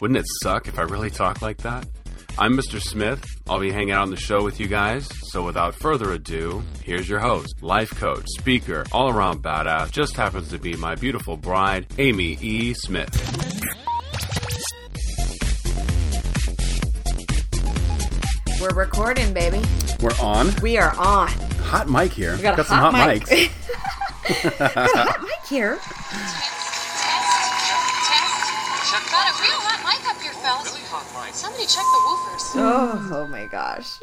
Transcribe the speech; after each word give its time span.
Wouldn't 0.00 0.18
it 0.18 0.24
suck 0.42 0.66
if 0.66 0.78
I 0.78 0.82
really 0.82 1.10
talked 1.10 1.42
like 1.42 1.58
that? 1.58 1.86
I'm 2.38 2.56
Mr. 2.56 2.80
Smith. 2.80 3.22
I'll 3.46 3.60
be 3.60 3.70
hanging 3.70 3.90
out 3.90 4.02
on 4.02 4.10
the 4.10 4.16
show 4.16 4.42
with 4.42 4.58
you 4.58 4.66
guys. 4.66 5.06
So 5.30 5.44
without 5.44 5.74
further 5.74 6.12
ado, 6.12 6.62
here's 6.82 7.06
your 7.06 7.18
host, 7.18 7.62
life 7.62 7.90
coach, 7.90 8.24
speaker, 8.38 8.86
all 8.92 9.10
around 9.10 9.42
badass, 9.42 9.90
just 9.90 10.16
happens 10.16 10.48
to 10.48 10.58
be 10.58 10.74
my 10.74 10.94
beautiful 10.94 11.36
bride, 11.36 11.86
Amy 11.98 12.38
E. 12.40 12.72
Smith. 12.72 13.10
We're 18.58 18.74
recording, 18.74 19.34
baby. 19.34 19.60
We're 20.00 20.18
on. 20.18 20.50
We 20.62 20.78
are 20.78 20.96
on. 20.96 21.28
Hot 21.28 21.90
mic 21.90 22.12
here. 22.12 22.36
We 22.36 22.42
got, 22.42 22.58
a 22.58 22.64
some 22.64 22.78
hot, 22.78 22.94
hot 22.94 23.06
mic. 23.06 23.24
mics. 23.24 24.58
got 24.58 24.70
a 24.70 25.02
hot 25.02 25.20
mic 25.20 25.46
here. 25.46 25.78
Really 31.30 31.42
hot 31.42 31.52
mic. 31.56 31.66
Somebody 31.66 31.66
check 31.66 31.84
the 31.84 32.00
woofers. 32.08 32.52
Oh, 32.56 33.10
oh 33.24 33.26
my 33.28 33.46
gosh. 33.46 34.00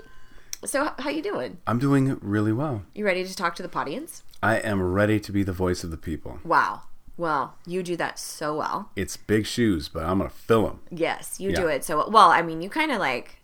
So, 0.66 0.92
how 1.00 1.10
you 1.10 1.22
doing? 1.22 1.58
I'm 1.68 1.80
doing 1.80 2.18
really 2.22 2.52
well. 2.54 2.84
You 2.96 3.06
ready 3.06 3.24
to 3.26 3.36
talk 3.36 3.56
to 3.56 3.64
the 3.64 3.78
audience? 3.78 4.24
I 4.42 4.56
am 4.58 4.82
ready 4.82 5.20
to 5.20 5.32
be 5.32 5.44
the 5.44 5.54
voice 5.54 5.84
of 5.84 5.92
the 5.92 5.98
people. 5.98 6.40
Wow. 6.44 6.82
Well, 7.16 7.56
you 7.66 7.84
do 7.84 7.96
that 7.98 8.20
so 8.20 8.56
well. 8.56 8.92
It's 8.96 9.18
big 9.18 9.46
shoes, 9.46 9.88
but 9.90 10.04
I'm 10.04 10.20
gonna 10.20 10.30
fill 10.30 10.64
them. 10.68 10.80
Yes, 10.92 11.40
you 11.40 11.50
Yeah. 11.52 11.56
do 11.58 11.68
it 11.68 11.84
so 11.84 11.98
well. 11.98 12.12
Well, 12.12 12.30
I 12.30 12.42
mean, 12.44 12.62
you 12.62 12.70
kind 12.70 12.92
of 12.92 13.00
like 13.00 13.40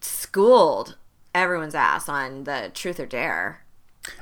schooled 0.00 0.96
everyone's 1.34 1.74
ass 1.74 2.08
on 2.08 2.44
the 2.44 2.70
truth 2.74 2.98
or 3.00 3.06
dare. 3.06 3.64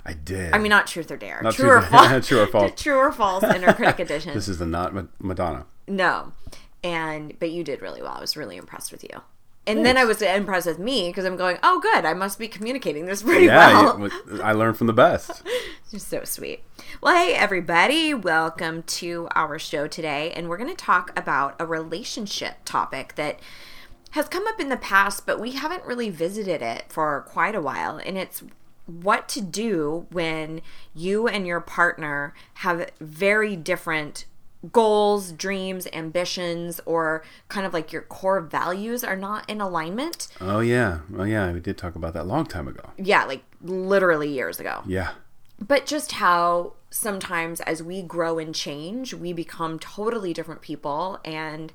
I 0.05 0.15
did. 0.15 0.53
I 0.55 0.59
mean, 0.59 0.71
not 0.71 0.87
truth 0.87 1.11
or 1.11 1.17
dare. 1.17 1.41
Not 1.43 1.55
true, 1.55 1.69
truth 1.69 1.83
or 1.85 1.87
or- 1.87 1.91
false. 2.11 2.27
True 2.29 2.41
or 2.41 2.47
false. 2.51 2.83
true 2.83 2.97
or 2.97 3.13
false. 3.13 3.45
Inner 3.45 3.73
critic 3.75 4.01
edition. 4.01 4.35
this 4.35 4.49
is 4.49 4.59
the 4.59 4.67
not 4.67 4.95
Madonna. 5.23 5.67
No, 5.87 6.33
and 6.83 7.39
but 7.39 7.51
you 7.51 7.65
did 7.65 7.83
really 7.83 8.03
well. 8.03 8.15
I 8.17 8.21
was 8.21 8.37
really 8.37 8.57
impressed 8.57 8.93
with 8.93 9.05
you. 9.05 9.23
And 9.69 9.85
then 9.85 9.97
I 9.97 10.05
was 10.05 10.23
impressed 10.23 10.69
with 10.69 10.79
me 10.79 11.09
because 11.09 11.25
I'm 11.25 11.37
going, 11.37 11.59
oh, 11.61 11.81
good. 11.81 12.05
I 12.05 12.15
must 12.15 12.39
be 12.39 12.47
communicating 12.47 13.07
this 13.07 13.23
pretty 13.25 13.47
Yeah, 13.47 13.97
well. 13.97 14.11
I 14.41 14.53
learned 14.53 14.79
from 14.79 14.87
the 14.87 14.93
best. 14.93 15.43
So 15.99 16.25
sweet. 16.25 16.63
Well, 17.01 17.15
hey, 17.15 17.33
everybody. 17.33 18.13
Welcome 18.13 18.83
to 18.83 19.29
our 19.37 19.57
show 19.59 19.87
today. 19.87 20.33
And 20.33 20.49
we're 20.49 20.57
going 20.57 20.69
to 20.69 20.77
talk 20.77 21.17
about 21.17 21.55
a 21.61 21.65
relationship 21.65 22.57
topic 22.65 23.15
that 23.15 23.39
has 24.11 24.29
come 24.29 24.47
up 24.49 24.61
in 24.61 24.69
the 24.69 24.77
past, 24.77 25.27
but 25.27 25.41
we 25.41 25.53
haven't 25.53 25.85
really 25.85 26.11
visited 26.11 26.61
it 26.61 26.87
for 26.89 27.25
quite 27.29 27.55
a 27.55 27.61
while. 27.61 27.99
And 28.05 28.19
it's 28.19 28.43
what 28.87 29.29
to 29.31 29.41
do 29.41 30.07
when 30.11 30.61
you 30.93 31.29
and 31.29 31.47
your 31.47 31.61
partner 31.61 32.35
have 32.55 32.91
very 33.01 33.55
different 33.57 34.27
goals, 34.73 35.33
dreams, 35.33 35.87
ambitions, 35.93 36.81
or 36.87 37.23
kind 37.49 37.67
of 37.67 37.73
like 37.73 37.93
your 37.93 38.03
core 38.03 38.41
values 38.41 39.05
are 39.05 39.17
not 39.17 39.49
in 39.49 39.61
alignment. 39.61 40.29
Oh 40.41 40.61
yeah, 40.61 41.01
oh 41.17 41.25
yeah. 41.25 41.53
We 41.53 41.61
did 41.61 41.79
talk 41.79 41.95
about 41.95 42.15
that 42.15 42.23
a 42.23 42.29
long 42.29 42.47
time 42.47 42.69
ago. 42.69 42.91
Yeah, 42.97 43.25
like 43.25 43.43
literally 43.63 44.29
years 44.29 44.61
ago. 44.61 44.83
Yeah, 44.87 45.13
but 45.59 45.87
just 45.87 46.13
how 46.13 46.75
sometimes 46.91 47.61
as 47.63 47.83
we 47.83 48.03
grow 48.03 48.39
and 48.39 48.55
change, 48.55 49.15
we 49.15 49.33
become 49.33 49.79
totally 49.79 50.33
different 50.33 50.63
people 50.63 51.19
and 51.25 51.73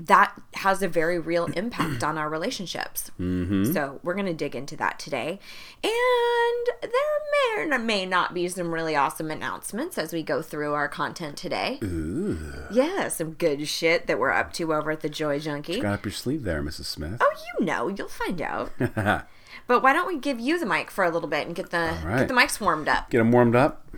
that 0.00 0.40
has 0.54 0.80
a 0.82 0.88
very 0.88 1.18
real 1.18 1.46
impact 1.46 2.04
on 2.04 2.16
our 2.16 2.28
relationships. 2.28 3.10
Mm-hmm. 3.18 3.72
So 3.72 3.98
we're 4.02 4.14
going 4.14 4.26
to 4.26 4.34
dig 4.34 4.54
into 4.54 4.76
that 4.76 4.98
today. 4.98 5.40
And 5.82 6.66
there 6.82 7.66
may 7.66 7.74
or 7.74 7.78
may 7.78 8.06
not 8.06 8.32
be 8.32 8.48
some 8.48 8.72
really 8.72 8.94
awesome 8.94 9.30
announcements 9.30 9.98
as 9.98 10.12
we 10.12 10.22
go 10.22 10.40
through 10.40 10.74
our 10.74 10.88
content 10.88 11.36
today. 11.36 11.78
Ooh. 11.82 12.38
Yeah, 12.70 13.08
some 13.08 13.32
good 13.32 13.66
shit 13.66 14.06
that 14.06 14.18
we're 14.18 14.30
up 14.30 14.52
to 14.54 14.72
over 14.72 14.92
at 14.92 15.00
the 15.00 15.08
Joy 15.08 15.40
Junkie. 15.40 15.80
got 15.80 15.94
up 15.94 16.04
your 16.04 16.12
sleeve 16.12 16.44
there, 16.44 16.62
Mrs. 16.62 16.84
Smith. 16.84 17.20
Oh, 17.20 17.34
you 17.58 17.64
know, 17.64 17.88
you'll 17.88 18.08
find 18.08 18.40
out. 18.40 18.72
but 18.78 19.82
why 19.82 19.92
don't 19.92 20.06
we 20.06 20.18
give 20.18 20.38
you 20.38 20.60
the 20.60 20.66
mic 20.66 20.90
for 20.92 21.04
a 21.04 21.10
little 21.10 21.28
bit 21.28 21.46
and 21.46 21.56
get 21.56 21.70
the 21.70 21.96
right. 22.04 22.20
get 22.20 22.28
the 22.28 22.34
mics 22.34 22.60
warmed 22.60 22.88
up? 22.88 23.10
Get 23.10 23.18
them 23.18 23.32
warmed 23.32 23.56
up. 23.56 23.88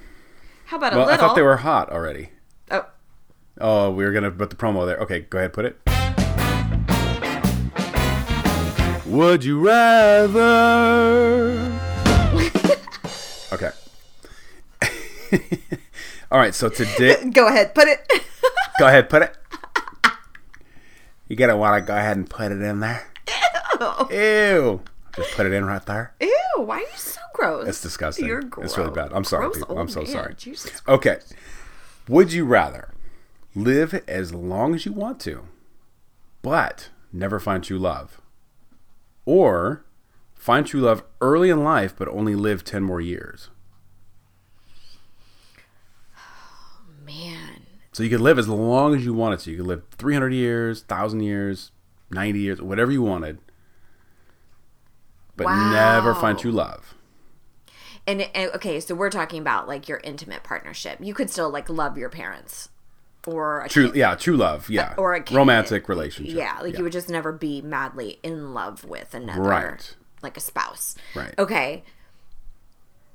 How 0.67 0.79
about 0.79 0.95
a 0.95 0.97
little? 0.97 1.13
I 1.13 1.17
thought 1.19 1.35
they 1.35 1.43
were 1.43 1.59
hot 1.59 1.91
already. 1.91 2.31
Oh, 3.63 3.91
we 3.91 4.05
were 4.05 4.13
gonna 4.13 4.31
put 4.31 4.49
the 4.49 4.57
promo 4.57 4.87
there. 4.87 4.97
Okay, 4.99 5.21
go 5.21 5.37
ahead, 5.37 5.53
put 5.53 5.67
it. 5.67 5.79
Would 9.07 9.45
you 9.45 9.61
rather? 9.61 10.41
okay. 13.53 13.71
All 16.31 16.39
right. 16.39 16.55
So 16.55 16.71
today, 16.71 17.29
go 17.35 17.49
ahead, 17.49 17.75
put 17.75 17.89
it. 17.89 18.11
go 18.79 18.87
ahead, 18.87 19.11
put 19.11 19.23
it. 19.23 19.37
You 21.29 21.37
gotta 21.37 21.57
want 21.57 21.83
to 21.83 21.87
go 21.87 21.95
ahead 21.97 22.17
and 22.17 22.31
put 22.31 22.53
it 22.53 22.63
in 22.63 22.81
there. 22.81 23.13
Ew. 24.11 24.81
Just 25.17 25.33
put 25.33 25.45
it 25.45 25.53
in 25.53 25.67
right 25.67 25.85
there. 25.85 26.15
Ew, 26.21 26.63
why 26.63 26.77
are 26.77 26.81
you 26.81 26.87
so 26.97 27.21
gross? 27.35 27.69
It's 27.69 27.83
disgusting. 27.83 28.27
You're 28.27 28.43
gross. 28.43 28.67
It's 28.71 28.79
really 28.79 28.93
bad. 28.93 29.13
I'm 29.13 29.25
sorry, 29.25 29.47
Gross 29.47 29.59
people. 29.59 29.79
I'm 29.79 29.89
so 29.89 30.01
man. 30.03 30.09
sorry. 30.11 30.35
Jesus. 30.35 30.81
Okay. 30.89 31.19
Would 32.09 32.33
you 32.33 32.45
rather 32.47 32.89
live 33.55 33.95
as 34.07 34.33
long 34.33 34.75
as 34.75 34.87
you 34.87 34.93
want 34.93 35.21
to, 35.21 35.45
but 36.43 36.91
never 37.13 37.41
find 37.41 37.63
true 37.63 37.79
love? 37.79 38.21
Or 39.25 39.85
find 40.35 40.67
true 40.67 40.81
love 40.81 41.03
early 41.21 41.51
in 41.51 41.65
life, 41.65 41.95
but 41.97 42.09
only 42.09 42.35
live 42.35 42.65
10 42.65 42.83
more 42.83 43.01
years? 43.01 43.51
Man. 47.05 47.67
So 47.93 48.03
you 48.03 48.11
could 48.11 48.21
live 48.21 48.39
as 48.39 48.49
long 48.49 48.95
as 48.95 49.05
you 49.05 49.13
wanted 49.13 49.41
to. 49.41 49.51
You 49.51 49.59
could 49.59 49.67
live 49.67 49.83
300 49.99 50.33
years, 50.33 50.81
1,000 50.83 51.21
years, 51.21 51.73
90 52.11 52.39
years, 52.39 52.63
whatever 52.63 52.91
you 52.91 53.03
wanted, 53.03 53.39
but 55.37 55.47
never 55.73 56.15
find 56.15 56.39
true 56.39 56.53
love. 56.53 56.95
And, 58.07 58.23
and 58.35 58.51
okay, 58.53 58.81
so 58.81 58.95
we're 58.95 59.11
talking 59.11 59.41
about 59.41 59.69
like 59.69 59.89
your 59.89 60.01
intimate 60.03 60.43
partnership. 60.43 60.99
You 61.01 61.15
could 61.15 61.31
still 61.31 61.51
like 61.51 61.69
love 61.69 61.99
your 61.99 62.09
parents 62.09 62.71
or 63.27 63.61
a 63.63 63.69
True, 63.69 63.93
yeah, 63.95 64.15
true 64.15 64.37
love, 64.37 64.69
yeah. 64.71 64.95
or 64.97 65.15
a 65.15 65.23
romantic 65.33 65.89
relationship. 65.89 66.35
Yeah, 66.35 66.59
like 66.63 66.77
you 66.79 66.85
would 66.85 66.93
just 66.93 67.09
never 67.09 67.33
be 67.33 67.61
madly 67.63 68.19
in 68.23 68.55
love 68.55 68.85
with 68.85 69.13
another 69.15 69.43
Right. 69.43 69.95
like 70.23 70.37
a 70.37 70.41
spouse. 70.41 70.95
Right. 71.15 71.35
Okay. 71.39 71.85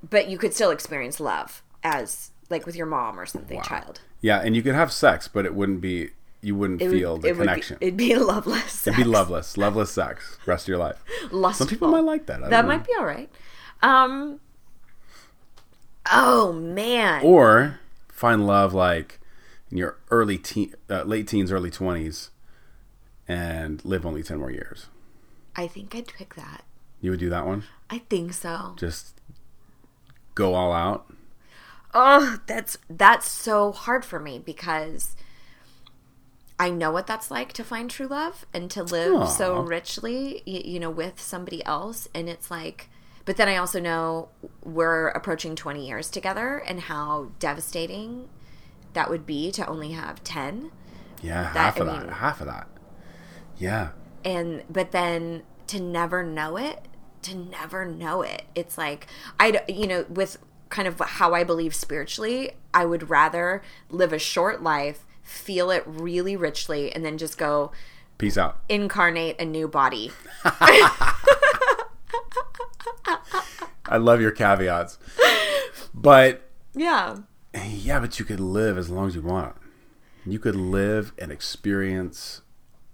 But 0.08 0.30
you 0.30 0.38
could 0.38 0.54
still 0.54 0.70
experience 0.72 1.20
love 1.20 1.64
as 1.84 2.32
like 2.50 2.66
with 2.68 2.76
your 2.76 2.86
mom 2.86 3.20
or 3.20 3.26
something, 3.26 3.62
child. 3.64 4.02
Yeah, 4.22 4.40
and 4.42 4.56
you 4.56 4.62
could 4.62 4.76
have 4.76 4.92
sex, 4.92 5.28
but 5.28 5.46
it 5.46 5.56
wouldn't 5.56 5.82
be. 5.82 6.12
You 6.42 6.56
wouldn't 6.56 6.80
It 6.80 6.90
would- 6.90 6.98
feel 7.00 7.18
the 7.18 7.30
it 7.30 7.32
would 7.38 7.42
be- 7.44 7.48
connection. 7.48 7.78
it'd 7.82 7.98
be 7.98 8.16
loveless. 8.34 8.86
It'd 8.86 8.98
be 8.98 9.04
loveless, 9.04 9.58
loveless 9.58 9.90
sex, 9.92 10.38
rest 10.46 10.66
of 10.66 10.68
your 10.70 10.78
life. 10.78 11.04
Lustful. 11.32 11.66
Some 11.66 11.68
people 11.72 11.88
might 11.90 12.04
like 12.04 12.28
that. 12.28 12.44
I 12.44 12.50
That 12.50 12.62
don't 12.62 12.66
know. 12.66 12.68
might 12.78 12.86
be 12.86 12.94
all 13.00 13.06
right. 13.06 13.30
Um. 13.82 14.40
Oh 16.12 16.54
man. 16.54 17.24
Or 17.24 17.80
find 18.10 18.46
love 18.46 18.74
like 18.76 19.20
in 19.72 19.78
your 19.78 19.98
early 20.12 20.38
teen, 20.38 20.74
uh, 20.90 21.04
late 21.04 21.28
teens, 21.28 21.52
early 21.52 21.72
twenties, 21.72 22.30
and 23.28 23.84
live 23.84 24.06
only 24.06 24.24
ten 24.24 24.40
more 24.40 24.52
years. 24.52 24.88
I 25.56 25.68
think 25.68 25.96
I'd 25.96 26.08
pick 26.08 26.36
that. 26.36 26.64
You 27.02 27.12
would 27.12 27.20
do 27.20 27.30
that 27.30 27.46
one. 27.46 27.64
I 27.90 28.00
think 28.00 28.34
so. 28.34 28.74
Just 28.78 29.22
go 30.34 30.54
all 30.54 30.74
out. 30.74 31.12
Oh, 31.94 32.40
that's 32.46 32.78
that's 32.90 33.30
so 33.30 33.72
hard 33.72 34.04
for 34.04 34.20
me 34.20 34.40
because 34.40 35.16
I 36.60 36.70
know 36.70 36.92
what 36.92 37.08
that's 37.08 37.30
like 37.30 37.54
to 37.54 37.64
find 37.64 37.90
true 37.90 38.08
love 38.08 38.46
and 38.54 38.70
to 38.72 38.84
live 38.84 39.30
so 39.30 39.60
richly, 39.60 40.42
you, 40.46 40.62
you 40.74 40.80
know, 40.80 40.90
with 40.90 41.22
somebody 41.22 41.64
else. 41.66 42.08
And 42.14 42.30
it's 42.30 42.50
like, 42.50 42.90
but 43.26 43.38
then 43.38 43.50
I 43.50 43.58
also 43.58 43.80
know 43.80 44.30
we're 44.64 45.10
approaching 45.10 45.56
20 45.56 45.86
years 45.86 46.10
together 46.10 46.58
and 46.58 46.82
how 46.82 47.32
devastating 47.40 48.30
that 48.96 49.10
would 49.10 49.26
be 49.26 49.52
to 49.52 49.66
only 49.68 49.92
have 49.92 50.24
10. 50.24 50.72
Yeah, 51.22 51.44
That- 51.54 51.54
half 51.54 51.80
of 51.80 51.88
I 51.88 52.04
that. 52.04 52.14
half 52.14 52.42
of 52.42 52.48
that. 52.48 52.68
Yeah. 53.58 53.90
and 54.26 54.64
but 54.70 54.92
then 54.92 55.44
to 55.68 55.80
never 55.80 56.24
know 56.24 56.58
it 56.58 56.88
to 57.22 57.36
never 57.36 57.86
know 57.86 58.22
it 58.22 58.44
it's 58.54 58.78
like 58.78 59.08
I, 59.40 59.62
you 59.70 59.88
know 59.88 60.06
with 60.10 60.38
kind 60.70 60.88
of 60.88 61.00
how 61.00 61.34
i 61.34 61.44
believe 61.44 61.74
spiritually 61.74 62.52
i 62.74 62.86
would 62.86 63.10
rather 63.10 63.62
live 63.90 64.12
a 64.14 64.20
short 64.20 64.62
life 64.62 65.06
feel 65.24 65.72
it 65.72 65.84
really 65.88 66.36
richly, 66.36 66.92
and 66.94 67.04
then 67.06 67.18
just 67.18 67.38
go 67.38 67.72
Peace 68.20 68.38
out. 68.38 68.60
incarnate 68.70 69.40
a 69.42 69.46
new 69.46 69.68
body. 69.68 70.12
I 73.88 73.98
love 73.98 74.22
your 74.22 74.32
caveats. 74.32 74.98
But 75.94 76.50
Yeah. 76.76 77.18
Yeah, 77.64 78.00
but 78.00 78.20
you 78.20 78.26
could 78.26 78.40
live 78.40 78.78
as 78.78 78.90
long 78.90 79.08
as 79.08 79.16
you 79.16 79.22
want. 79.22 79.56
You 80.26 80.40
could 80.40 80.56
live 80.56 81.14
and 81.18 81.32
experience 81.32 82.42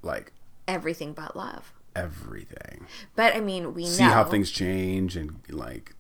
like 0.02 0.34
Everything 0.68 1.14
but 1.14 1.36
love. 1.36 1.74
everything. 1.96 2.86
But 3.16 3.36
I 3.36 3.40
mean, 3.42 3.74
we 3.74 3.86
See 3.86 4.04
know. 4.04 4.10
how 4.10 4.24
things 4.24 4.52
change 4.52 5.16
and 5.18 5.40
like 5.50 5.94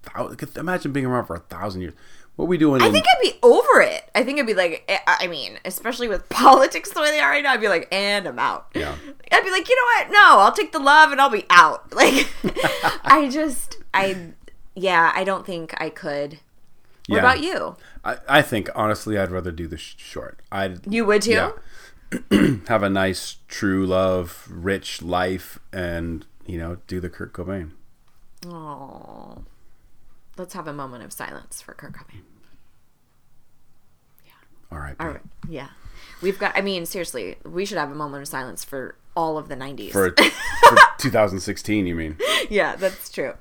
imagine 0.55 0.91
being 0.91 1.05
around 1.05 1.25
for 1.25 1.35
a 1.35 1.39
thousand 1.39 1.81
years. 1.81 1.93
What 2.37 2.47
we 2.47 2.57
doing? 2.57 2.81
I 2.81 2.87
in- 2.87 2.93
think 2.93 3.05
I'd 3.05 3.21
be 3.21 3.33
over 3.43 3.81
it. 3.81 4.09
I 4.15 4.23
think 4.23 4.39
I'd 4.39 4.47
be 4.47 4.53
like, 4.53 4.83
eh, 4.87 4.97
I 5.05 5.17
I 5.21 5.27
mean, 5.27 5.59
especially 5.65 6.07
with 6.07 6.27
politics 6.29 6.91
the 6.91 7.01
way 7.01 7.11
they 7.11 7.19
are 7.19 7.29
right 7.31 7.43
now, 7.43 7.53
I'd 7.53 7.61
be 7.61 7.67
like, 7.67 7.87
and 7.91 8.25
I'm 8.27 8.39
out. 8.39 8.67
Yeah. 8.73 8.95
I'd 9.31 9.43
be 9.43 9.51
like, 9.51 9.67
you 9.67 9.75
know 9.75 10.03
what? 10.03 10.11
No, 10.11 10.39
I'll 10.39 10.51
take 10.53 10.71
the 10.71 10.79
love 10.79 11.11
and 11.11 11.19
I'll 11.19 11.29
be 11.29 11.45
out. 11.49 11.91
Like, 11.93 12.27
I 13.03 13.29
just, 13.31 13.77
I, 13.93 14.31
yeah, 14.75 15.11
I 15.13 15.23
don't 15.25 15.45
think 15.45 15.73
I 15.79 15.89
could. 15.89 16.39
What 17.07 17.15
Yeah. 17.15 17.19
about 17.19 17.41
you? 17.41 17.75
I, 18.05 18.17
I 18.27 18.41
think 18.41 18.69
honestly, 18.75 19.17
I'd 19.17 19.31
rather 19.31 19.51
do 19.51 19.67
the 19.67 19.77
sh- 19.77 19.95
short. 19.97 20.39
I'd 20.51 20.85
You 20.91 21.05
would 21.05 21.21
too? 21.23 21.31
yeah. 21.31 21.51
have 22.67 22.83
a 22.83 22.89
nice, 22.89 23.37
true 23.47 23.85
love, 23.85 24.47
rich 24.49 25.01
life, 25.01 25.59
and 25.71 26.25
you 26.45 26.57
know, 26.57 26.77
do 26.87 26.99
the 26.99 27.09
Kurt 27.09 27.31
Cobain. 27.33 27.71
Oh. 28.47 29.43
Let's 30.37 30.53
have 30.53 30.67
a 30.67 30.73
moment 30.73 31.03
of 31.03 31.13
silence 31.13 31.61
for 31.61 31.73
Kurt 31.73 31.93
Cobain. 31.93 32.21
Yeah. 34.25 34.31
All 34.71 34.79
right. 34.79 34.95
All 34.99 35.07
right. 35.07 35.21
Yeah. 35.49 35.67
We've 36.21 36.37
got, 36.39 36.55
I 36.57 36.61
mean, 36.61 36.85
seriously, 36.85 37.37
we 37.45 37.65
should 37.65 37.77
have 37.77 37.91
a 37.91 37.95
moment 37.95 38.21
of 38.23 38.27
silence 38.27 38.63
for 38.63 38.95
all 39.15 39.37
of 39.37 39.47
the 39.49 39.55
90s. 39.55 39.91
For, 39.91 40.09
for 40.69 40.77
2016, 40.99 41.85
you 41.87 41.95
mean? 41.95 42.17
yeah, 42.49 42.75
that's 42.75 43.09
true. 43.09 43.33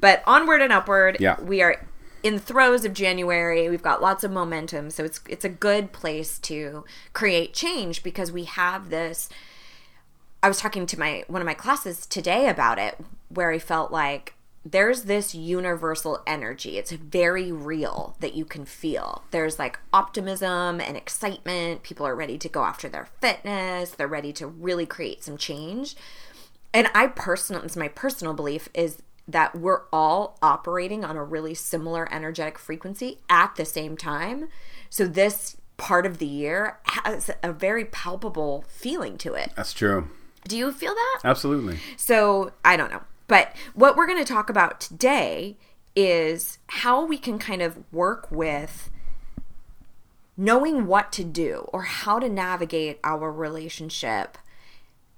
But 0.00 0.22
onward 0.26 0.60
and 0.62 0.72
upward. 0.72 1.16
Yeah. 1.20 1.40
We 1.40 1.62
are 1.62 1.84
in 2.24 2.34
the 2.34 2.40
throes 2.40 2.84
of 2.84 2.94
January. 2.94 3.68
We've 3.68 3.82
got 3.82 4.02
lots 4.02 4.24
of 4.24 4.32
momentum, 4.32 4.90
so 4.90 5.04
it's 5.04 5.20
it's 5.28 5.44
a 5.44 5.50
good 5.50 5.92
place 5.92 6.38
to 6.40 6.84
create 7.12 7.54
change 7.54 8.02
because 8.02 8.32
we 8.32 8.44
have 8.44 8.90
this. 8.90 9.28
I 10.42 10.48
was 10.48 10.58
talking 10.58 10.86
to 10.86 10.98
my 10.98 11.24
one 11.28 11.42
of 11.42 11.46
my 11.46 11.54
classes 11.54 12.06
today 12.06 12.48
about 12.48 12.78
it, 12.78 12.98
where 13.28 13.50
I 13.50 13.58
felt 13.58 13.92
like 13.92 14.34
there's 14.64 15.02
this 15.02 15.34
universal 15.34 16.22
energy. 16.26 16.78
It's 16.78 16.92
very 16.92 17.52
real 17.52 18.16
that 18.20 18.34
you 18.34 18.46
can 18.46 18.64
feel. 18.64 19.24
There's 19.30 19.58
like 19.58 19.78
optimism 19.92 20.80
and 20.80 20.96
excitement. 20.96 21.82
People 21.82 22.06
are 22.06 22.14
ready 22.16 22.38
to 22.38 22.48
go 22.48 22.64
after 22.64 22.88
their 22.88 23.08
fitness. 23.20 23.90
They're 23.90 24.08
ready 24.08 24.32
to 24.32 24.46
really 24.46 24.86
create 24.86 25.22
some 25.22 25.36
change 25.36 25.94
and 26.74 26.90
I 26.92 27.06
personal 27.06 27.62
it's 27.62 27.76
my 27.76 27.88
personal 27.88 28.34
belief 28.34 28.68
is 28.74 29.00
that 29.26 29.56
we're 29.56 29.82
all 29.92 30.38
operating 30.42 31.04
on 31.04 31.16
a 31.16 31.24
really 31.24 31.54
similar 31.54 32.12
energetic 32.12 32.58
frequency 32.58 33.18
at 33.30 33.54
the 33.56 33.64
same 33.64 33.96
time. 33.96 34.48
So 34.90 35.06
this 35.06 35.56
part 35.76 36.06
of 36.06 36.18
the 36.18 36.26
year 36.26 36.78
has 36.84 37.30
a 37.42 37.52
very 37.52 37.84
palpable 37.84 38.64
feeling 38.68 39.18
to 39.18 39.34
it. 39.34 39.52
That's 39.56 39.72
true. 39.72 40.08
Do 40.46 40.56
you 40.56 40.72
feel 40.72 40.94
that? 40.94 41.20
Absolutely. 41.24 41.78
So 41.96 42.52
I 42.64 42.76
don't 42.76 42.90
know. 42.90 43.02
But 43.26 43.54
what 43.74 43.96
we're 43.96 44.06
going 44.06 44.22
to 44.22 44.30
talk 44.30 44.50
about 44.50 44.80
today 44.80 45.56
is 45.96 46.58
how 46.66 47.04
we 47.04 47.16
can 47.16 47.38
kind 47.38 47.62
of 47.62 47.80
work 47.92 48.30
with 48.30 48.90
knowing 50.36 50.86
what 50.86 51.12
to 51.12 51.24
do 51.24 51.68
or 51.72 51.82
how 51.82 52.18
to 52.18 52.28
navigate 52.28 52.98
our 53.04 53.30
relationship 53.32 54.36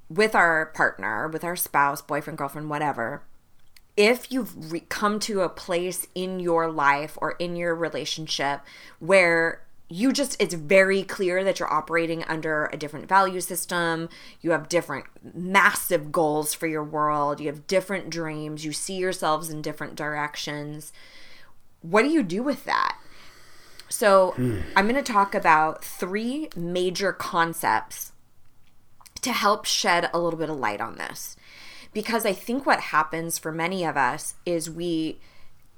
with 0.09 0.35
our 0.35 0.67
partner, 0.67 1.27
with 1.27 1.43
our 1.43 1.57
spouse, 1.57 2.01
boyfriend, 2.01 2.39
girlfriend, 2.39 2.71
whatever. 2.71 3.23
If 3.97 4.31
you've 4.31 4.73
re- 4.73 4.85
come 4.89 5.19
to 5.21 5.41
a 5.41 5.49
place 5.49 6.07
in 6.15 6.41
your 6.41 6.71
life 6.71 7.17
or 7.21 7.33
in 7.33 7.57
your 7.57 7.75
relationship 7.75 8.61
where 8.99 9.63
you 9.89 10.13
just, 10.13 10.41
it's 10.41 10.55
very 10.55 11.03
clear 11.03 11.45
that 11.45 11.61
you're 11.61 11.73
operating 11.73 12.25
under 12.25 12.67
a 12.73 12.77
different 12.77 13.09
value 13.09 13.41
system, 13.41 14.09
you 14.41 14.51
have 14.51 14.69
different 14.69 15.07
massive 15.35 16.11
goals 16.11 16.53
for 16.55 16.67
your 16.67 16.83
world, 16.83 17.41
you 17.41 17.47
have 17.47 17.67
different 17.67 18.11
dreams, 18.11 18.65
you 18.65 18.73
see 18.73 18.97
yourselves 18.97 19.49
in 19.49 19.63
different 19.63 19.95
directions. 19.95 20.93
What 21.83 22.03
do 22.03 22.09
you 22.09 22.25
do 22.25 22.43
with 22.43 22.65
that? 22.65 22.99
So, 23.89 24.33
hmm. 24.33 24.61
I'm 24.75 24.89
going 24.89 25.03
to 25.03 25.13
talk 25.13 25.35
about 25.35 25.85
three 25.85 26.49
major 26.57 27.13
concepts 27.13 28.11
to 29.23 29.33
help 29.33 29.65
shed 29.65 30.11
a 30.13 30.19
little 30.19 30.39
bit 30.39 30.51
of 30.51 30.59
light 30.59 30.81
on 30.81 30.97
this 30.97 31.37
because 31.97 32.27
i 32.27 32.33
think 32.33 32.67
what 32.67 32.79
happens 32.79 33.39
for 33.39 33.51
many 33.51 33.83
of 33.83 33.97
us 33.97 34.35
is 34.45 34.69
we 34.69 35.19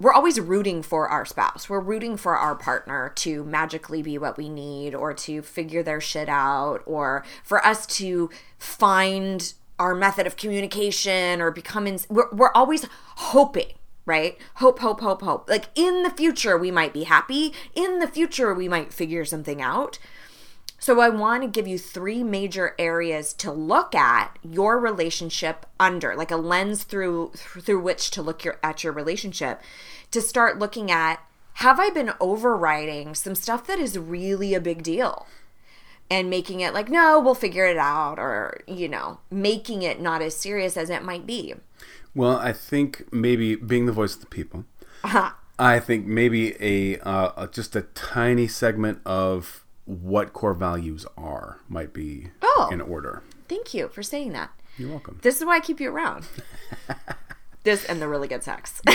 we're 0.00 0.12
always 0.12 0.38
rooting 0.38 0.80
for 0.80 1.08
our 1.08 1.24
spouse. 1.24 1.68
We're 1.68 1.80
rooting 1.80 2.16
for 2.16 2.36
our 2.36 2.54
partner 2.54 3.10
to 3.16 3.42
magically 3.42 4.00
be 4.00 4.16
what 4.16 4.36
we 4.36 4.48
need 4.48 4.94
or 4.94 5.12
to 5.12 5.42
figure 5.42 5.82
their 5.82 6.00
shit 6.00 6.28
out 6.28 6.84
or 6.86 7.24
for 7.42 7.64
us 7.66 7.84
to 7.96 8.30
find 8.58 9.54
our 9.80 9.96
method 9.96 10.24
of 10.24 10.36
communication 10.36 11.40
or 11.40 11.50
become 11.50 11.88
in 11.88 11.98
we're, 12.08 12.30
we're 12.32 12.52
always 12.52 12.86
hoping 13.16 13.72
right? 14.06 14.38
Hope 14.54 14.78
hope 14.78 15.00
hope 15.00 15.20
hope. 15.20 15.50
Like 15.50 15.66
in 15.74 16.02
the 16.02 16.10
future 16.10 16.56
we 16.56 16.70
might 16.70 16.94
be 16.94 17.04
happy. 17.04 17.52
In 17.74 17.98
the 17.98 18.08
future 18.08 18.54
we 18.54 18.68
might 18.68 18.92
figure 18.92 19.24
something 19.24 19.60
out 19.60 19.98
so 20.78 21.00
I 21.00 21.08
want 21.08 21.42
to 21.42 21.48
give 21.48 21.66
you 21.66 21.78
three 21.78 22.22
major 22.22 22.74
areas 22.78 23.32
to 23.34 23.50
look 23.50 23.94
at 23.94 24.38
your 24.42 24.78
relationship 24.78 25.66
under, 25.80 26.14
like 26.14 26.30
a 26.30 26.36
lens 26.36 26.84
through 26.84 27.32
through 27.34 27.80
which 27.80 28.10
to 28.12 28.22
look 28.22 28.44
your, 28.44 28.58
at 28.62 28.84
your 28.84 28.92
relationship 28.92 29.60
to 30.10 30.22
start 30.22 30.58
looking 30.58 30.90
at 30.90 31.20
have 31.54 31.80
I 31.80 31.90
been 31.90 32.12
overriding 32.20 33.14
some 33.14 33.34
stuff 33.34 33.66
that 33.66 33.80
is 33.80 33.98
really 33.98 34.54
a 34.54 34.60
big 34.60 34.84
deal 34.84 35.26
and 36.08 36.30
making 36.30 36.60
it 36.60 36.72
like 36.72 36.88
no, 36.88 37.18
we'll 37.18 37.34
figure 37.34 37.66
it 37.66 37.76
out 37.76 38.18
or 38.18 38.60
you 38.68 38.88
know, 38.88 39.18
making 39.30 39.82
it 39.82 40.00
not 40.00 40.22
as 40.22 40.36
serious 40.36 40.76
as 40.76 40.90
it 40.90 41.02
might 41.02 41.26
be. 41.26 41.54
Well, 42.14 42.36
I 42.36 42.52
think 42.52 43.12
maybe 43.12 43.56
being 43.56 43.86
the 43.86 43.92
voice 43.92 44.14
of 44.14 44.20
the 44.20 44.26
people. 44.26 44.64
Uh-huh. 45.04 45.32
I 45.58 45.80
think 45.80 46.06
maybe 46.06 46.54
a 46.60 47.00
uh, 47.00 47.48
just 47.48 47.74
a 47.74 47.82
tiny 47.82 48.46
segment 48.46 49.00
of 49.04 49.64
what 49.88 50.34
core 50.34 50.52
values 50.52 51.06
are 51.16 51.60
might 51.68 51.94
be 51.94 52.28
Oh. 52.42 52.68
in 52.70 52.80
order. 52.82 53.22
Thank 53.48 53.72
you 53.72 53.88
for 53.88 54.02
saying 54.02 54.32
that. 54.32 54.50
You're 54.76 54.90
welcome. 54.90 55.18
This 55.22 55.38
is 55.38 55.46
why 55.46 55.56
I 55.56 55.60
keep 55.60 55.80
you 55.80 55.90
around. 55.90 56.28
this 57.64 57.84
and 57.86 58.00
the 58.00 58.06
really 58.06 58.28
good 58.28 58.44
sex. 58.44 58.82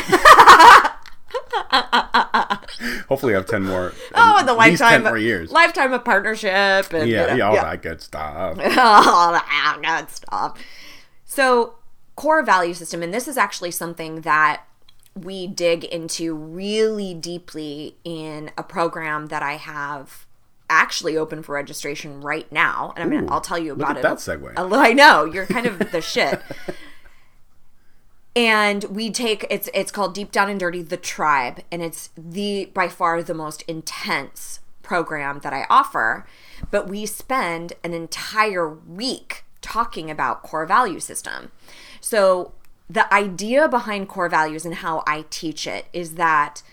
Hopefully, 3.10 3.34
I 3.34 3.38
have 3.38 3.48
ten 3.48 3.64
more. 3.64 3.94
Oh, 4.14 4.38
and 4.40 4.48
the 4.48 4.54
lifetime, 4.54 5.04
more 5.04 5.18
years. 5.18 5.52
lifetime 5.52 5.94
of 5.94 6.06
partnership, 6.06 6.94
and 6.94 7.10
yeah, 7.10 7.24
you 7.24 7.28
know, 7.30 7.36
yeah, 7.38 7.48
all 7.48 7.56
that 7.56 7.82
good 7.82 8.02
stuff. 8.02 8.58
all 8.78 9.32
that 9.34 9.80
good 9.82 10.10
stuff. 10.12 10.58
So, 11.26 11.76
core 12.16 12.44
value 12.44 12.74
system, 12.74 13.02
and 13.02 13.14
this 13.14 13.28
is 13.28 13.38
actually 13.38 13.72
something 13.72 14.22
that 14.22 14.64
we 15.16 15.48
dig 15.48 15.84
into 15.86 16.34
really 16.36 17.14
deeply 17.14 17.98
in 18.04 18.52
a 18.58 18.64
program 18.64 19.28
that 19.28 19.44
I 19.44 19.54
have 19.58 20.26
actually 20.74 21.18
open 21.18 21.44
for 21.44 21.54
registration 21.54 22.22
right 22.22 22.52
now, 22.52 22.94
and 22.96 23.04
I 23.04 23.08
mean, 23.08 23.26
Ooh, 23.26 23.32
I'll 23.32 23.42
tell 23.42 23.60
you 23.60 23.74
about 23.74 23.98
it. 23.98 24.04
that 24.04 24.18
segue. 24.18 24.54
I 24.58 24.94
know 24.94 25.26
you're 25.26 25.46
kind 25.46 25.66
of 25.66 25.92
the 25.92 26.02
shit. 26.02 26.42
And 28.36 28.84
we 28.86 29.12
take 29.12 29.46
it's 29.50 29.70
it's 29.74 29.92
called 29.92 30.16
Deep 30.16 30.32
Down 30.32 30.50
and 30.50 30.60
Dirty 30.60 30.82
the 30.82 30.98
Tribe, 30.98 31.62
and 31.72 31.84
it's 31.84 32.10
the 32.18 32.72
by 32.74 32.88
far 32.88 33.22
the 33.22 33.36
most 33.36 33.62
intense 33.64 34.60
program 34.82 35.40
that 35.44 35.54
I 35.54 35.68
offer. 35.70 36.26
But 36.72 36.88
we 36.88 37.06
spend 37.06 37.74
an 37.84 37.94
entire 37.94 38.68
week 38.68 39.44
talking 39.62 40.10
about 40.10 40.42
core 40.42 40.66
value 40.66 41.00
system. 41.00 41.52
So 42.02 42.54
the 42.90 43.12
idea 43.14 43.68
behind 43.68 44.10
core 44.10 44.30
values 44.30 44.66
and 44.66 44.76
how 44.76 45.04
I 45.06 45.26
teach 45.30 45.68
it 45.68 45.86
is 45.94 46.16
that 46.16 46.64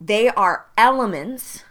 they 0.00 0.28
are 0.30 0.66
elements 0.76 1.62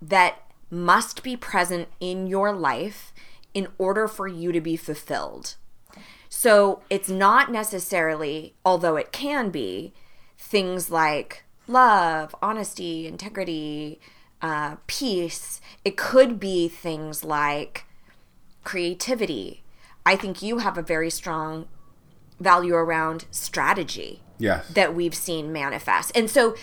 that 0.00 0.42
must 0.70 1.22
be 1.22 1.36
present 1.36 1.88
in 2.00 2.26
your 2.26 2.52
life 2.52 3.12
in 3.54 3.68
order 3.78 4.06
for 4.08 4.26
you 4.28 4.52
to 4.52 4.60
be 4.60 4.76
fulfilled. 4.76 5.56
So 6.28 6.82
it's 6.90 7.08
not 7.08 7.50
necessarily, 7.50 8.54
although 8.64 8.96
it 8.96 9.12
can 9.12 9.50
be, 9.50 9.94
things 10.36 10.90
like 10.90 11.44
love, 11.66 12.34
honesty, 12.42 13.06
integrity, 13.06 14.00
uh, 14.42 14.76
peace. 14.86 15.60
It 15.84 15.96
could 15.96 16.38
be 16.38 16.68
things 16.68 17.24
like 17.24 17.84
creativity. 18.64 19.62
I 20.04 20.16
think 20.16 20.42
you 20.42 20.58
have 20.58 20.76
a 20.76 20.82
very 20.82 21.10
strong 21.10 21.66
value 22.38 22.74
around 22.74 23.24
strategy 23.30 24.22
Yes. 24.38 24.68
that 24.68 24.94
we've 24.94 25.14
seen 25.14 25.52
manifest. 25.52 26.12
And 26.14 26.28
so 26.30 26.54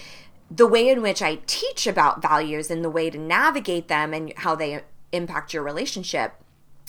the 0.56 0.68
way 0.68 0.88
in 0.88 1.02
which 1.02 1.22
I 1.22 1.40
teach 1.48 1.88
about 1.88 2.22
values 2.22 2.70
and 2.70 2.84
the 2.84 2.90
way 2.90 3.10
to 3.10 3.18
navigate 3.18 3.88
them 3.88 4.14
and 4.14 4.32
how 4.38 4.56
they 4.56 4.82
impact 5.12 5.54
your 5.54 5.64
relationship 5.64 6.34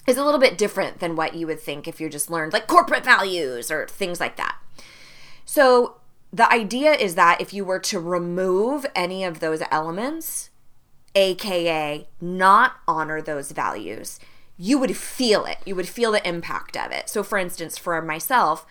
is 0.06 0.18
a 0.18 0.24
little 0.24 0.40
bit 0.40 0.58
different 0.58 1.00
than 1.00 1.16
what 1.16 1.34
you 1.34 1.46
would 1.46 1.60
think 1.60 1.88
if 1.88 1.98
you 1.98 2.10
just 2.10 2.30
learned 2.30 2.52
like 2.52 2.66
corporate 2.66 3.04
values 3.04 3.70
or 3.70 3.86
things 3.86 4.20
like 4.20 4.36
that. 4.36 4.56
So 5.46 5.96
the 6.30 6.50
idea 6.52 6.92
is 6.92 7.14
that 7.14 7.40
if 7.40 7.54
you 7.54 7.64
were 7.64 7.78
to 7.80 7.98
remove 7.98 8.84
any 8.94 9.24
of 9.24 9.40
those 9.40 9.62
elements, 9.70 10.50
aka 11.14 12.06
not 12.20 12.74
honor 12.86 13.22
those 13.22 13.52
values, 13.52 14.20
you 14.58 14.78
would 14.78 14.96
feel 14.96 15.46
it. 15.46 15.58
You 15.64 15.74
would 15.74 15.88
feel 15.88 16.12
the 16.12 16.26
impact 16.28 16.76
of 16.76 16.92
it. 16.92 17.08
So, 17.08 17.22
for 17.22 17.38
instance, 17.38 17.78
for 17.78 18.00
myself, 18.02 18.66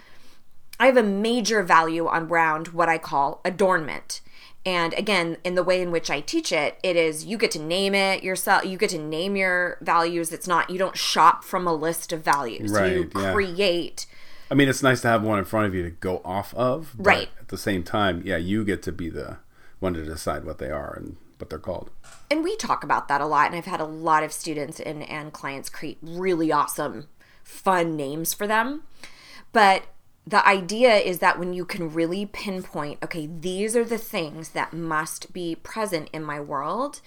I 0.79 0.85
have 0.85 0.97
a 0.97 1.03
major 1.03 1.63
value 1.63 2.05
around 2.07 2.69
what 2.69 2.89
I 2.89 2.97
call 2.97 3.41
adornment. 3.43 4.21
And 4.65 4.93
again, 4.93 5.37
in 5.43 5.55
the 5.55 5.63
way 5.63 5.81
in 5.81 5.91
which 5.91 6.09
I 6.09 6.21
teach 6.21 6.51
it, 6.51 6.79
it 6.83 6.95
is 6.95 7.25
you 7.25 7.37
get 7.37 7.51
to 7.51 7.59
name 7.59 7.93
it 7.93 8.23
yourself. 8.23 8.65
You 8.65 8.77
get 8.77 8.91
to 8.91 8.97
name 8.97 9.35
your 9.35 9.77
values. 9.81 10.31
It's 10.31 10.47
not, 10.47 10.69
you 10.69 10.77
don't 10.77 10.97
shop 10.97 11.43
from 11.43 11.67
a 11.67 11.73
list 11.73 12.13
of 12.13 12.23
values. 12.23 12.71
Right, 12.71 12.93
you 12.93 13.11
yeah. 13.15 13.33
create. 13.33 14.05
I 14.49 14.55
mean, 14.55 14.69
it's 14.69 14.81
nice 14.83 15.01
to 15.01 15.09
have 15.09 15.23
one 15.23 15.39
in 15.39 15.45
front 15.45 15.67
of 15.67 15.75
you 15.75 15.83
to 15.83 15.89
go 15.89 16.21
off 16.23 16.53
of. 16.53 16.93
but 16.97 17.05
Right. 17.05 17.29
At 17.39 17.49
the 17.49 17.57
same 17.57 17.83
time, 17.83 18.21
yeah, 18.25 18.37
you 18.37 18.63
get 18.63 18.81
to 18.83 18.91
be 18.91 19.09
the 19.09 19.37
one 19.79 19.93
to 19.95 20.03
decide 20.03 20.45
what 20.45 20.59
they 20.59 20.71
are 20.71 20.93
and 20.93 21.17
what 21.39 21.49
they're 21.49 21.59
called. 21.59 21.89
and 22.31 22.41
we 22.41 22.55
talk 22.55 22.85
about 22.85 23.09
that 23.09 23.19
a 23.19 23.25
lot 23.25 23.47
and 23.47 23.55
i've 23.55 23.65
had 23.65 23.81
a 23.81 23.85
lot 23.85 24.23
of 24.23 24.31
students 24.31 24.79
and, 24.79 25.03
and 25.09 25.33
clients 25.33 25.69
create 25.69 25.97
really 26.01 26.53
awesome 26.53 27.07
fun 27.43 27.97
names 27.97 28.33
for 28.33 28.47
them 28.47 28.83
but 29.51 29.83
the 30.25 30.47
idea 30.47 30.95
is 30.95 31.19
that 31.19 31.37
when 31.37 31.53
you 31.53 31.65
can 31.65 31.93
really 31.93 32.25
pinpoint 32.25 32.97
okay 33.03 33.27
these 33.27 33.75
are 33.75 33.85
the 33.85 33.97
things 33.97 34.49
that 34.49 34.73
must 34.73 35.33
be 35.33 35.55
present 35.55 36.09
in 36.13 36.23
my 36.23 36.39
world 36.39 37.01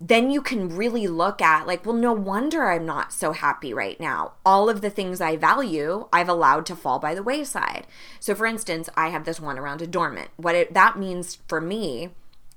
then 0.00 0.30
you 0.30 0.40
can 0.40 0.68
really 0.68 1.08
look 1.08 1.42
at 1.42 1.66
like 1.66 1.84
well 1.84 1.94
no 1.94 2.12
wonder 2.12 2.70
i'm 2.70 2.86
not 2.86 3.12
so 3.12 3.32
happy 3.32 3.74
right 3.74 3.98
now. 3.98 4.32
All 4.46 4.70
of 4.70 4.80
the 4.80 4.90
things 4.90 5.20
i 5.20 5.36
value 5.36 6.06
i've 6.12 6.28
allowed 6.28 6.66
to 6.66 6.76
fall 6.76 6.98
by 6.98 7.14
the 7.14 7.22
wayside. 7.22 7.86
So 8.20 8.34
for 8.34 8.46
instance 8.46 8.88
i 8.96 9.08
have 9.08 9.24
this 9.24 9.40
one 9.40 9.58
around 9.58 9.82
adornment. 9.82 10.30
What 10.36 10.54
it, 10.54 10.74
that 10.74 10.98
means 10.98 11.38
for 11.48 11.60
me 11.60 12.10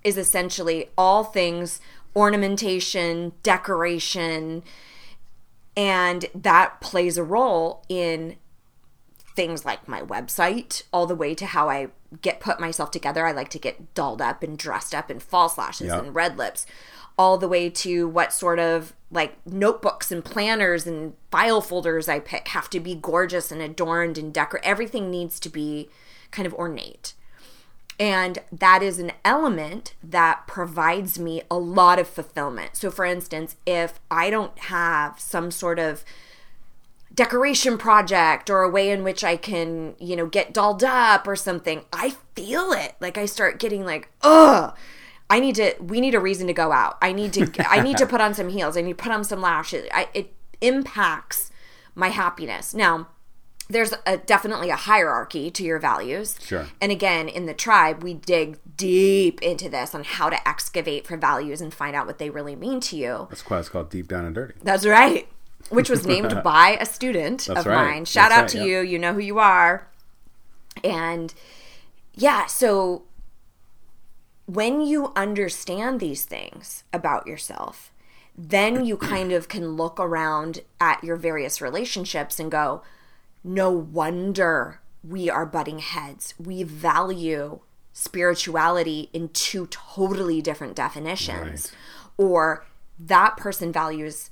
is 0.04 0.18
essentially 0.18 0.90
all 0.98 1.24
things 1.24 1.80
ornamentation, 2.16 3.32
decoration, 3.42 4.64
and 5.78 6.26
that 6.36 6.82
plays 6.82 7.18
a 7.18 7.24
role 7.24 7.86
in 7.88 8.36
things 9.36 9.66
like 9.66 9.88
my 9.88 10.02
website, 10.02 10.84
all 10.92 11.08
the 11.08 11.16
way 11.16 11.34
to 11.36 11.46
how 11.46 11.70
I 11.70 11.88
get 12.22 12.40
put 12.40 12.60
myself 12.60 12.92
together. 12.92 13.26
I 13.26 13.32
like 13.32 13.50
to 13.50 13.60
get 13.60 13.94
dolled 13.94 14.22
up 14.22 14.44
and 14.44 14.58
dressed 14.58 14.94
up 14.94 15.10
in 15.10 15.20
false 15.20 15.58
lashes 15.58 15.88
Yeah. 15.88 16.00
and 16.00 16.14
red 16.14 16.38
lips, 16.38 16.66
all 17.18 17.38
the 17.38 17.48
way 17.48 17.70
to 17.70 18.08
what 18.08 18.34
sort 18.34 18.60
of 18.60 18.94
like 19.12 19.36
notebooks 19.46 20.12
and 20.12 20.24
planners 20.24 20.88
and 20.88 21.14
file 21.30 21.62
folders 21.62 22.08
I 22.10 22.20
pick 22.20 22.50
have 22.50 22.70
to 22.72 22.80
be 22.80 22.96
gorgeous 22.96 23.52
and 23.52 23.62
adorned 23.62 24.18
and 24.18 24.34
decorated. 24.34 24.68
Everything 24.68 25.10
needs 25.10 25.40
to 25.42 25.50
be 25.50 25.90
kind 26.32 26.46
of 26.46 26.54
ornate. 26.54 27.14
And 28.00 28.40
that 28.52 28.82
is 28.82 28.98
an 29.00 29.12
element 29.24 29.94
that 30.02 30.48
provides 30.48 31.20
me 31.20 31.44
a 31.52 31.58
lot 31.58 32.00
of 32.00 32.08
fulfillment. 32.08 32.76
So, 32.76 32.90
for 32.90 33.06
instance, 33.06 33.58
if 33.66 34.00
I 34.10 34.30
don't 34.32 34.58
have 34.58 35.20
some 35.20 35.52
sort 35.52 35.78
of 35.78 36.04
decoration 37.14 37.78
project 37.78 38.50
or 38.50 38.62
a 38.62 38.70
way 38.70 38.90
in 38.90 39.04
which 39.04 39.24
I 39.24 39.38
can, 39.38 39.96
you 40.00 40.16
know, 40.16 40.26
get 40.26 40.54
dolled 40.54 40.84
up 40.84 41.28
or 41.28 41.36
something, 41.36 41.84
I 41.92 42.16
feel 42.36 42.72
it. 42.72 42.96
Like 43.00 43.18
I 43.18 43.26
start 43.26 43.60
getting 43.60 43.86
like, 43.86 44.10
ugh. 44.22 44.76
I 45.30 45.40
need 45.40 45.56
to. 45.56 45.74
We 45.80 46.02
need 46.02 46.14
a 46.14 46.20
reason 46.20 46.48
to 46.48 46.54
go 46.54 46.74
out. 46.74 46.98
I 47.02 47.14
need 47.14 47.32
to. 47.34 47.50
I 47.70 47.80
need 47.80 47.98
to 47.98 48.06
put 48.08 48.20
on 48.20 48.34
some 48.34 48.50
heels. 48.50 48.76
I 48.76 48.82
need 48.82 48.98
to 48.98 49.04
put 49.04 49.14
on 49.14 49.24
some 49.24 49.40
lashes. 49.40 49.88
I, 49.94 50.10
it 50.14 50.34
impacts 50.60 51.52
my 51.96 52.10
happiness. 52.10 52.74
Now, 52.74 53.08
there's 53.70 53.94
a, 54.06 54.18
definitely 54.18 54.70
a 54.70 54.76
hierarchy 54.76 55.50
to 55.52 55.64
your 55.64 55.80
values. 55.80 56.38
Sure. 56.42 56.68
And 56.82 56.92
again, 56.92 57.30
in 57.30 57.46
the 57.46 57.54
tribe, 57.54 58.04
we 58.04 58.14
dig 58.14 58.60
deep 58.76 59.42
into 59.42 59.70
this 59.70 59.96
on 59.96 60.04
how 60.04 60.30
to 60.30 60.48
excavate 60.48 61.08
for 61.08 61.16
values 61.16 61.62
and 61.62 61.74
find 61.74 61.96
out 61.96 62.08
what 62.08 62.18
they 62.18 62.30
really 62.30 62.56
mean 62.56 62.82
to 62.82 62.98
you. 62.98 63.28
That's 63.30 63.50
why 63.50 63.60
it's 63.60 63.70
called 63.70 63.90
Deep 63.90 64.10
Down 64.10 64.26
and 64.26 64.36
Dirty. 64.36 64.56
That's 64.62 64.86
right. 64.86 65.30
Which 65.72 65.90
was 65.90 66.06
named 66.06 66.42
by 66.44 66.78
a 66.80 66.86
student 66.86 67.46
That's 67.48 67.62
of 67.62 67.66
right. 67.66 67.86
mine. 67.86 68.06
Shout 68.06 68.30
That's 68.30 68.38
out 68.38 68.42
right, 68.42 68.50
to 68.50 68.70
yeah. 68.70 68.80
you. 68.82 68.88
You 68.88 69.00
know 69.00 69.14
who 69.14 69.20
you 69.20 69.40
are. 69.40 69.88
And 70.84 71.34
yeah, 72.14 72.46
so 72.46 73.04
when 74.46 74.82
you 74.82 75.14
understand 75.16 76.00
these 76.00 76.26
things 76.26 76.84
about 76.92 77.28
yourself, 77.28 77.92
then 78.38 78.86
you 78.86 78.98
kind 79.14 79.32
of 79.32 79.48
can 79.48 79.76
look 79.76 80.00
around 80.00 80.62
at 80.80 81.04
your 81.04 81.16
various 81.16 81.62
relationships 81.62 82.40
and 82.40 82.52
go, 82.52 82.82
no 83.44 83.72
wonder 83.72 84.80
we 85.04 85.30
are 85.30 85.46
butting 85.46 85.80
heads. 85.80 86.34
We 86.38 86.64
value 86.64 87.60
spirituality 87.94 89.10
in 89.14 89.30
two 89.30 89.68
totally 89.68 90.42
different 90.42 90.76
definitions. 90.76 91.72
Or 92.18 92.66
that 93.00 93.38
person 93.38 93.72
values 93.72 94.31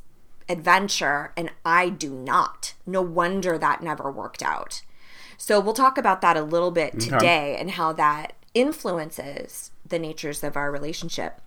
adventure 0.49 1.31
and 1.37 1.51
I 1.63 1.89
do 1.89 2.09
not. 2.09 2.73
No 2.85 3.01
wonder 3.01 3.57
that 3.57 3.83
never 3.83 4.11
worked 4.11 4.43
out. 4.43 4.81
So 5.37 5.59
we'll 5.59 5.73
talk 5.73 5.97
about 5.97 6.21
that 6.21 6.35
a 6.35 6.41
little 6.41 6.71
bit 6.71 6.99
today 6.99 7.55
and 7.57 7.71
how 7.71 7.93
that 7.93 8.33
influences 8.53 9.71
the 9.87 9.99
natures 9.99 10.43
of 10.43 10.57
our 10.57 10.71
relationship. 10.71 11.41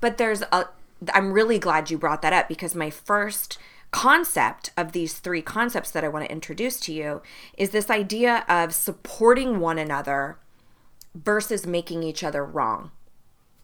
But 0.00 0.18
there's 0.18 0.42
a 0.52 0.66
I'm 1.12 1.32
really 1.32 1.58
glad 1.58 1.90
you 1.90 1.98
brought 1.98 2.22
that 2.22 2.32
up 2.32 2.48
because 2.48 2.74
my 2.74 2.90
first 2.90 3.58
concept 3.90 4.70
of 4.76 4.92
these 4.92 5.18
three 5.18 5.42
concepts 5.42 5.90
that 5.92 6.04
I 6.04 6.08
want 6.08 6.24
to 6.26 6.32
introduce 6.32 6.80
to 6.80 6.92
you 6.92 7.22
is 7.56 7.70
this 7.70 7.88
idea 7.88 8.44
of 8.48 8.74
supporting 8.74 9.60
one 9.60 9.78
another 9.78 10.38
versus 11.14 11.66
making 11.66 12.02
each 12.02 12.22
other 12.22 12.44
wrong. 12.44 12.90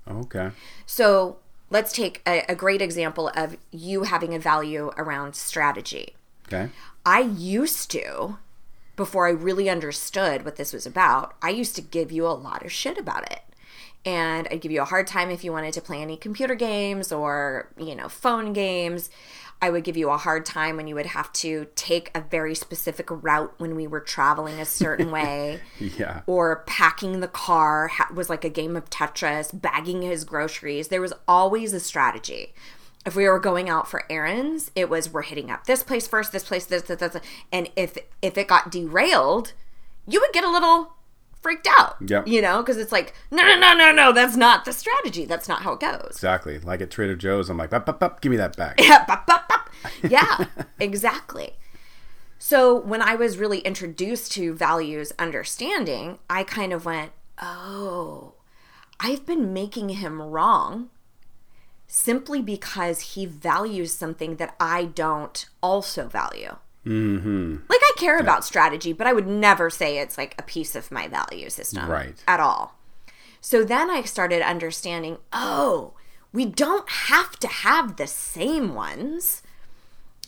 Okay. 0.09 0.51
So 0.87 1.39
let's 1.71 1.93
take 1.93 2.23
a, 2.27 2.45
a 2.49 2.55
great 2.55 2.83
example 2.83 3.31
of 3.35 3.57
you 3.71 4.05
having 4.05 4.35
a 4.35 4.39
value 4.39 4.93
around 4.97 5.35
strategy. 5.35 6.15
Okay. 6.47 6.71
I 7.05 7.21
used 7.21 7.91
to, 7.93 8.39
before 8.97 9.27
I 9.27 9.31
really 9.31 9.69
understood 9.69 10.45
what 10.45 10.57
this 10.57 10.73
was 10.73 10.87
about, 10.87 11.35
I 11.43 11.51
used 11.51 11.75
to 11.77 11.83
give 11.83 12.13
you 12.13 12.27
a 12.27 12.29
lot 12.29 12.65
of 12.65 12.73
shit 12.73 12.99
about 12.99 13.31
it. 13.31 13.41
And 14.07 14.47
I'd 14.51 14.61
give 14.61 14.73
you 14.73 14.83
a 14.83 14.87
hard 14.87 15.07
time 15.07 15.31
if 15.31 15.43
you 15.45 15.53
wanted 15.53 15.73
to 15.75 15.81
play 15.81 16.03
any 16.03 16.19
computer 16.19 16.55
games 16.55 17.11
or, 17.11 17.71
you 17.79 17.95
know, 17.95 18.09
phone 18.09 18.53
games. 18.53 19.09
I 19.63 19.71
would 19.71 19.85
give 19.85 19.97
you 19.97 20.11
a 20.11 20.17
hard 20.19 20.45
time 20.45 20.77
when 20.77 20.87
you 20.87 20.95
would 20.95 21.07
have 21.07 21.33
to 21.35 21.67
take 21.75 22.11
a 22.15 22.21
very 22.21 22.55
specific 22.55 23.07
route 23.11 23.55
when 23.59 23.77
we 23.77 23.87
were 23.87 24.01
traveling 24.01 24.61
a 24.61 24.65
certain 24.65 25.11
way 25.19 25.61
Yeah. 25.79 26.21
or 26.27 26.65
packing 26.67 27.21
the 27.21 27.29
car 27.29 27.89
ha- 27.89 28.09
was 28.15 28.29
like 28.29 28.45
a 28.45 28.51
game 28.51 28.77
of 28.77 28.91
Tetris, 28.91 29.51
bagging 29.59 30.03
his 30.03 30.25
groceries. 30.25 30.89
There 30.89 31.01
was 31.01 31.15
always 31.27 31.73
a 31.73 31.81
strategy. 31.81 32.53
If 33.07 33.15
we 33.15 33.29
were 33.29 33.39
going 33.39 33.69
out 33.69 33.87
for 33.89 34.05
errands, 34.11 34.71
it 34.75 34.89
was 34.89 35.13
we're 35.13 35.23
hitting 35.23 35.51
up 35.51 35.67
this 35.67 35.83
place 35.83 36.07
first, 36.07 36.33
this 36.33 36.45
place, 36.45 36.65
this, 36.65 36.83
this, 36.83 36.99
this, 37.01 37.17
and 37.53 37.71
if 37.77 37.99
if 38.23 38.39
it 38.39 38.49
got 38.49 38.71
derailed, 38.73 39.53
you 40.07 40.21
would 40.21 40.33
get 40.33 40.43
a 40.45 40.51
little 40.51 40.94
freaked 41.45 41.69
out. 41.79 41.97
Yep. 42.01 42.27
You 42.27 42.41
know, 42.41 42.63
because 42.63 42.79
it's 42.79 42.91
like, 42.91 43.15
no, 43.31 43.45
no, 43.45 43.57
no, 43.57 43.75
no, 43.75 43.93
no, 43.93 44.13
that's 44.13 44.35
not 44.35 44.65
the 44.65 44.73
strategy. 44.73 45.27
That's 45.27 45.47
not 45.47 45.61
how 45.61 45.75
it 45.75 45.81
goes. 45.81 46.09
Exactly. 46.13 46.59
Like 46.59 46.81
at 46.81 46.91
Trader 46.91 47.15
Joe's, 47.15 47.51
I'm 47.51 47.59
like, 47.59 47.69
"Bup, 47.69 47.85
bup, 47.85 48.01
bup, 48.01 48.23
give 48.23 48.31
me 48.31 48.39
that 48.39 48.57
back. 48.57 48.81
Yeah, 48.81 49.05
bop, 49.05 49.27
bop, 49.27 49.47
bop. 49.47 49.71
yeah, 50.09 50.47
exactly. 50.81 51.53
So 52.39 52.81
when 52.81 53.03
I 53.03 53.15
was 53.15 53.37
really 53.37 53.61
introduced 53.61 54.33
to 54.33 54.55
values 54.55 55.13
understanding, 55.19 56.19
I 56.31 56.45
kind 56.45 56.73
of 56.73 56.87
went, 56.87 57.13
oh, 57.41 58.33
I've 58.99 59.27
been 59.27 59.53
making 59.53 59.91
him 59.91 60.21
wrong 60.23 60.89
simply 61.87 62.41
because 62.41 63.15
he 63.15 63.27
values 63.27 63.93
something 63.93 64.37
that 64.37 64.57
I 64.59 64.87
don't 64.87 65.47
also 65.63 66.09
value. 66.09 66.57
Mm-hmm. 66.87 67.57
Like 67.69 67.81
I 67.83 67.93
care 67.97 68.19
about 68.19 68.45
strategy, 68.45 68.93
but 68.93 69.07
I 69.07 69.13
would 69.13 69.27
never 69.27 69.71
say 69.71 69.99
it's 69.99 70.19
like 70.19 70.35
a 70.39 70.43
piece 70.43 70.75
of 70.77 70.91
my 70.91 71.09
value 71.09 71.49
system 71.51 71.89
Right. 71.91 72.15
at 72.29 72.41
all. 72.41 72.77
So 73.41 73.65
then 73.65 73.91
I 73.91 74.03
started 74.03 74.43
understanding, 74.43 75.19
oh, 75.33 75.93
we 76.33 76.45
don't 76.47 76.89
have 76.89 77.39
to 77.41 77.47
have 77.49 77.97
the 77.97 78.07
same 78.07 78.75
ones. 78.75 79.43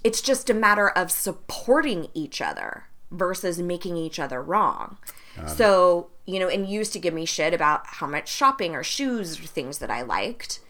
It's 0.04 0.20
just 0.20 0.48
a 0.50 0.54
matter 0.54 0.88
of 0.88 1.10
supporting 1.10 2.08
each 2.14 2.40
other 2.40 2.84
versus 3.10 3.58
making 3.58 3.96
each 3.96 4.18
other 4.18 4.42
wrong. 4.42 4.98
so, 5.46 6.08
you 6.26 6.38
know, 6.38 6.48
and 6.48 6.66
you 6.68 6.78
used 6.78 6.92
to 6.94 6.98
give 6.98 7.12
me 7.14 7.24
shit 7.26 7.52
about 7.54 7.82
how 7.86 8.06
much 8.06 8.28
shopping 8.28 8.74
or 8.74 8.82
shoes 8.82 9.38
or 9.38 9.44
things 9.44 9.78
that 9.78 9.90
I 9.90 10.02
liked. 10.02 10.60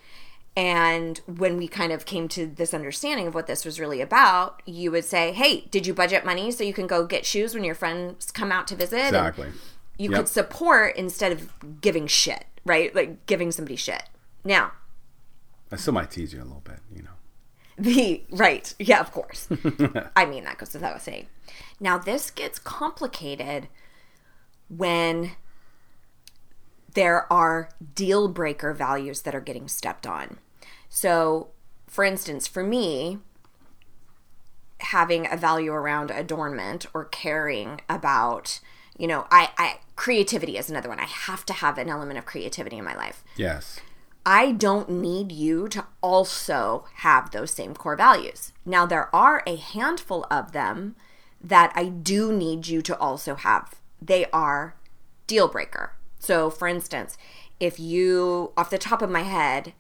And 0.57 1.19
when 1.27 1.59
we 1.59 1.69
kind 1.69 1.93
of 1.93 2.07
came 2.07 2.29
to 2.29 2.47
this 2.47 2.73
understanding 2.73 3.27
of 3.27 3.35
what 3.35 3.47
this 3.47 3.65
was 3.67 3.79
really 3.79 4.01
about, 4.01 4.63
you 4.65 4.91
would 4.91 5.05
say, 5.05 5.33
Hey, 5.33 5.67
did 5.71 5.87
you 5.87 5.93
budget 5.93 6.25
money 6.25 6.51
so 6.51 6.65
you 6.65 6.73
can 6.73 6.87
go 6.87 7.05
get 7.07 7.27
shoes 7.27 7.55
when 7.55 7.63
your 7.63 7.75
friends 7.75 8.31
come 8.31 8.51
out 8.51 8.67
to 8.69 8.77
visit? 8.77 8.99
And 8.99 9.17
Exactly. 9.17 9.49
you 9.99 10.11
Yep. 10.11 10.19
could 10.19 10.29
support 10.29 10.97
instead 10.97 11.31
of 11.33 11.53
giving 11.83 12.07
shit, 12.07 12.47
right? 12.65 12.95
Like 12.95 13.27
giving 13.27 13.53
somebody 13.53 13.77
shit. 13.77 14.05
Now, 14.45 14.73
I 15.71 15.77
still 15.77 15.93
might 15.93 16.11
tease 16.11 16.33
you 16.33 16.41
a 16.41 16.45
little 16.45 16.63
bit, 16.65 16.79
you 16.95 17.03
know. 17.03 17.11
the 17.77 18.25
right, 18.31 18.73
yeah, 18.79 19.01
of 19.01 19.13
course. 19.13 19.49
I 20.17 20.25
mean, 20.25 20.45
that 20.45 20.57
goes 20.57 20.73
without 20.73 21.03
saying. 21.03 21.27
Now, 21.79 21.99
this 21.99 22.31
gets 22.31 22.59
complicated 22.59 23.69
when 24.69 25.33
there 26.95 27.31
are 27.31 27.69
deal 27.95 28.29
breaker 28.29 28.73
values 28.73 29.23
that 29.23 29.35
are 29.35 29.41
getting 29.41 29.69
stepped 29.69 30.07
on. 30.07 30.39
So, 30.97 31.49
for 31.87 32.05
instance, 32.05 32.47
for 32.47 32.63
me, 32.63 33.19
having 34.81 35.31
a 35.31 35.37
value 35.37 35.71
around 35.71 36.11
adornment 36.11 36.87
or 36.95 37.05
caring 37.05 37.83
about, 37.87 38.61
you 38.97 39.07
know, 39.07 39.27
I, 39.31 39.51
I 39.59 39.81
creativity 39.95 40.57
is 40.57 40.71
another 40.71 40.89
one. 40.89 40.99
I 40.99 41.05
have 41.05 41.45
to 41.47 41.53
have 41.53 41.77
an 41.77 41.91
element 41.91 42.19
of 42.19 42.25
creativity 42.25 42.79
in 42.79 42.85
my 42.87 42.97
life. 42.97 43.23
Yes. 43.37 43.79
I 44.25 44.53
don't 44.53 44.89
need 44.89 45.33
you 45.33 45.69
to 45.69 45.85
also 46.01 46.87
have 46.95 47.31
those 47.31 47.51
same 47.51 47.75
core 47.75 47.95
values. 47.95 48.55
Now, 48.65 48.87
there 48.87 49.15
are 49.15 49.43
a 49.47 49.57
handful 49.57 50.27
of 50.31 50.53
them 50.53 50.97
that 51.43 51.75
I 51.77 51.91
do 51.91 52.33
need 52.33 52.69
you 52.69 52.81
to 52.81 52.99
also 52.99 53.35
have. 53.35 53.75
They 54.01 54.25
are 54.33 54.77
deal 55.27 55.47
breaker. 55.47 55.93
So, 56.19 56.49
for 56.49 56.67
instance, 56.67 57.19
if 57.61 57.79
you, 57.79 58.53
off 58.57 58.71
the 58.71 58.79
top 58.79 59.03
of 59.03 59.11
my 59.11 59.25
head, 59.25 59.75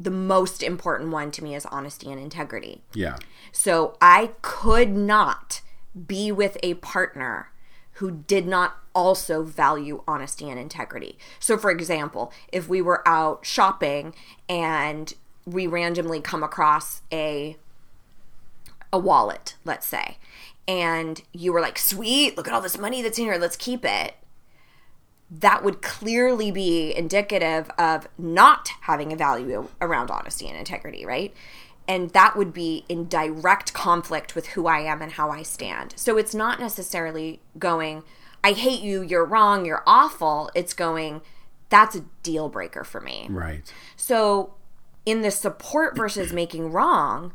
the 0.00 0.10
most 0.10 0.62
important 0.62 1.10
one 1.10 1.30
to 1.32 1.42
me 1.42 1.54
is 1.54 1.66
honesty 1.66 2.10
and 2.10 2.20
integrity. 2.20 2.82
Yeah. 2.94 3.16
So 3.52 3.96
I 4.00 4.32
could 4.42 4.90
not 4.90 5.60
be 6.06 6.30
with 6.30 6.56
a 6.62 6.74
partner 6.74 7.50
who 7.94 8.10
did 8.12 8.46
not 8.46 8.76
also 8.94 9.42
value 9.42 10.02
honesty 10.06 10.48
and 10.48 10.58
integrity. 10.58 11.18
So, 11.40 11.58
for 11.58 11.70
example, 11.70 12.32
if 12.52 12.68
we 12.68 12.80
were 12.80 13.06
out 13.06 13.44
shopping 13.44 14.14
and 14.48 15.12
we 15.44 15.66
randomly 15.66 16.20
come 16.20 16.42
across 16.42 17.02
a 17.12 17.56
a 18.92 18.98
wallet, 18.98 19.56
let's 19.64 19.86
say, 19.86 20.16
and 20.66 21.22
you 21.32 21.52
were 21.52 21.60
like, 21.60 21.78
"Sweet, 21.78 22.36
look 22.36 22.46
at 22.46 22.54
all 22.54 22.60
this 22.60 22.78
money 22.78 23.02
that's 23.02 23.18
in 23.18 23.24
here. 23.24 23.36
Let's 23.36 23.56
keep 23.56 23.84
it." 23.84 24.14
That 25.30 25.62
would 25.62 25.82
clearly 25.82 26.50
be 26.50 26.94
indicative 26.96 27.70
of 27.78 28.08
not 28.16 28.70
having 28.82 29.12
a 29.12 29.16
value 29.16 29.68
around 29.80 30.10
honesty 30.10 30.48
and 30.48 30.56
integrity, 30.56 31.04
right? 31.04 31.34
and 31.88 32.10
that 32.10 32.36
would 32.36 32.52
be 32.52 32.84
in 32.88 33.08
direct 33.08 33.72
conflict 33.72 34.34
with 34.34 34.48
who 34.48 34.66
I 34.66 34.80
am 34.80 35.00
and 35.00 35.12
how 35.12 35.30
I 35.30 35.42
stand. 35.42 35.94
So 35.96 36.18
it's 36.18 36.34
not 36.34 36.60
necessarily 36.60 37.40
going, 37.58 38.04
I 38.44 38.52
hate 38.52 38.82
you, 38.82 39.02
you're 39.02 39.24
wrong, 39.24 39.64
you're 39.64 39.82
awful. 39.86 40.50
It's 40.54 40.74
going, 40.74 41.22
that's 41.70 41.96
a 41.96 42.04
deal 42.22 42.50
breaker 42.50 42.84
for 42.84 43.00
me. 43.00 43.26
Right. 43.30 43.72
So 43.96 44.54
in 45.06 45.22
the 45.22 45.30
support 45.30 45.96
versus 45.96 46.30
making 46.30 46.70
wrong, 46.72 47.32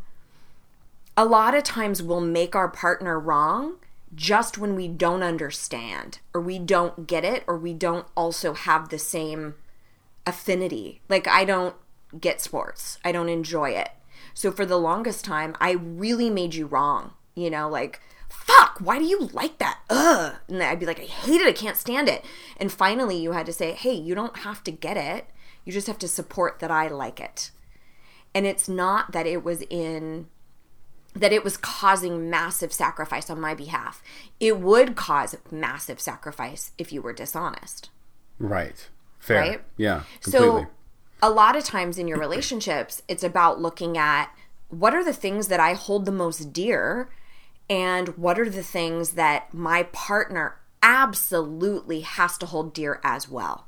a 1.17 1.25
lot 1.25 1.55
of 1.55 1.63
times 1.63 2.03
we'll 2.03 2.21
make 2.21 2.55
our 2.55 2.69
partner 2.69 3.19
wrong 3.19 3.77
just 4.15 4.57
when 4.57 4.75
we 4.75 4.87
don't 4.87 5.23
understand 5.23 6.19
or 6.33 6.41
we 6.41 6.59
don't 6.59 7.07
get 7.07 7.23
it 7.23 7.43
or 7.47 7.57
we 7.57 7.73
don't 7.73 8.07
also 8.15 8.53
have 8.53 8.89
the 8.89 8.99
same 8.99 9.55
affinity. 10.25 11.01
Like 11.09 11.27
I 11.27 11.45
don't 11.45 11.75
get 12.19 12.41
sports. 12.41 12.99
I 13.03 13.11
don't 13.11 13.29
enjoy 13.29 13.71
it. 13.71 13.89
So 14.33 14.51
for 14.51 14.65
the 14.65 14.77
longest 14.77 15.25
time, 15.25 15.55
I 15.59 15.71
really 15.71 16.29
made 16.29 16.55
you 16.55 16.65
wrong. 16.65 17.13
You 17.35 17.49
know, 17.49 17.67
like, 17.67 17.99
fuck, 18.29 18.77
why 18.79 18.99
do 18.99 19.05
you 19.05 19.29
like 19.33 19.57
that? 19.57 19.79
Ugh. 19.89 20.35
And 20.47 20.61
I'd 20.61 20.79
be 20.79 20.85
like, 20.85 20.99
I 20.99 21.03
hate 21.03 21.41
it. 21.41 21.47
I 21.47 21.51
can't 21.51 21.77
stand 21.77 22.07
it. 22.07 22.23
And 22.57 22.71
finally, 22.71 23.17
you 23.17 23.31
had 23.31 23.45
to 23.47 23.53
say, 23.53 23.73
hey, 23.73 23.93
you 23.93 24.15
don't 24.15 24.39
have 24.39 24.63
to 24.65 24.71
get 24.71 24.97
it. 24.97 25.27
You 25.65 25.71
just 25.71 25.87
have 25.87 25.99
to 25.99 26.07
support 26.07 26.59
that 26.59 26.71
I 26.71 26.87
like 26.87 27.19
it. 27.19 27.51
And 28.35 28.45
it's 28.45 28.67
not 28.67 29.11
that 29.11 29.27
it 29.27 29.43
was 29.43 29.61
in 29.69 30.27
that 31.15 31.31
it 31.31 31.43
was 31.43 31.57
causing 31.57 32.29
massive 32.29 32.73
sacrifice 32.73 33.29
on 33.29 33.39
my 33.39 33.53
behalf. 33.53 34.01
It 34.39 34.59
would 34.59 34.95
cause 34.95 35.35
massive 35.51 35.99
sacrifice 35.99 36.71
if 36.77 36.91
you 36.91 37.01
were 37.01 37.13
dishonest. 37.13 37.89
Right. 38.39 38.89
Fair. 39.19 39.39
Right? 39.39 39.61
Yeah. 39.77 40.03
Completely. 40.21 40.63
So 40.63 40.67
a 41.21 41.29
lot 41.29 41.55
of 41.55 41.63
times 41.63 41.97
in 41.97 42.07
your 42.07 42.17
relationships, 42.17 43.01
it's 43.07 43.23
about 43.23 43.61
looking 43.61 43.97
at 43.97 44.35
what 44.69 44.93
are 44.95 45.03
the 45.03 45.13
things 45.13 45.47
that 45.47 45.59
I 45.59 45.73
hold 45.73 46.05
the 46.05 46.11
most 46.11 46.51
dear 46.51 47.09
and 47.69 48.09
what 48.17 48.39
are 48.39 48.49
the 48.49 48.63
things 48.63 49.11
that 49.11 49.53
my 49.53 49.83
partner 49.83 50.57
absolutely 50.81 52.01
has 52.01 52.37
to 52.39 52.45
hold 52.45 52.73
dear 52.73 52.99
as 53.03 53.29
well. 53.29 53.67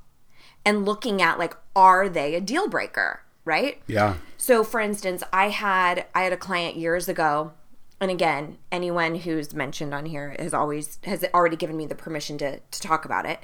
And 0.65 0.86
looking 0.86 1.22
at 1.22 1.39
like 1.39 1.56
are 1.76 2.10
they 2.10 2.36
a 2.36 2.41
deal 2.41 2.67
breaker, 2.67 3.22
right? 3.45 3.81
yeah. 3.88 4.15
So 4.38 4.63
for 4.63 4.79
instance, 4.79 5.23
I 5.31 5.49
had 5.49 6.05
I 6.13 6.23
had 6.23 6.34
a 6.34 6.38
client 6.38 6.75
years 6.75 7.08
ago 7.08 7.53
and 8.01 8.12
again, 8.12 8.58
anyone 8.71 9.15
who's 9.15 9.53
mentioned 9.53 9.93
on 9.93 10.05
here 10.05 10.36
has 10.38 10.53
always 10.53 10.99
has 11.05 11.23
already 11.34 11.55
given 11.55 11.77
me 11.77 11.86
the 11.86 11.95
permission 11.95 12.38
to 12.39 12.60
to 12.60 12.81
talk 12.81 13.05
about 13.05 13.25
it 13.25 13.39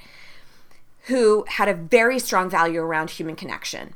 who 1.06 1.46
had 1.48 1.68
a 1.68 1.74
very 1.74 2.20
strong 2.20 2.50
value 2.50 2.80
around 2.80 3.10
human 3.10 3.36
connection 3.36 3.94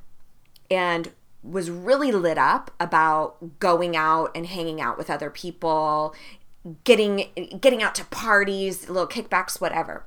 and 0.71 1.11
was 1.43 1.69
really 1.69 2.11
lit 2.11 2.37
up 2.37 2.71
about 2.79 3.59
going 3.59 3.95
out 3.95 4.31
and 4.33 4.47
hanging 4.47 4.81
out 4.81 4.97
with 4.97 5.09
other 5.09 5.29
people, 5.29 6.15
getting 6.83 7.27
getting 7.61 7.83
out 7.83 7.93
to 7.95 8.05
parties, 8.05 8.89
little 8.89 9.07
kickbacks, 9.07 9.61
whatever. 9.61 10.05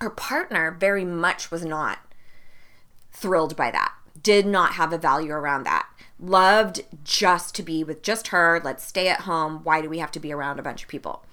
Her 0.00 0.08
partner 0.08 0.70
very 0.70 1.04
much 1.04 1.50
was 1.50 1.64
not 1.64 1.98
thrilled 3.12 3.54
by 3.56 3.70
that. 3.70 3.92
Did 4.22 4.46
not 4.46 4.72
have 4.74 4.92
a 4.92 4.98
value 4.98 5.32
around 5.32 5.64
that. 5.64 5.86
Loved 6.18 6.82
just 7.04 7.54
to 7.54 7.62
be 7.62 7.82
with 7.82 8.02
just 8.02 8.28
her. 8.28 8.60
Let's 8.62 8.84
stay 8.84 9.08
at 9.08 9.20
home. 9.22 9.60
Why 9.64 9.80
do 9.80 9.88
we 9.88 9.98
have 9.98 10.10
to 10.12 10.20
be 10.20 10.32
around 10.32 10.58
a 10.58 10.62
bunch 10.62 10.82
of 10.82 10.88
people? 10.88 11.24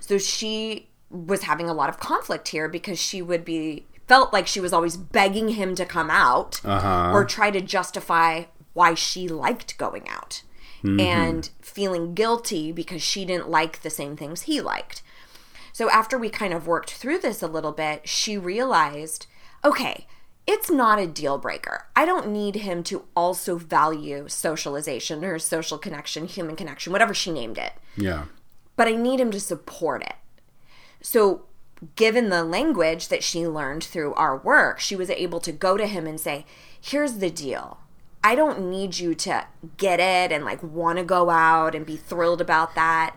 So 0.00 0.18
she 0.18 0.88
was 1.10 1.42
having 1.44 1.68
a 1.68 1.74
lot 1.74 1.88
of 1.88 1.98
conflict 1.98 2.48
here 2.48 2.68
because 2.68 2.98
she 2.98 3.20
would 3.22 3.44
be 3.44 3.86
felt 4.06 4.32
like 4.32 4.46
she 4.46 4.60
was 4.60 4.72
always 4.72 4.96
begging 4.96 5.50
him 5.50 5.74
to 5.74 5.84
come 5.84 6.10
out 6.10 6.60
Uh-huh. 6.64 7.10
or 7.12 7.24
try 7.24 7.50
to 7.50 7.60
justify 7.60 8.44
why 8.72 8.94
she 8.94 9.26
liked 9.28 9.76
going 9.78 10.08
out 10.08 10.42
and 10.84 11.50
feeling 11.60 12.14
guilty 12.14 12.70
because 12.70 13.02
she 13.02 13.24
didn't 13.24 13.48
like 13.50 13.82
the 13.82 13.90
same 13.90 14.16
things 14.16 14.42
he 14.42 14.60
liked. 14.60 15.02
So 15.72 15.90
after 15.90 16.16
we 16.16 16.28
kind 16.30 16.52
of 16.54 16.68
worked 16.68 16.92
through 16.92 17.18
this 17.18 17.42
a 17.42 17.48
little 17.48 17.72
bit, 17.72 18.06
she 18.08 18.38
realized, 18.38 19.26
okay, 19.64 20.06
it's 20.46 20.70
not 20.70 20.98
a 21.00 21.06
deal 21.06 21.38
breaker. 21.38 21.86
I 21.96 22.04
don't 22.04 22.28
need 22.28 22.56
him 22.56 22.82
to 22.84 23.04
also 23.16 23.56
value 23.58 24.28
socialization 24.28 25.24
or 25.24 25.38
social 25.38 25.78
connection, 25.78 26.26
human 26.26 26.54
connection, 26.56 26.92
whatever 26.92 27.14
she 27.14 27.32
named 27.32 27.58
it 27.58 27.72
Yeah. 27.96 28.24
but 28.76 28.86
I 28.88 28.92
need 28.94 29.20
him 29.20 29.30
to 29.32 29.40
support 29.40 30.02
it. 30.02 30.14
So, 31.02 31.42
given 31.94 32.30
the 32.30 32.42
language 32.44 33.08
that 33.08 33.22
she 33.22 33.46
learned 33.46 33.84
through 33.84 34.14
our 34.14 34.36
work, 34.36 34.80
she 34.80 34.96
was 34.96 35.10
able 35.10 35.40
to 35.40 35.52
go 35.52 35.76
to 35.76 35.86
him 35.86 36.06
and 36.06 36.18
say, 36.20 36.46
Here's 36.80 37.14
the 37.14 37.30
deal. 37.30 37.78
I 38.24 38.34
don't 38.34 38.70
need 38.70 38.98
you 38.98 39.14
to 39.16 39.46
get 39.76 40.00
it 40.00 40.32
and 40.32 40.44
like 40.44 40.62
want 40.62 40.98
to 40.98 41.04
go 41.04 41.30
out 41.30 41.74
and 41.74 41.84
be 41.86 41.96
thrilled 41.96 42.40
about 42.40 42.74
that. 42.74 43.16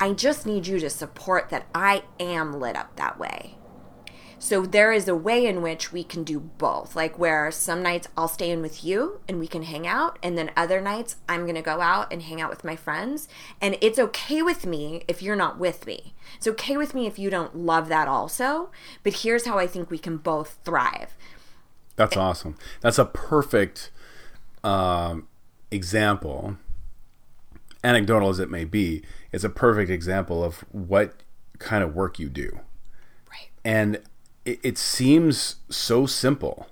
I 0.00 0.12
just 0.12 0.46
need 0.46 0.66
you 0.66 0.78
to 0.80 0.90
support 0.90 1.50
that 1.50 1.66
I 1.74 2.04
am 2.20 2.60
lit 2.60 2.76
up 2.76 2.94
that 2.96 3.18
way. 3.18 3.57
So 4.40 4.62
there 4.62 4.92
is 4.92 5.08
a 5.08 5.16
way 5.16 5.46
in 5.46 5.62
which 5.62 5.92
we 5.92 6.04
can 6.04 6.24
do 6.24 6.38
both. 6.38 6.94
Like 6.94 7.18
where 7.18 7.50
some 7.50 7.82
nights 7.82 8.08
I'll 8.16 8.28
stay 8.28 8.50
in 8.50 8.62
with 8.62 8.84
you 8.84 9.20
and 9.28 9.38
we 9.38 9.46
can 9.46 9.62
hang 9.62 9.86
out, 9.86 10.18
and 10.22 10.38
then 10.38 10.50
other 10.56 10.80
nights 10.80 11.16
I'm 11.28 11.42
going 11.42 11.54
to 11.54 11.62
go 11.62 11.80
out 11.80 12.12
and 12.12 12.22
hang 12.22 12.40
out 12.40 12.50
with 12.50 12.64
my 12.64 12.76
friends. 12.76 13.28
And 13.60 13.76
it's 13.80 13.98
okay 13.98 14.42
with 14.42 14.64
me 14.64 15.02
if 15.08 15.22
you're 15.22 15.36
not 15.36 15.58
with 15.58 15.86
me. 15.86 16.14
It's 16.36 16.46
okay 16.46 16.76
with 16.76 16.94
me 16.94 17.06
if 17.06 17.18
you 17.18 17.30
don't 17.30 17.56
love 17.56 17.88
that 17.88 18.08
also. 18.08 18.70
But 19.02 19.14
here's 19.14 19.46
how 19.46 19.58
I 19.58 19.66
think 19.66 19.90
we 19.90 19.98
can 19.98 20.16
both 20.18 20.58
thrive. 20.64 21.16
That's 21.96 22.16
awesome. 22.16 22.56
That's 22.80 22.98
a 22.98 23.04
perfect 23.04 23.90
um, 24.62 25.26
example, 25.70 26.56
anecdotal 27.82 28.28
as 28.28 28.38
it 28.38 28.50
may 28.50 28.64
be, 28.64 29.02
it's 29.32 29.44
a 29.44 29.48
perfect 29.48 29.90
example 29.90 30.44
of 30.44 30.64
what 30.70 31.22
kind 31.58 31.82
of 31.82 31.94
work 31.94 32.18
you 32.18 32.28
do. 32.28 32.60
Right. 33.30 33.50
And 33.64 34.00
it, 34.48 34.60
it 34.62 34.78
seems 34.78 35.56
so 35.68 36.06
simple, 36.06 36.68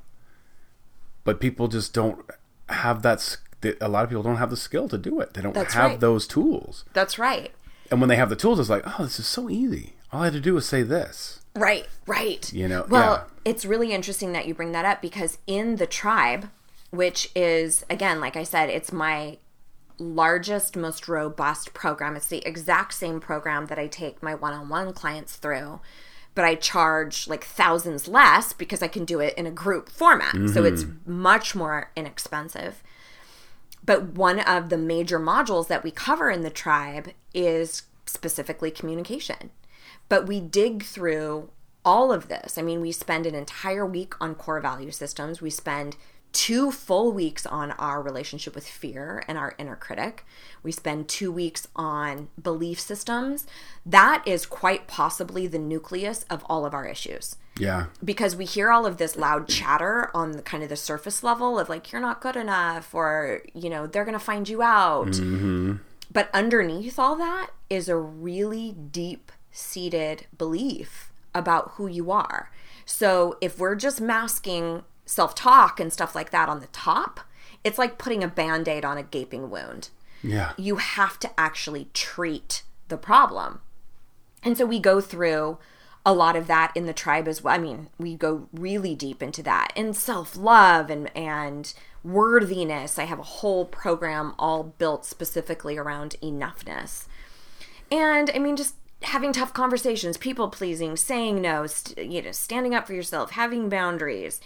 but 1.25 1.41
people 1.41 1.69
just 1.69 1.93
don't 1.93 2.25
have 2.71 3.03
that. 3.03 3.37
A 3.81 3.89
lot 3.89 4.05
of 4.05 4.11
people 4.11 4.23
don't 4.23 4.37
have 4.37 4.51
the 4.51 4.57
skill 4.57 4.89
to 4.89 4.97
do 4.97 5.21
it. 5.21 5.35
They 5.35 5.43
don't 5.43 5.55
That's 5.55 5.75
have 5.75 5.91
right. 5.93 6.01
those 6.01 6.27
tools. 6.27 6.85
That's 6.95 7.19
right. 7.19 7.53
And 7.91 8.01
when 8.01 8.09
they 8.09 8.17
have 8.17 8.31
the 8.31 8.37
tools, 8.37 8.59
it's 8.59 8.71
like, 8.71 8.83
oh, 8.87 9.05
this 9.05 9.19
is 9.19 9.27
so 9.27 9.51
easy. 9.51 9.95
All 10.13 10.23
I 10.23 10.25
had 10.25 10.33
to 10.35 10.41
do 10.41 10.55
was 10.55 10.67
say 10.67 10.83
this. 10.83 11.41
Right, 11.55 11.87
right. 12.07 12.51
You 12.53 12.69
know, 12.69 12.87
well, 12.89 13.27
yeah. 13.27 13.51
it's 13.51 13.65
really 13.65 13.93
interesting 13.93 14.33
that 14.33 14.47
you 14.47 14.55
bring 14.55 14.73
that 14.73 14.85
up 14.85 15.03
because 15.03 15.39
in 15.47 15.77
the 15.77 15.87
tribe, 15.87 16.51
which 16.91 17.31
is, 17.35 17.85
again, 17.91 18.21
like 18.21 18.37
I 18.37 18.43
said, 18.43 18.71
it's 18.71 18.93
my 18.93 19.39
largest, 19.99 20.77
most 20.77 21.09
robust 21.09 21.75
program. 21.75 22.17
It's 22.17 22.29
the 22.29 22.47
exact 22.47 22.95
same 22.95 23.21
program 23.21 23.67
that 23.67 23.79
I 23.79 23.87
take 23.87 24.23
my 24.23 24.35
one 24.35 24.53
on 24.53 24.69
one 24.69 24.93
clients 24.93 25.37
through, 25.37 25.81
but 26.37 26.45
I 26.45 26.55
charge 26.55 27.27
like 27.27 27.45
thousands 27.45 28.07
less 28.07 28.53
because 28.53 28.83
I 28.83 28.89
can 28.89 29.05
do 29.05 29.19
it 29.19 29.35
in 29.37 29.47
a 29.47 29.51
group 29.51 29.89
format. 29.89 30.35
So 30.51 30.63
it's 30.63 30.85
mm-hmm. 30.85 31.21
much 31.21 31.57
more 31.57 31.91
inexpensive. 31.97 32.85
but 33.87 34.15
one 34.15 34.41
of 34.41 34.69
the 34.69 34.77
major 34.77 35.19
modules 35.19 35.69
that 35.69 35.85
we 35.85 35.91
cover 35.91 36.29
in 36.31 36.43
the 36.43 36.51
tribe 36.51 37.13
is 37.33 37.85
specifically 38.05 38.71
communication. 38.71 39.51
But 40.09 40.27
we 40.27 40.41
dig 40.41 40.85
through 40.85 41.51
all 41.85 42.13
of 42.13 42.29
this. 42.29 42.59
I 42.59 42.63
mean, 42.63 42.81
we 42.81 42.93
spend 42.93 43.27
an 43.27 43.35
entire 43.35 43.87
week 43.87 44.15
on 44.21 44.35
core 44.35 44.61
value 44.61 44.91
systems. 44.91 45.41
We 45.41 45.51
spend 45.51 45.97
two 46.37 46.71
full 46.71 47.13
weeks 47.13 47.47
on 47.47 47.71
our 47.73 48.03
relationship 48.03 48.55
with 48.55 48.69
fear 48.69 49.25
and 49.27 49.39
our 49.39 49.55
inner 49.57 49.75
critic. 49.75 50.27
We 50.63 50.71
spend 50.71 51.09
two 51.09 51.33
weeks 51.33 51.67
on 51.75 52.29
belief 52.41 52.79
systems. 52.79 53.47
That 53.87 54.23
is 54.27 54.45
quite 54.45 54.87
possibly 54.87 55.47
the 55.47 55.59
nucleus 55.59 56.27
of 56.29 56.45
all 56.47 56.67
of 56.67 56.75
our 56.75 56.85
issues 56.85 57.37
Yeah. 57.59 57.87
because 58.05 58.37
we 58.37 58.45
hear 58.45 58.71
all 58.71 58.85
of 58.85 58.99
this 58.99 59.17
loud 59.17 59.49
chatter 59.49 60.11
on 60.15 60.33
the 60.33 60.43
kind 60.43 60.63
of 60.63 60.69
the 60.69 60.77
surface 60.77 61.23
level 61.23 61.59
of 61.59 61.71
like 61.71 61.91
you're 61.91 62.03
not 62.03 62.21
good 62.21 62.37
enough 62.37 62.95
or 62.95 63.41
you 63.55 63.71
know 63.71 63.87
they're 63.87 64.05
going 64.05 64.19
to 64.19 64.19
find 64.19 64.47
you 64.47 64.61
out 64.61 65.07
mm-hmm. 65.07 65.77
but 66.13 66.29
underneath 66.35 66.99
all 66.99 67.17
that 67.17 67.49
is 67.71 67.89
a 67.89 67.97
really 67.97 68.73
deep 68.73 69.33
seated 69.51 70.27
belief 70.37 71.11
about 71.35 71.71
who 71.77 71.87
you 71.87 72.11
are 72.11 72.51
so 72.85 73.39
if 73.41 73.59
we're 73.59 73.75
just 73.75 74.01
masking 74.03 74.83
self-talk 75.07 75.81
and 75.81 75.93
stuff 75.93 76.15
like 76.15 76.31
that 76.31 76.49
on 76.49 76.61
the 76.61 76.67
top 76.69 77.21
it's 77.65 77.79
like 77.79 77.99
putting 77.99 78.23
a 78.23 78.29
band-aid 78.29 78.85
on 78.85 78.99
a 78.99 79.03
gaping 79.03 79.49
wound 79.51 79.89
Yeah. 80.23 80.53
you 80.59 80.77
have 80.77 81.19
to 81.21 81.31
actually 81.41 81.89
treat 81.95 82.63
the 82.89 82.97
problem. 82.97 83.61
And 84.43 84.57
so 84.57 84.65
we 84.65 84.79
go 84.79 85.01
through 85.01 85.59
a 86.05 86.15
lot 86.15 86.37
of 86.37 86.47
that 86.47 86.71
in 86.77 86.87
the 86.87 86.93
tribe 86.93 87.27
as 87.27 87.43
well. 87.43 87.55
I 87.55 87.59
mean, 87.59 87.89
we 87.99 88.15
go 88.15 88.49
really 88.53 88.95
deep 88.95 89.21
into 89.25 89.43
that 89.43 89.73
and 89.75 89.97
self-love 89.97 90.89
and 90.89 91.11
and 91.17 91.75
worthiness. 92.05 92.97
I 92.99 93.05
have 93.05 93.19
a 93.19 93.25
whole 93.25 93.65
program 93.65 94.35
all 94.39 94.63
built 94.63 95.05
specifically 95.05 95.77
around 95.77 96.15
enoughness. 96.23 97.07
And 97.91 98.31
I 98.35 98.39
mean 98.39 98.55
just 98.57 98.77
having 99.03 99.33
tough 99.33 99.53
conversations, 99.53 100.17
people 100.17 100.49
pleasing, 100.49 100.97
saying 100.97 101.41
no, 101.43 101.67
st- 101.67 102.11
you 102.11 102.23
know, 102.23 102.33
standing 102.33 102.75
up 102.75 102.87
for 102.87 102.95
yourself, 102.95 103.33
having 103.33 103.69
boundaries. 103.69 104.41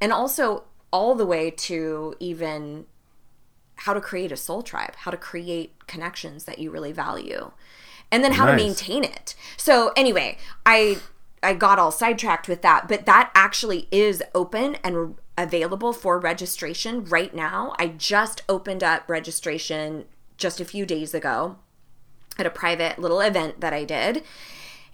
And 0.00 0.12
also 0.12 0.64
all 0.92 1.14
the 1.14 1.26
way 1.26 1.50
to 1.50 2.14
even 2.20 2.86
how 3.76 3.92
to 3.92 4.00
create 4.00 4.32
a 4.32 4.36
soul 4.36 4.62
tribe, 4.62 4.94
how 4.96 5.10
to 5.10 5.16
create 5.16 5.86
connections 5.86 6.44
that 6.44 6.58
you 6.58 6.70
really 6.70 6.92
value, 6.92 7.52
and 8.10 8.24
then 8.24 8.32
how 8.32 8.46
to 8.46 8.56
maintain 8.56 9.04
it. 9.04 9.34
So 9.56 9.92
anyway, 9.96 10.38
I 10.64 10.98
I 11.42 11.54
got 11.54 11.78
all 11.78 11.92
sidetracked 11.92 12.48
with 12.48 12.62
that, 12.62 12.88
but 12.88 13.06
that 13.06 13.30
actually 13.34 13.88
is 13.90 14.22
open 14.34 14.76
and 14.76 15.16
available 15.36 15.92
for 15.92 16.18
registration 16.18 17.04
right 17.04 17.34
now. 17.34 17.74
I 17.78 17.88
just 17.88 18.42
opened 18.48 18.82
up 18.82 19.08
registration 19.08 20.06
just 20.38 20.60
a 20.60 20.64
few 20.64 20.86
days 20.86 21.14
ago 21.14 21.56
at 22.38 22.46
a 22.46 22.50
private 22.50 22.98
little 22.98 23.20
event 23.20 23.60
that 23.60 23.72
I 23.72 23.84
did. 23.84 24.22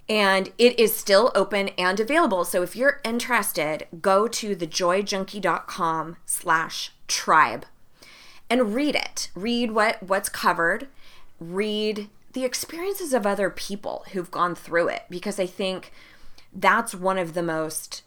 And 0.09 0.51
it 0.57 0.77
is 0.79 0.95
still 0.95 1.31
open 1.33 1.69
and 1.69 1.99
available. 1.99 2.43
So 2.43 2.61
if 2.61 2.75
you're 2.75 2.99
interested, 3.05 3.87
go 4.01 4.27
to 4.27 4.55
thejoyjunkie.com 4.55 6.17
slash 6.25 6.91
tribe 7.07 7.65
and 8.49 8.75
read 8.75 8.95
it. 8.95 9.29
Read 9.33 9.71
what 9.71 10.03
what's 10.03 10.29
covered. 10.29 10.87
Read 11.39 12.09
the 12.33 12.43
experiences 12.43 13.13
of 13.13 13.25
other 13.25 13.49
people 13.49 14.05
who've 14.11 14.31
gone 14.31 14.55
through 14.55 14.89
it 14.89 15.03
because 15.09 15.39
I 15.39 15.45
think 15.45 15.91
that's 16.53 16.93
one 16.93 17.17
of 17.17 17.33
the 17.33 17.43
most 17.43 18.03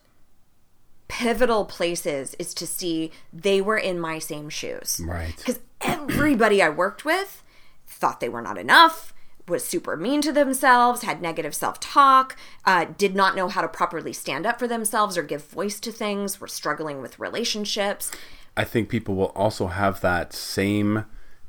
pivotal 1.08 1.64
places 1.64 2.34
is 2.38 2.52
to 2.54 2.66
see 2.66 3.12
they 3.32 3.60
were 3.60 3.78
in 3.78 3.98
my 3.98 4.18
same 4.18 4.48
shoes. 4.48 5.00
Right. 5.04 5.36
Because 5.36 5.60
everybody 5.80 6.60
I 6.62 6.68
worked 6.68 7.04
with 7.04 7.42
thought 7.86 8.20
they 8.20 8.28
were 8.28 8.42
not 8.42 8.58
enough, 8.58 9.12
was 9.48 9.64
super 9.64 9.96
mean 9.96 10.20
to 10.22 10.32
themselves, 10.32 11.02
had 11.02 11.22
negative 11.22 11.54
self 11.54 11.78
talk, 11.80 12.36
uh, 12.64 12.86
did 12.98 13.14
not 13.14 13.36
know 13.36 13.48
how 13.48 13.60
to 13.60 13.68
properly 13.68 14.12
stand 14.12 14.46
up 14.46 14.58
for 14.58 14.66
themselves 14.66 15.16
or 15.16 15.22
give 15.22 15.44
voice 15.44 15.78
to 15.80 15.92
things, 15.92 16.40
were 16.40 16.48
struggling 16.48 17.00
with 17.00 17.18
relationships. 17.18 18.10
I 18.56 18.64
think 18.64 18.88
people 18.88 19.14
will 19.14 19.32
also 19.36 19.66
have 19.68 20.00
that 20.00 20.32
same 20.32 21.04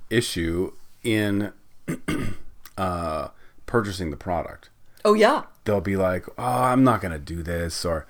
issue 0.09 0.73
in 1.03 1.53
uh, 2.77 3.29
purchasing 3.65 4.11
the 4.11 4.17
product. 4.17 4.69
Oh, 5.05 5.13
yeah. 5.13 5.43
They'll 5.63 5.81
be 5.81 5.95
like, 5.95 6.25
"Oh, 6.37 6.43
I'm 6.43 6.83
not 6.83 7.01
gonna 7.01 7.19
do 7.19 7.43
this," 7.43 7.83
or 7.85 8.05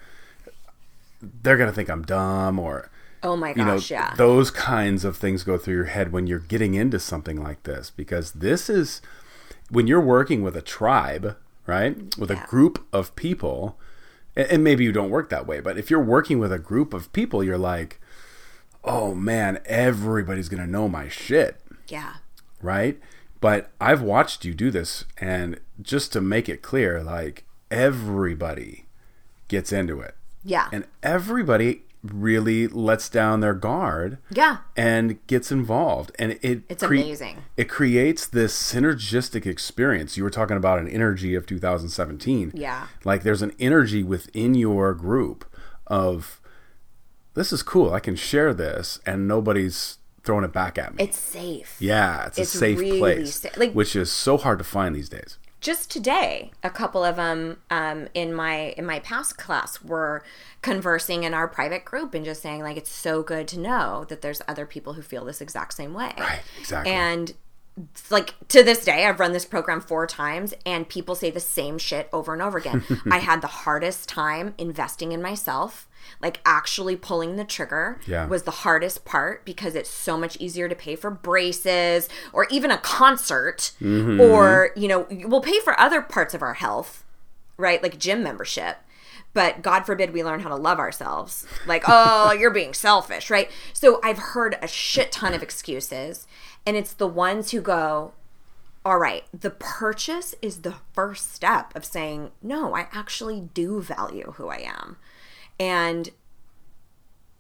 they're 1.22 1.58
gonna 1.58 1.72
think 1.72 1.90
I'm 1.90 2.04
dumb, 2.04 2.60
or 2.60 2.90
Oh 3.24 3.36
my 3.36 3.50
you 3.50 3.56
know, 3.66 3.76
gosh, 3.76 3.90
yeah. 3.92 4.14
those 4.16 4.52
kinds 4.52 5.04
of 5.04 5.18
things 5.18 5.44
go 5.44 5.58
through 5.58 5.74
your 5.74 5.86
head 5.86 6.12
when 6.12 6.28
you're 6.28 6.40
getting 6.40 6.76
into 6.76 7.00
something 7.00 7.42
like 7.42 7.64
this 7.64 7.90
because 7.90 8.32
this 8.34 8.70
is 8.70 9.02
when 9.70 9.88
you're 9.88 10.02
working 10.02 10.42
with 10.42 10.56
a 10.56 10.62
tribe, 10.62 11.36
right? 11.66 11.96
With 12.18 12.30
Yeah. 12.32 12.44
a 12.44 12.48
group 12.48 12.86
of 12.94 13.16
people, 13.16 13.78
and, 14.36 14.48
and 14.50 14.64
maybe 14.64 14.84
you 14.84 14.92
don't 14.92 15.10
work 15.10 15.30
that 15.30 15.48
way, 15.48 15.60
but 15.60 15.78
if 15.78 15.90
you're 15.90 16.02
working 16.04 16.40
with 16.40 16.52
a 16.52 16.60
group 16.60 16.94
of 16.94 17.12
people, 17.14 17.44
you're 17.44 17.58
like, 17.58 18.00
oh 18.84 19.14
man, 19.14 19.60
everybody's 19.66 20.48
gonna 20.50 20.68
know 20.68 20.88
my 20.88 21.10
shit, 21.10 21.60
yeah. 21.88 22.14
right? 22.62 23.00
But 23.42 23.70
I've 23.82 24.02
watched 24.02 24.46
you 24.46 24.54
do 24.54 24.72
this, 24.72 25.06
and 25.20 25.60
just 25.82 26.12
to 26.14 26.22
make 26.22 26.48
it 26.50 26.62
clear, 26.62 27.04
like 27.04 27.44
everybody 27.70 28.86
gets 29.48 29.72
into 29.72 30.00
it 30.00 30.16
Yeah. 30.44 30.70
and 30.72 30.86
everybody 31.04 31.84
really 32.14 32.68
lets 32.68 33.10
down 33.10 33.40
their 33.40 33.54
guard 33.54 34.18
yeah. 34.32 34.58
and 34.76 35.26
gets 35.28 35.52
involved 35.52 36.12
and 36.20 36.38
it 36.42 36.64
It's 36.70 36.84
amazing. 36.84 37.38
it 37.56 37.70
creates 37.70 38.26
this 38.28 38.54
synergistic 38.56 39.46
experience 39.46 40.18
you 40.18 40.24
were 40.24 40.30
talking 40.30 40.58
about 40.58 40.80
an 40.80 40.88
energy 40.88 41.36
of 41.36 41.46
2017 41.46 42.52
Yeah. 42.54 42.88
like 43.04 43.24
there's 43.24 43.42
an 43.42 43.54
energy 43.60 44.04
within 44.04 44.54
your 44.56 44.94
group 44.94 45.46
of 45.88 46.40
this 47.34 47.52
is 47.54 47.64
cool 47.64 47.94
i 47.94 48.00
can 48.00 48.16
share 48.16 48.54
this 48.54 49.00
and 49.06 49.28
nobody's 49.28 49.98
throwing 50.24 50.44
it 50.44 50.52
back 50.52 50.78
at 50.78 50.94
me 50.96 51.04
It's 51.04 51.18
safe. 51.18 51.78
yeah 51.80 52.26
it's, 52.28 52.38
it's 52.38 52.54
a 52.54 52.58
safe 52.58 52.80
really 52.80 53.00
place 53.00 53.42
sa- 53.42 53.50
like- 53.58 53.74
which 53.74 53.96
is 53.96 54.12
so 54.12 54.38
hard 54.38 54.58
to 54.58 54.64
find 54.66 54.96
these 54.96 55.10
days 55.10 55.38
just 55.60 55.90
today 55.92 56.52
a 56.64 56.70
couple 56.70 57.04
of 57.04 57.16
them 57.16 57.58
um, 57.72 58.08
in 58.14 58.34
my 58.34 58.76
in 58.78 58.86
my 58.86 59.00
past 59.00 59.38
class 59.38 59.82
were 59.84 60.24
conversing 60.62 61.24
in 61.24 61.34
our 61.34 61.48
private 61.48 61.84
group 61.84 62.14
and 62.14 62.24
just 62.26 62.42
saying 62.42 62.62
like 62.62 62.78
it's 62.78 62.92
so 62.92 63.24
good 63.24 63.48
to 63.48 63.60
know 63.60 64.06
that 64.10 64.22
there's 64.22 64.42
other 64.48 64.66
people 64.66 64.94
who 64.94 65.02
feel 65.02 65.26
this 65.26 65.42
exact 65.42 65.74
same 65.74 65.94
way 65.94 66.14
Right, 66.18 66.42
exactly. 66.60 66.92
and 66.94 67.34
like 68.10 68.34
to 68.50 68.64
this 68.64 68.84
day 68.86 69.06
i've 69.06 69.20
run 69.20 69.34
this 69.34 69.46
program 69.46 69.82
four 69.82 70.08
times 70.08 70.54
and 70.66 70.90
people 70.90 71.14
say 71.16 71.30
the 71.30 71.40
same 71.40 71.78
shit 71.78 72.10
over 72.12 72.34
and 72.34 72.42
over 72.42 72.58
again 72.58 72.84
i 73.12 73.20
had 73.20 73.42
the 73.42 73.48
hardest 73.48 74.10
time 74.10 74.54
investing 74.58 75.12
in 75.12 75.22
myself 75.22 75.88
like 76.22 76.40
actually 76.46 76.96
pulling 76.96 77.36
the 77.36 77.44
trigger 77.44 78.00
Yeah. 78.06 78.28
was 78.28 78.44
the 78.44 78.52
hardest 78.52 79.06
part 79.06 79.46
because 79.46 79.76
it's 79.76 79.90
so 79.90 80.18
much 80.18 80.38
easier 80.38 80.68
to 80.70 80.76
pay 80.76 80.96
for 80.96 81.10
braces 81.12 82.10
or 82.34 82.48
even 82.50 82.72
a 82.72 82.78
concert 82.78 83.72
mm-hmm. 83.82 84.20
or 84.20 84.72
you 84.76 84.88
know 84.88 85.08
we'll 85.10 85.42
pay 85.42 85.60
for 85.60 85.80
other 85.80 86.02
parts 86.02 86.34
of 86.34 86.42
our 86.42 86.56
health 86.56 87.04
right? 87.58 87.82
Like 87.82 87.98
gym 87.98 88.22
membership. 88.22 88.78
But 89.34 89.62
god 89.62 89.86
forbid 89.86 90.14
we 90.14 90.24
learn 90.24 90.42
how 90.42 90.50
to 90.50 90.56
love 90.56 90.80
ourselves. 90.80 91.46
Like 91.66 91.84
oh 91.88 92.32
you're 92.32 92.52
being 92.52 92.74
selfish 92.74 93.30
right? 93.30 93.50
So 93.74 94.00
i've 94.04 94.20
heard 94.20 94.58
a 94.62 94.68
shit 94.68 95.12
ton 95.12 95.34
of 95.34 95.44
excuses 95.44 96.28
and 96.66 96.76
it's 96.78 96.94
the 96.94 97.08
ones 97.08 97.52
who 97.52 97.62
go 97.62 98.14
all 98.86 98.98
right 98.98 99.26
the 99.38 99.50
purchase 99.50 100.34
is 100.42 100.62
the 100.62 100.76
first 100.94 101.34
step 101.34 101.76
of 101.76 101.84
saying 101.84 102.32
no 102.42 102.74
i 102.74 102.88
actually 102.94 103.42
do 103.54 103.82
value 103.82 104.34
who 104.38 104.48
i 104.48 104.58
am 104.58 104.96
and 105.60 106.10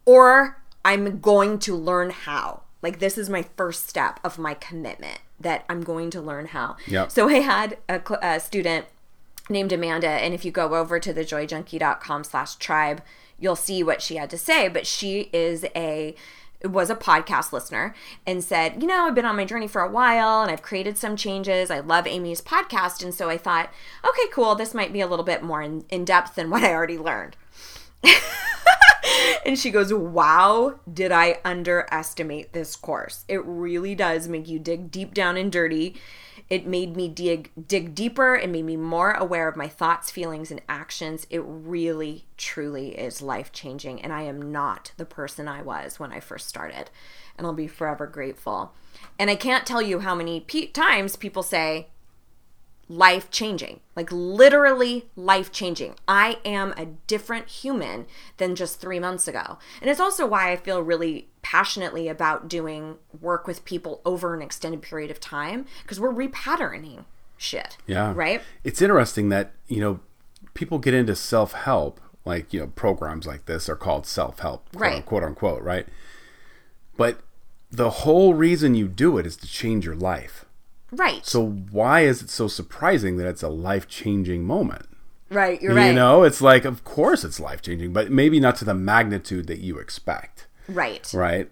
or 0.05 0.61
I'm 0.85 1.19
going 1.19 1.59
to 1.59 1.75
learn 1.75 2.11
how. 2.11 2.63
Like 2.81 2.99
this 2.99 3.17
is 3.17 3.29
my 3.29 3.45
first 3.57 3.87
step 3.87 4.19
of 4.23 4.37
my 4.37 4.53
commitment 4.53 5.19
that 5.39 5.65
I'm 5.69 5.81
going 5.81 6.09
to 6.11 6.21
learn 6.21 6.47
how. 6.47 6.77
Yep. 6.87 7.11
So 7.11 7.27
I 7.27 7.39
had 7.39 7.77
a, 7.89 8.01
a 8.21 8.39
student 8.39 8.85
named 9.49 9.71
Amanda, 9.71 10.09
and 10.09 10.33
if 10.33 10.43
you 10.45 10.51
go 10.51 10.75
over 10.75 10.99
to 10.99 11.13
thejoyjunkie.com 11.13 12.23
slash 12.23 12.55
tribe, 12.55 13.01
you'll 13.39 13.55
see 13.55 13.83
what 13.83 14.01
she 14.01 14.15
had 14.15 14.29
to 14.31 14.37
say. 14.37 14.67
But 14.67 14.87
she 14.87 15.29
is 15.33 15.65
a 15.75 16.15
was 16.63 16.89
a 16.89 16.95
podcast 16.95 17.53
listener 17.53 17.93
and 18.25 18.43
said, 18.43 18.81
you 18.81 18.87
know, 18.87 19.05
I've 19.05 19.13
been 19.13 19.25
on 19.25 19.35
my 19.35 19.45
journey 19.45 19.67
for 19.67 19.81
a 19.83 19.91
while 19.91 20.41
and 20.41 20.49
I've 20.49 20.63
created 20.63 20.97
some 20.97 21.15
changes. 21.15 21.69
I 21.69 21.81
love 21.81 22.07
Amy's 22.07 22.41
podcast. 22.41 23.03
And 23.03 23.13
so 23.13 23.29
I 23.29 23.37
thought, 23.37 23.71
okay, 24.03 24.27
cool. 24.31 24.55
This 24.55 24.73
might 24.73 24.91
be 24.91 25.01
a 25.01 25.05
little 25.05 25.23
bit 25.23 25.43
more 25.43 25.61
in, 25.61 25.85
in 25.89 26.03
depth 26.03 26.33
than 26.33 26.49
what 26.49 26.63
I 26.63 26.73
already 26.73 26.97
learned. 26.97 27.35
And 29.45 29.57
she 29.57 29.71
goes, 29.71 29.93
Wow, 29.93 30.79
did 30.91 31.11
I 31.11 31.39
underestimate 31.45 32.51
this 32.51 32.75
course? 32.75 33.23
It 33.29 33.43
really 33.45 33.95
does 33.95 34.27
make 34.27 34.47
you 34.47 34.59
dig 34.59 34.91
deep 34.91 35.13
down 35.13 35.37
and 35.37 35.49
dirty 35.51 35.95
It 36.49 36.67
made 36.67 36.95
me 36.97 37.07
dig 37.07 37.51
dig 37.67 37.95
deeper. 37.95 38.35
It 38.35 38.49
made 38.49 38.65
me 38.65 38.77
more 38.77 39.11
aware 39.11 39.47
of 39.47 39.55
my 39.55 39.67
thoughts, 39.67 40.11
feelings, 40.11 40.51
and 40.51 40.61
actions. 40.69 41.27
It 41.29 41.41
really, 41.45 42.25
truly 42.37 42.97
is 42.97 43.21
life 43.21 43.51
changing, 43.51 44.01
and 44.01 44.13
I 44.13 44.23
am 44.23 44.51
not 44.51 44.91
the 44.97 45.05
person 45.05 45.47
I 45.47 45.61
was 45.61 45.99
when 45.99 46.11
I 46.11 46.19
first 46.19 46.47
started, 46.47 46.89
and 47.37 47.45
I'll 47.47 47.53
be 47.53 47.67
forever 47.67 48.07
grateful. 48.07 48.73
And 49.19 49.29
I 49.29 49.35
can't 49.35 49.65
tell 49.65 49.81
you 49.81 49.99
how 49.99 50.15
many 50.15 50.39
pe- 50.39 50.67
times 50.67 51.15
people 51.15 51.43
say, 51.43 51.87
life 52.89 53.29
changing, 53.29 53.81
like 53.95 54.09
literally 54.11 55.09
life 55.15 55.51
changing. 55.51 55.95
I 56.07 56.37
am 56.45 56.73
a 56.77 56.85
different 57.07 57.47
human 57.49 58.05
than 58.37 58.55
just 58.55 58.79
three 58.79 58.99
months 58.99 59.27
ago. 59.27 59.57
And 59.81 59.89
it's 59.89 59.99
also 59.99 60.25
why 60.25 60.51
I 60.51 60.55
feel 60.55 60.81
really 60.81 61.27
passionately 61.41 62.07
about 62.07 62.47
doing 62.47 62.97
work 63.19 63.45
with 63.47 63.65
people 63.65 64.01
over 64.05 64.33
an 64.33 64.41
extended 64.41 64.81
period 64.81 65.11
of 65.11 65.19
time 65.19 65.65
because 65.83 65.99
we're 65.99 66.13
repatterning 66.13 67.05
shit. 67.37 67.77
Yeah. 67.85 68.13
Right? 68.15 68.41
It's 68.63 68.81
interesting 68.81 69.29
that, 69.29 69.51
you 69.67 69.81
know, 69.81 69.99
people 70.53 70.79
get 70.79 70.93
into 70.93 71.15
self 71.15 71.51
help, 71.53 71.99
like, 72.25 72.53
you 72.53 72.59
know, 72.61 72.67
programs 72.67 73.27
like 73.27 73.45
this 73.45 73.67
are 73.69 73.75
called 73.75 74.05
self 74.05 74.39
help, 74.39 74.67
Right. 74.73 75.05
quote 75.05 75.23
unquote, 75.23 75.61
right? 75.61 75.87
But 76.95 77.19
the 77.69 77.89
whole 77.89 78.33
reason 78.33 78.75
you 78.75 78.87
do 78.87 79.17
it 79.17 79.25
is 79.25 79.35
to 79.37 79.47
change 79.47 79.85
your 79.85 79.95
life. 79.95 80.45
Right. 80.91 81.25
So 81.25 81.45
why 81.45 82.01
is 82.01 82.21
it 82.21 82.29
so 82.29 82.47
surprising 82.47 83.17
that 83.17 83.27
it's 83.27 83.43
a 83.43 83.49
life 83.49 83.87
changing 83.87 84.45
moment? 84.45 84.87
right. 85.29 85.61
You're 85.61 85.73
right. 85.73 85.87
You 85.87 85.93
know, 85.93 86.23
it's 86.23 86.41
like, 86.41 86.65
of 86.65 86.83
course 86.83 87.23
it's 87.23 87.39
life 87.39 87.61
changing, 87.61 87.93
but 87.93 88.11
maybe 88.11 88.39
not 88.39 88.55
to 88.57 88.65
the 88.65 88.73
magnitude 88.73 89.47
that 89.47 89.59
you 89.59 89.77
expect, 89.77 90.47
right. 90.69 91.11
right? 91.13 91.49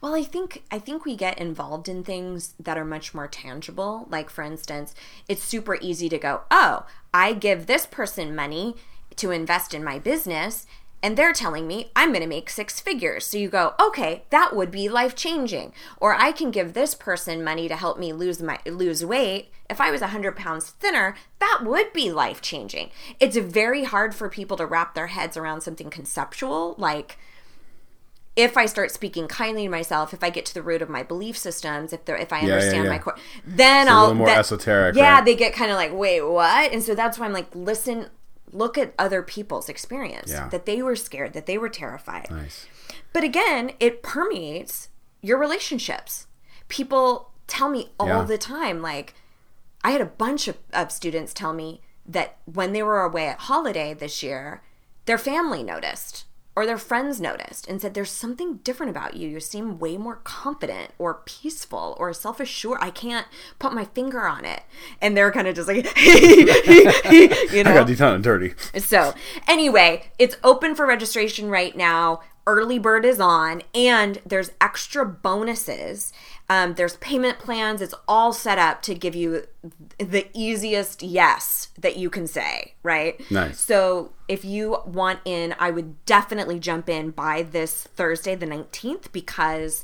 Well, 0.00 0.14
I 0.14 0.22
think 0.22 0.62
I 0.70 0.78
think 0.78 1.04
we 1.04 1.16
get 1.16 1.38
involved 1.38 1.88
in 1.88 2.04
things 2.04 2.54
that 2.60 2.76
are 2.76 2.84
much 2.84 3.14
more 3.14 3.28
tangible. 3.28 4.06
Like 4.10 4.28
for 4.28 4.42
instance, 4.42 4.94
it's 5.28 5.42
super 5.42 5.78
easy 5.80 6.08
to 6.10 6.18
go, 6.18 6.42
"Oh, 6.50 6.84
I 7.14 7.32
give 7.32 7.66
this 7.66 7.86
person 7.86 8.34
money 8.34 8.76
to 9.16 9.30
invest 9.30 9.72
in 9.72 9.82
my 9.82 9.98
business." 9.98 10.66
And 11.02 11.16
they're 11.16 11.32
telling 11.32 11.66
me 11.66 11.90
I'm 11.96 12.10
going 12.10 12.22
to 12.22 12.28
make 12.28 12.48
six 12.48 12.78
figures. 12.80 13.26
So 13.26 13.36
you 13.36 13.48
go, 13.48 13.74
okay, 13.80 14.22
that 14.30 14.54
would 14.54 14.70
be 14.70 14.88
life 14.88 15.16
changing. 15.16 15.72
Or 15.98 16.14
I 16.14 16.30
can 16.32 16.50
give 16.50 16.72
this 16.74 16.94
person 16.94 17.42
money 17.42 17.66
to 17.68 17.76
help 17.76 17.98
me 17.98 18.12
lose 18.12 18.40
my 18.40 18.58
lose 18.66 19.04
weight. 19.04 19.50
If 19.68 19.80
I 19.80 19.90
was 19.90 20.00
100 20.02 20.36
pounds 20.36 20.70
thinner, 20.70 21.16
that 21.40 21.60
would 21.64 21.92
be 21.92 22.12
life 22.12 22.40
changing. 22.40 22.90
It's 23.18 23.36
very 23.36 23.84
hard 23.84 24.14
for 24.14 24.28
people 24.28 24.56
to 24.58 24.66
wrap 24.66 24.94
their 24.94 25.08
heads 25.08 25.36
around 25.36 25.62
something 25.62 25.90
conceptual 25.90 26.74
like 26.78 27.18
if 28.34 28.56
I 28.56 28.64
start 28.66 28.90
speaking 28.90 29.28
kindly 29.28 29.64
to 29.64 29.68
myself, 29.68 30.14
if 30.14 30.24
I 30.24 30.30
get 30.30 30.46
to 30.46 30.54
the 30.54 30.62
root 30.62 30.80
of 30.80 30.88
my 30.88 31.02
belief 31.02 31.36
systems, 31.36 31.92
if 31.92 32.08
if 32.08 32.32
I 32.32 32.40
yeah, 32.40 32.54
understand 32.54 32.84
yeah. 32.84 32.90
my 32.90 32.98
core, 32.98 33.16
then 33.46 33.88
I'll 33.88 33.98
a 33.98 34.02
little 34.02 34.14
more 34.14 34.26
that- 34.28 34.38
esoteric, 34.38 34.96
Yeah, 34.96 35.16
right? 35.16 35.24
they 35.24 35.34
get 35.34 35.52
kind 35.52 35.70
of 35.70 35.76
like, 35.76 35.92
wait, 35.92 36.22
what? 36.22 36.72
And 36.72 36.82
so 36.82 36.94
that's 36.94 37.18
why 37.18 37.26
I'm 37.26 37.32
like, 37.34 37.54
listen, 37.54 38.06
look 38.52 38.76
at 38.78 38.94
other 38.98 39.22
people's 39.22 39.68
experience 39.68 40.30
Yeah. 40.30 40.48
that 40.48 40.66
they 40.66 40.82
were 40.82 40.96
scared, 40.96 41.32
that 41.32 41.46
they 41.46 41.58
were 41.58 41.68
terrified. 41.68 42.30
Nice. 42.30 42.66
But 43.12 43.24
again, 43.24 43.72
it 43.80 44.02
permeates 44.02 44.88
your 45.20 45.38
relationships. 45.38 46.26
People 46.68 47.30
tell 47.46 47.68
me 47.68 47.92
all 47.98 48.06
Yeah. 48.08 48.22
the 48.24 48.38
time, 48.38 48.82
like, 48.82 49.14
I 49.84 49.90
had 49.92 50.00
a 50.00 50.06
bunch 50.06 50.48
of, 50.48 50.58
of 50.72 50.92
students 50.92 51.32
tell 51.34 51.52
me 51.52 51.80
that 52.06 52.36
when 52.44 52.72
they 52.72 52.82
were 52.82 53.02
away 53.02 53.26
at 53.28 53.38
holiday 53.40 53.94
this 53.94 54.22
year, 54.22 54.62
their 55.06 55.18
family 55.18 55.62
noticed 55.62 56.24
or 56.54 56.66
their 56.66 56.78
friends 56.78 57.20
noticed 57.20 57.66
and 57.66 57.80
said, 57.80 57.94
There's 57.94 58.10
something 58.10 58.56
different 58.58 58.90
about 58.90 59.16
you. 59.16 59.28
You 59.28 59.40
seem 59.40 59.78
way 59.78 59.96
more 59.96 60.16
confident 60.16 60.92
or 60.98 61.22
peaceful 61.24 61.96
or 61.98 62.12
self 62.12 62.40
assured. 62.40 62.78
I 62.80 62.90
can't 62.90 63.26
put 63.58 63.72
my 63.72 63.86
finger 63.86 64.26
on 64.26 64.44
it. 64.44 64.62
And 65.00 65.16
they're 65.16 65.32
kind 65.32 65.48
of 65.48 65.54
just 65.54 65.68
like, 65.68 65.84
you 65.96 67.64
know? 67.64 67.70
I 67.70 67.84
got 67.84 68.00
on 68.00 68.22
dirty. 68.22 68.54
So, 68.78 69.14
anyway, 69.48 70.10
it's 70.18 70.36
open 70.44 70.74
for 70.74 70.86
registration 70.86 71.48
right 71.48 71.76
now. 71.76 72.20
Early 72.44 72.80
bird 72.80 73.04
is 73.04 73.20
on, 73.20 73.62
and 73.72 74.18
there's 74.26 74.50
extra 74.60 75.06
bonuses. 75.06 76.12
Um, 76.52 76.74
there's 76.74 76.96
payment 76.96 77.38
plans. 77.38 77.80
It's 77.80 77.94
all 78.06 78.34
set 78.34 78.58
up 78.58 78.82
to 78.82 78.94
give 78.94 79.14
you 79.14 79.46
the 79.96 80.26
easiest 80.34 81.02
yes 81.02 81.68
that 81.78 81.96
you 81.96 82.10
can 82.10 82.26
say, 82.26 82.74
right? 82.82 83.18
Nice. 83.30 83.58
So, 83.58 84.12
if 84.28 84.44
you 84.44 84.76
want 84.84 85.20
in, 85.24 85.54
I 85.58 85.70
would 85.70 86.04
definitely 86.04 86.58
jump 86.58 86.90
in 86.90 87.10
by 87.10 87.42
this 87.42 87.84
Thursday, 87.84 88.34
the 88.34 88.44
19th, 88.44 89.12
because 89.12 89.82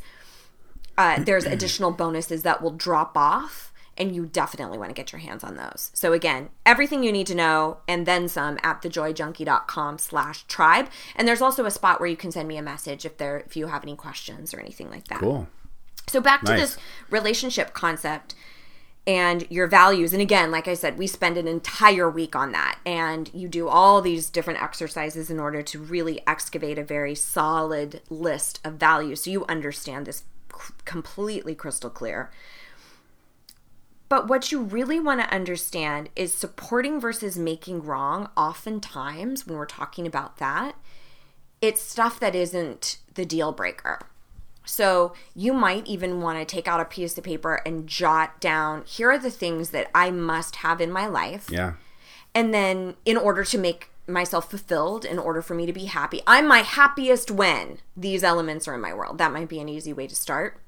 uh, 0.98 1.22
there's 1.22 1.44
additional 1.46 1.90
bonuses 1.90 2.42
that 2.42 2.60
will 2.60 2.72
drop 2.72 3.16
off 3.16 3.72
and 3.96 4.14
you 4.14 4.26
definitely 4.26 4.76
want 4.76 4.90
to 4.90 4.94
get 4.94 5.10
your 5.10 5.18
hands 5.18 5.42
on 5.42 5.56
those 5.56 5.90
so 5.92 6.12
again 6.12 6.50
everything 6.64 7.02
you 7.02 7.10
need 7.10 7.26
to 7.26 7.34
know 7.34 7.78
and 7.88 8.06
then 8.06 8.28
some 8.28 8.56
at 8.62 8.80
thejoyjunkie.com 8.80 9.98
slash 9.98 10.44
tribe 10.44 10.88
and 11.16 11.26
there's 11.26 11.42
also 11.42 11.66
a 11.66 11.70
spot 11.70 11.98
where 11.98 12.08
you 12.08 12.16
can 12.16 12.30
send 12.30 12.46
me 12.46 12.56
a 12.56 12.62
message 12.62 13.04
if 13.04 13.16
there 13.16 13.40
if 13.40 13.56
you 13.56 13.66
have 13.66 13.82
any 13.82 13.96
questions 13.96 14.54
or 14.54 14.60
anything 14.60 14.88
like 14.88 15.08
that 15.08 15.18
Cool. 15.18 15.48
So 16.08 16.20
back 16.20 16.42
to 16.44 16.52
Nice. 16.52 16.60
this 16.60 16.78
relationship 17.10 17.72
concept 17.72 18.34
and 19.06 19.46
your 19.50 19.66
values. 19.66 20.12
And 20.12 20.20
again, 20.20 20.50
like 20.50 20.68
I 20.68 20.74
said, 20.74 20.98
we 20.98 21.06
spend 21.06 21.38
an 21.38 21.48
entire 21.48 22.10
week 22.10 22.36
on 22.36 22.52
that. 22.52 22.78
And 22.84 23.30
you 23.32 23.48
do 23.48 23.66
all 23.66 24.02
these 24.02 24.28
different 24.28 24.62
exercises 24.62 25.30
in 25.30 25.40
order 25.40 25.62
to 25.62 25.78
really 25.78 26.20
excavate 26.26 26.78
a 26.78 26.84
very 26.84 27.14
solid 27.14 28.02
list 28.10 28.60
of 28.64 28.74
values 28.74 29.22
so 29.22 29.30
you 29.30 29.46
understand 29.46 30.06
this 30.06 30.24
completely 30.84 31.54
crystal 31.54 31.88
clear. 31.88 32.30
But 34.10 34.28
what 34.28 34.52
you 34.52 34.62
really 34.62 35.00
want 35.00 35.20
to 35.20 35.34
understand 35.34 36.10
is 36.14 36.34
supporting 36.34 37.00
versus 37.00 37.38
making 37.38 37.84
wrong. 37.84 38.28
Oftentimes, 38.36 39.46
when 39.46 39.56
we're 39.56 39.66
talking 39.66 40.06
about 40.06 40.36
that, 40.38 40.76
it's 41.60 41.80
stuff 41.80 42.20
that 42.20 42.34
isn't 42.34 42.98
the 43.14 43.24
deal 43.24 43.52
breaker. 43.52 44.00
So 44.68 45.14
you 45.34 45.54
might 45.54 45.86
even 45.86 46.20
want 46.20 46.38
to 46.38 46.44
take 46.44 46.68
out 46.68 46.80
a 46.80 46.84
piece 46.84 47.16
of 47.16 47.24
paper 47.24 47.62
and 47.64 47.86
jot 47.86 48.38
down 48.38 48.84
here 48.86 49.10
are 49.10 49.18
the 49.18 49.30
things 49.30 49.70
that 49.70 49.90
I 49.94 50.10
must 50.10 50.56
have 50.56 50.80
in 50.80 50.92
my 50.92 51.06
life. 51.06 51.48
Yeah. 51.50 51.74
And 52.34 52.52
then 52.52 52.94
in 53.06 53.16
order 53.16 53.44
to 53.44 53.58
make 53.58 53.90
myself 54.06 54.50
fulfilled, 54.50 55.06
in 55.06 55.18
order 55.18 55.40
for 55.40 55.54
me 55.54 55.64
to 55.64 55.72
be 55.72 55.86
happy, 55.86 56.20
I'm 56.26 56.46
my 56.46 56.60
happiest 56.60 57.30
when 57.30 57.78
these 57.96 58.22
elements 58.22 58.68
are 58.68 58.74
in 58.74 58.80
my 58.82 58.92
world. 58.92 59.16
That 59.16 59.32
might 59.32 59.48
be 59.48 59.58
an 59.58 59.70
easy 59.70 59.94
way 59.94 60.06
to 60.06 60.14
start. 60.14 60.60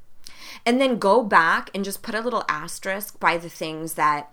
And 0.65 0.81
then 0.81 0.99
go 0.99 1.23
back 1.23 1.71
and 1.75 1.85
just 1.85 2.03
put 2.03 2.15
a 2.15 2.21
little 2.21 2.45
asterisk 2.49 3.21
by 3.21 3.37
the 3.37 3.51
things 3.51 3.95
that 3.95 4.33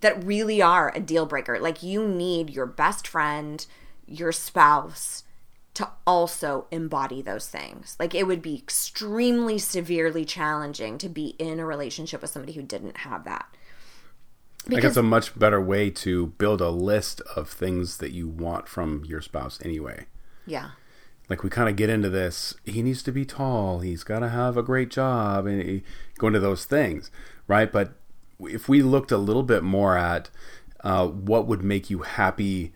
that 0.00 0.22
really 0.24 0.62
are 0.62 0.92
a 0.94 1.00
deal 1.00 1.26
breaker. 1.26 1.58
Like 1.58 1.82
you 1.82 2.06
need 2.06 2.50
your 2.50 2.66
best 2.66 3.06
friend, 3.06 3.66
your 4.06 4.32
spouse 4.32 5.24
to 5.74 5.88
also 6.06 6.66
embody 6.70 7.22
those 7.22 7.48
things. 7.48 7.96
Like 7.98 8.14
it 8.14 8.26
would 8.26 8.42
be 8.42 8.56
extremely 8.56 9.58
severely 9.58 10.24
challenging 10.24 10.98
to 10.98 11.08
be 11.08 11.36
in 11.38 11.60
a 11.60 11.66
relationship 11.66 12.22
with 12.22 12.30
somebody 12.30 12.52
who 12.52 12.62
didn't 12.62 12.98
have 12.98 13.24
that. 13.24 13.46
like 14.68 14.84
it's 14.84 14.96
a 14.96 15.02
much 15.02 15.38
better 15.38 15.60
way 15.60 15.90
to 15.90 16.28
build 16.38 16.60
a 16.60 16.70
list 16.70 17.20
of 17.36 17.48
things 17.48 17.98
that 17.98 18.12
you 18.12 18.28
want 18.28 18.68
from 18.68 19.04
your 19.06 19.20
spouse 19.20 19.60
anyway. 19.64 20.06
Yeah. 20.44 20.70
Like 21.28 21.44
we 21.44 21.50
kind 21.50 21.68
of 21.68 21.76
get 21.76 21.88
into 21.88 22.10
this. 22.10 22.54
He 22.64 22.82
needs 22.82 23.04
to 23.04 23.12
be 23.12 23.24
tall. 23.24 23.80
He's 23.80 24.02
got 24.02 24.18
to 24.18 24.28
have 24.28 24.56
a 24.56 24.64
great 24.64 24.90
job, 24.90 25.46
and 25.46 25.62
he- 25.62 25.84
go 26.18 26.26
into 26.26 26.40
those 26.40 26.64
things, 26.64 27.10
right? 27.46 27.70
But 27.70 27.92
if 28.40 28.68
we 28.68 28.82
looked 28.82 29.12
a 29.12 29.16
little 29.16 29.44
bit 29.44 29.62
more 29.62 29.96
at 29.96 30.28
uh, 30.82 31.06
what 31.06 31.46
would 31.46 31.62
make 31.62 31.88
you 31.88 32.00
happy 32.00 32.72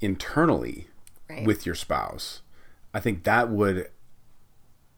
internally 0.00 0.87
Right. 1.28 1.44
with 1.46 1.66
your 1.66 1.74
spouse, 1.74 2.42
I 2.94 3.00
think 3.00 3.24
that 3.24 3.50
would, 3.50 3.90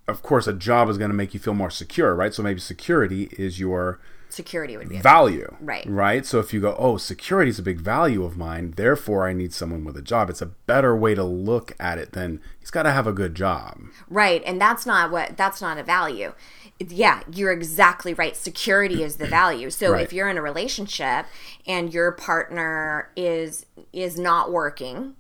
of 0.09 0.23
course, 0.23 0.47
a 0.47 0.53
job 0.53 0.89
is 0.89 0.99
going 0.99 1.11
to 1.11 1.17
make 1.17 1.35
you 1.35 1.41
feel 1.41 1.55
more 1.55 1.71
secure, 1.71 2.15
right? 2.15 2.33
So 2.35 2.43
maybe 2.43 2.61
security 2.61 3.29
is 3.39 3.59
your 3.61 4.01
Security 4.29 4.77
would 4.77 4.89
be 4.89 5.01
value. 5.01 5.57
Right. 5.61 5.85
Right. 5.89 6.25
So 6.25 6.39
if 6.39 6.55
you 6.55 6.61
go, 6.61 6.77
oh, 6.79 6.99
security 6.99 7.51
is 7.51 7.59
a 7.59 7.65
big 7.65 7.81
value 7.81 8.23
of 8.23 8.37
mine, 8.37 8.75
therefore 8.77 9.27
I 9.27 9.33
need 9.33 9.53
someone 9.53 9.83
with 9.85 9.97
a 9.97 10.03
job. 10.03 10.31
It's 10.31 10.41
a 10.41 10.47
better 10.47 10.97
way 10.97 11.17
to 11.17 11.25
look 11.25 11.73
at 11.81 11.99
it 11.99 12.13
than 12.13 12.41
he's 12.61 12.71
got 12.71 12.85
to 12.85 12.93
have 12.93 13.09
a 13.09 13.13
good 13.13 13.35
job. 13.35 13.81
Right, 14.09 14.41
and 14.47 14.61
that's 14.61 14.87
not 14.87 15.11
what 15.11 15.37
that's 15.37 15.61
not 15.61 15.79
a 15.79 15.83
value. 15.83 16.33
Yeah, 16.79 17.23
you're 17.33 17.51
exactly 17.51 18.15
right. 18.15 18.37
Security 18.37 19.03
is 19.03 19.17
the 19.17 19.27
value. 19.27 19.69
So 19.69 19.91
Right. 19.95 20.03
if 20.03 20.13
you're 20.13 20.29
in 20.29 20.39
a 20.39 20.43
relationship 20.43 21.27
and 21.67 21.93
your 21.93 22.13
partner 22.13 23.11
is 23.17 23.67
is 23.93 24.17
not 24.17 24.53
working 24.53 25.17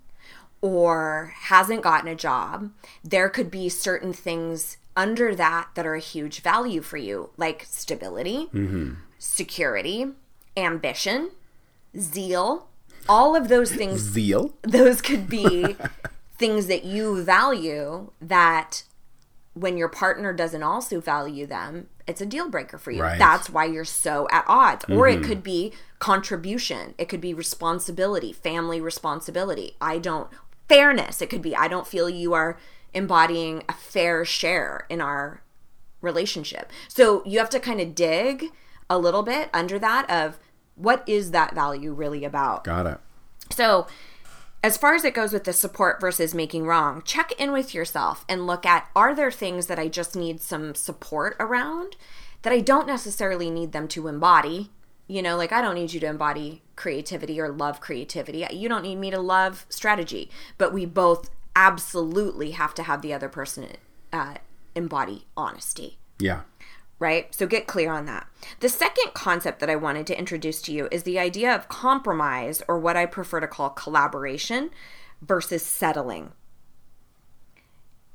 or 0.62 1.32
hasn't 1.36 1.82
gotten 1.82 2.08
a 2.08 2.14
job, 2.14 2.70
there 3.02 3.28
could 3.28 3.50
be 3.50 3.68
certain 3.68 4.12
things 4.12 4.76
under 4.96 5.34
that 5.34 5.68
that 5.74 5.86
are 5.86 5.94
a 5.94 6.00
huge 6.00 6.40
value 6.40 6.82
for 6.82 6.96
you, 6.96 7.30
like 7.36 7.64
stability, 7.68 8.48
mm-hmm. 8.52 8.94
security, 9.18 10.06
ambition, 10.56 11.30
zeal. 11.98 12.68
All 13.08 13.34
of 13.34 13.48
those 13.48 13.72
things 13.72 14.00
Zeal. 14.00 14.54
those 14.62 15.00
could 15.00 15.28
be 15.28 15.76
things 16.38 16.66
that 16.66 16.84
you 16.84 17.22
value 17.22 18.10
that 18.20 18.84
when 19.54 19.76
your 19.76 19.88
partner 19.88 20.32
doesn't 20.32 20.62
also 20.62 21.00
value 21.00 21.46
them, 21.46 21.88
it's 22.06 22.20
a 22.20 22.26
deal 22.26 22.48
breaker 22.48 22.78
for 22.78 22.90
you. 22.90 23.02
Right. 23.02 23.18
That's 23.18 23.50
why 23.50 23.64
you're 23.64 23.84
so 23.84 24.28
at 24.30 24.44
odds. 24.46 24.84
Or 24.88 25.08
it 25.08 25.16
mm-hmm. 25.16 25.24
could 25.24 25.42
be 25.42 25.72
contribution, 25.98 26.94
it 26.98 27.08
could 27.08 27.20
be 27.20 27.34
responsibility, 27.34 28.32
family 28.32 28.80
responsibility. 28.80 29.76
I 29.80 29.98
don't, 29.98 30.28
fairness, 30.70 31.20
it 31.20 31.28
could 31.28 31.42
be, 31.42 31.56
I 31.56 31.66
don't 31.66 31.86
feel 31.86 32.08
you 32.08 32.32
are 32.32 32.56
embodying 32.94 33.64
a 33.68 33.72
fair 33.72 34.24
share 34.24 34.86
in 34.88 35.00
our 35.00 35.42
relationship. 36.00 36.70
So 36.86 37.24
you 37.26 37.40
have 37.40 37.50
to 37.50 37.58
kind 37.58 37.80
of 37.80 37.96
dig 37.96 38.44
a 38.88 38.96
little 38.96 39.24
bit 39.24 39.50
under 39.52 39.80
that 39.80 40.08
of 40.08 40.38
what 40.76 41.02
is 41.08 41.32
that 41.32 41.56
value 41.56 41.92
really 41.92 42.24
about? 42.24 42.62
Got 42.62 42.86
it. 42.86 42.98
So, 43.50 43.88
as 44.62 44.76
far 44.76 44.94
as 44.94 45.04
it 45.04 45.14
goes 45.14 45.32
with 45.32 45.42
the 45.42 45.52
support 45.52 46.00
versus 46.00 46.34
making 46.34 46.66
wrong, 46.66 47.02
check 47.04 47.32
in 47.32 47.50
with 47.50 47.74
yourself 47.74 48.24
and 48.28 48.46
look 48.46 48.64
at 48.64 48.88
are 48.94 49.12
there 49.12 49.32
things 49.32 49.66
that 49.66 49.78
I 49.78 49.88
just 49.88 50.14
need 50.14 50.40
some 50.40 50.76
support 50.76 51.34
around 51.40 51.96
that 52.42 52.52
I 52.52 52.60
don't 52.60 52.86
necessarily 52.86 53.50
need 53.50 53.72
them 53.72 53.88
to 53.88 54.06
embody? 54.06 54.70
You 55.10 55.22
know, 55.22 55.36
like 55.36 55.50
I 55.50 55.60
don't 55.60 55.74
need 55.74 55.92
you 55.92 55.98
to 55.98 56.06
embody 56.06 56.62
creativity 56.76 57.40
or 57.40 57.48
love 57.48 57.80
creativity. 57.80 58.46
You 58.52 58.68
don't 58.68 58.84
need 58.84 58.94
me 58.94 59.10
to 59.10 59.18
love 59.18 59.66
strategy, 59.68 60.30
but 60.56 60.72
we 60.72 60.86
both 60.86 61.30
absolutely 61.56 62.52
have 62.52 62.74
to 62.74 62.84
have 62.84 63.02
the 63.02 63.12
other 63.12 63.28
person 63.28 63.66
uh, 64.12 64.34
embody 64.76 65.26
honesty 65.36 65.98
Yeah. 66.20 66.42
right? 67.00 67.34
So 67.34 67.48
get 67.48 67.66
clear 67.66 67.90
on 67.90 68.06
that. 68.06 68.28
The 68.60 68.68
second 68.68 69.12
concept 69.12 69.58
that 69.58 69.68
I 69.68 69.74
wanted 69.74 70.06
to 70.06 70.18
introduce 70.18 70.62
to 70.62 70.72
you 70.72 70.86
is 70.92 71.02
the 71.02 71.18
idea 71.18 71.52
of 71.52 71.66
compromise, 71.66 72.62
or 72.68 72.78
what 72.78 72.96
I 72.96 73.04
prefer 73.06 73.40
to 73.40 73.48
call 73.48 73.70
collaboration, 73.70 74.70
versus 75.20 75.66
settling. 75.66 76.30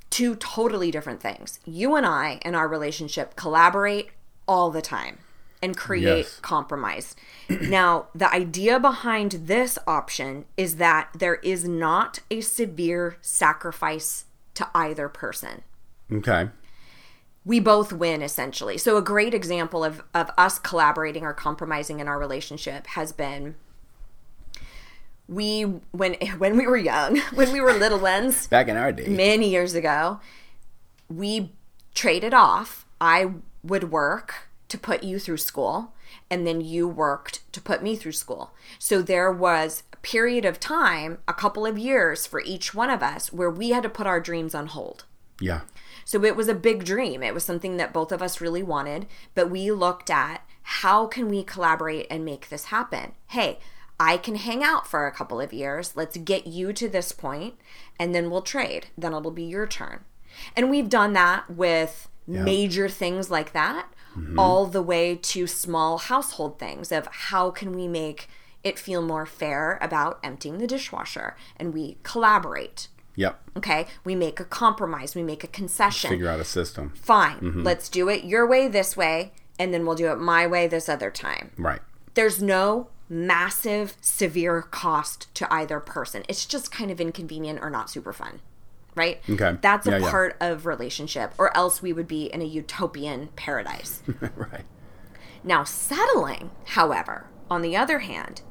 Two 0.09 0.33
totally 0.35 0.91
different 0.91 1.21
things. 1.21 1.59
You 1.65 1.97
and 1.97 2.05
I 2.05 2.39
in 2.45 2.55
our 2.55 2.69
relationship 2.69 3.35
collaborate 3.35 4.11
all 4.47 4.71
the 4.71 4.81
time 4.81 5.17
and 5.61 5.75
create 5.77 6.25
Yes. 6.25 6.39
compromise. 6.41 7.15
now, 7.49 8.07
the 8.13 8.31
idea 8.33 8.79
behind 8.79 9.31
this 9.45 9.77
option 9.87 10.45
is 10.57 10.75
that 10.77 11.09
there 11.17 11.35
is 11.35 11.67
not 11.67 12.19
a 12.29 12.41
severe 12.41 13.17
sacrifice 13.21 14.25
to 14.55 14.67
either 14.75 15.09
person 15.09 15.63
Okay. 16.11 16.49
we 17.43 17.59
both 17.59 17.91
win 17.93 18.21
essentially. 18.21 18.77
So 18.77 18.97
a 18.97 19.01
great 19.01 19.33
example 19.33 19.83
of 19.83 20.01
of 20.13 20.31
us 20.37 20.59
collaborating 20.59 21.23
or 21.23 21.33
compromising 21.33 21.99
in 21.99 22.07
our 22.07 22.17
relationship 22.19 22.87
has 22.87 23.11
been 23.11 23.55
we 25.27 25.63
when 25.91 26.13
when 26.37 26.57
we 26.57 26.67
were 26.67 26.77
young, 26.77 27.17
when 27.33 27.51
we 27.51 27.61
were 27.61 27.73
little 27.73 27.99
ones, 27.99 28.47
Back 28.57 28.67
in 28.67 28.77
our 28.77 28.91
day. 28.91 29.07
many 29.07 29.49
years 29.49 29.73
ago, 29.75 30.19
we 31.09 31.51
traded 31.93 32.33
off. 32.33 32.85
I 33.01 33.31
would 33.63 33.91
work 33.91 34.47
to 34.69 34.77
put 34.77 35.03
you 35.03 35.19
through 35.19 35.37
school, 35.37 35.93
and 36.29 36.45
then 36.45 36.61
you 36.61 36.87
worked 36.87 37.51
to 37.53 37.61
put 37.61 37.83
me 37.83 37.95
through 37.95 38.13
school. 38.13 38.51
So 38.79 39.01
there 39.01 39.31
was 39.31 39.83
a 39.93 39.97
period 39.97 40.45
of 40.45 40.59
time, 40.59 41.19
a 41.27 41.33
couple 41.33 41.65
of 41.65 41.77
years 41.77 42.25
for 42.25 42.41
each 42.41 42.73
one 42.73 42.89
of 42.89 43.03
us, 43.03 43.31
where 43.31 43.49
we 43.49 43.69
had 43.69 43.83
to 43.83 43.89
put 43.89 44.07
our 44.07 44.19
dreams 44.19 44.55
on 44.55 44.67
hold. 44.67 45.05
Yeah. 45.39 45.61
So 46.03 46.23
it 46.23 46.35
was 46.35 46.47
a 46.47 46.55
big 46.55 46.85
dream. 46.85 47.23
It 47.23 47.33
was 47.33 47.43
something 47.43 47.77
that 47.77 47.93
both 47.93 48.11
of 48.11 48.21
us 48.21 48.41
really 48.41 48.63
wanted, 48.63 49.07
but 49.33 49.49
we 49.49 49.71
looked 49.71 50.09
at 50.09 50.47
how 50.61 51.07
can 51.07 51.29
we 51.29 51.43
collaborate 51.43 52.07
and 52.09 52.25
make 52.25 52.49
this 52.49 52.65
happen? 52.65 53.13
Hey, 53.27 53.59
I 53.99 54.17
can 54.17 54.35
hang 54.35 54.63
out 54.63 54.87
for 54.87 55.05
a 55.05 55.11
couple 55.11 55.39
of 55.39 55.53
years. 55.53 55.95
Let's 55.95 56.17
get 56.17 56.47
you 56.47 56.73
to 56.73 56.89
this 56.89 57.11
point 57.11 57.55
and 57.99 58.13
then 58.13 58.29
we'll 58.29 58.41
trade. 58.41 58.87
Then 58.97 59.13
it'll 59.13 59.31
be 59.31 59.43
your 59.43 59.67
turn. 59.67 60.01
And 60.55 60.69
we've 60.69 60.89
done 60.89 61.13
that 61.13 61.49
with 61.49 62.09
major 62.27 62.89
things 62.89 63.29
like 63.29 63.53
that 63.53 63.87
Mm-hmm. 64.17 64.39
all 64.39 64.65
the 64.65 64.81
way 64.81 65.17
to 65.17 65.45
small 65.45 65.97
household 65.97 66.57
things 66.57 66.89
of 66.89 67.05
how 67.07 67.51
can 67.51 67.73
we 67.73 67.85
make 67.85 68.29
it 68.63 68.79
feel 68.79 69.01
more 69.01 69.25
fair 69.25 69.77
about 69.81 70.19
emptying 70.23 70.57
the 70.57 70.67
dishwasher 70.67 71.35
and 71.57 71.73
we 71.73 71.97
collaborate. 72.03 72.87
Yep. 73.15 73.41
Okay, 73.57 73.87
we 74.03 74.15
make 74.15 74.39
a 74.39 74.45
compromise, 74.45 75.15
we 75.15 75.23
make 75.23 75.43
a 75.43 75.47
concession. 75.47 76.09
Figure 76.09 76.29
out 76.29 76.39
a 76.39 76.45
system. 76.45 76.91
Fine, 76.95 77.39
mm-hmm. 77.39 77.63
let's 77.63 77.89
do 77.89 78.09
it 78.09 78.23
your 78.23 78.47
way 78.47 78.67
this 78.67 78.95
way, 78.97 79.33
and 79.59 79.73
then 79.73 79.85
we'll 79.85 79.95
do 79.95 80.11
it 80.11 80.15
my 80.17 80.47
way 80.47 80.67
this 80.67 80.89
other 80.89 81.11
time. 81.11 81.51
Right. 81.57 81.81
There's 82.13 82.41
no 82.41 82.89
massive, 83.09 83.95
severe 84.01 84.61
cost 84.61 85.33
to 85.35 85.53
either 85.53 85.79
person. 85.79 86.23
It's 86.27 86.45
just 86.45 86.71
kind 86.71 86.89
of 86.89 86.99
inconvenient 86.99 87.59
or 87.61 87.69
not 87.69 87.89
super 87.89 88.13
fun, 88.13 88.39
right? 88.95 89.21
Okay. 89.29 89.57
That's 89.61 89.87
a 89.87 89.91
Yeah, 89.91 89.97
yeah. 89.99 90.09
part 90.09 90.37
of 90.39 90.65
relationship, 90.65 91.33
or 91.37 91.55
else 91.55 91.81
we 91.81 91.93
would 91.93 92.07
be 92.07 92.25
in 92.25 92.41
a 92.41 92.45
utopian 92.45 93.29
paradise. 93.35 94.01
right. 94.35 94.65
Now, 95.43 95.63
settling, 95.63 96.51
however, 96.65 97.27
on 97.49 97.61
the 97.61 97.77
other 97.77 97.99
hand, 97.99 98.41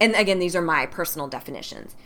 and 0.00 0.14
again, 0.14 0.38
these 0.38 0.56
are 0.56 0.62
my 0.62 0.86
personal 0.86 1.28
definitions, 1.28 1.96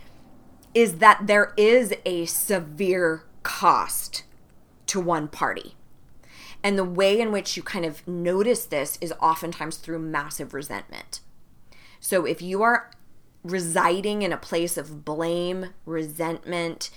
is 0.75 0.97
that 0.99 1.27
there 1.27 1.53
is 1.57 1.95
a 2.05 2.27
severe 2.27 3.25
cost 3.43 4.25
to 4.87 5.01
one 5.01 5.29
party. 5.29 5.77
And 6.63 6.79
the 6.79 6.85
way 6.85 7.21
in 7.21 7.31
which 7.31 7.57
you 7.57 7.63
kind 7.63 7.85
of 7.85 8.07
notice 8.09 8.65
this 8.65 8.99
is 9.01 9.13
oftentimes 9.21 9.77
through 9.77 9.99
massive 9.99 10.55
resentment. 10.55 11.21
So 12.01 12.25
if 12.25 12.41
you 12.41 12.63
are 12.63 12.91
residing 13.43 14.23
in 14.23 14.33
a 14.33 14.39
place 14.39 14.77
of 14.77 15.05
blame, 15.05 15.75
resentment, 15.85 16.91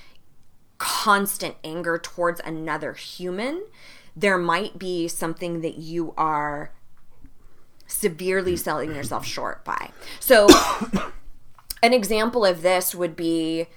constant 0.77 1.55
anger 1.63 1.97
towards 1.97 2.39
another 2.41 2.93
human, 2.93 3.63
there 4.15 4.37
might 4.37 4.77
be 4.77 5.07
something 5.07 5.61
that 5.61 5.77
you 5.77 6.13
are 6.17 6.71
severely 7.87 8.55
selling 8.55 8.93
yourself 8.93 9.25
short 9.25 9.63
by. 9.63 9.91
So, 10.19 10.47
an 11.83 11.93
example 11.93 12.45
of 12.45 12.61
this 12.61 12.93
would 12.93 13.15
be 13.15 13.67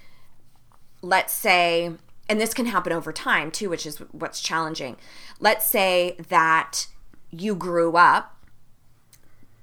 let's 1.01 1.33
say, 1.33 1.91
and 2.29 2.39
this 2.39 2.53
can 2.53 2.67
happen 2.67 2.93
over 2.93 3.11
time 3.11 3.51
too, 3.51 3.69
which 3.69 3.85
is 3.85 3.97
what's 4.11 4.41
challenging. 4.41 4.97
Let's 5.39 5.67
say 5.67 6.15
that 6.29 6.87
you 7.31 7.55
grew 7.55 7.97
up 7.97 8.37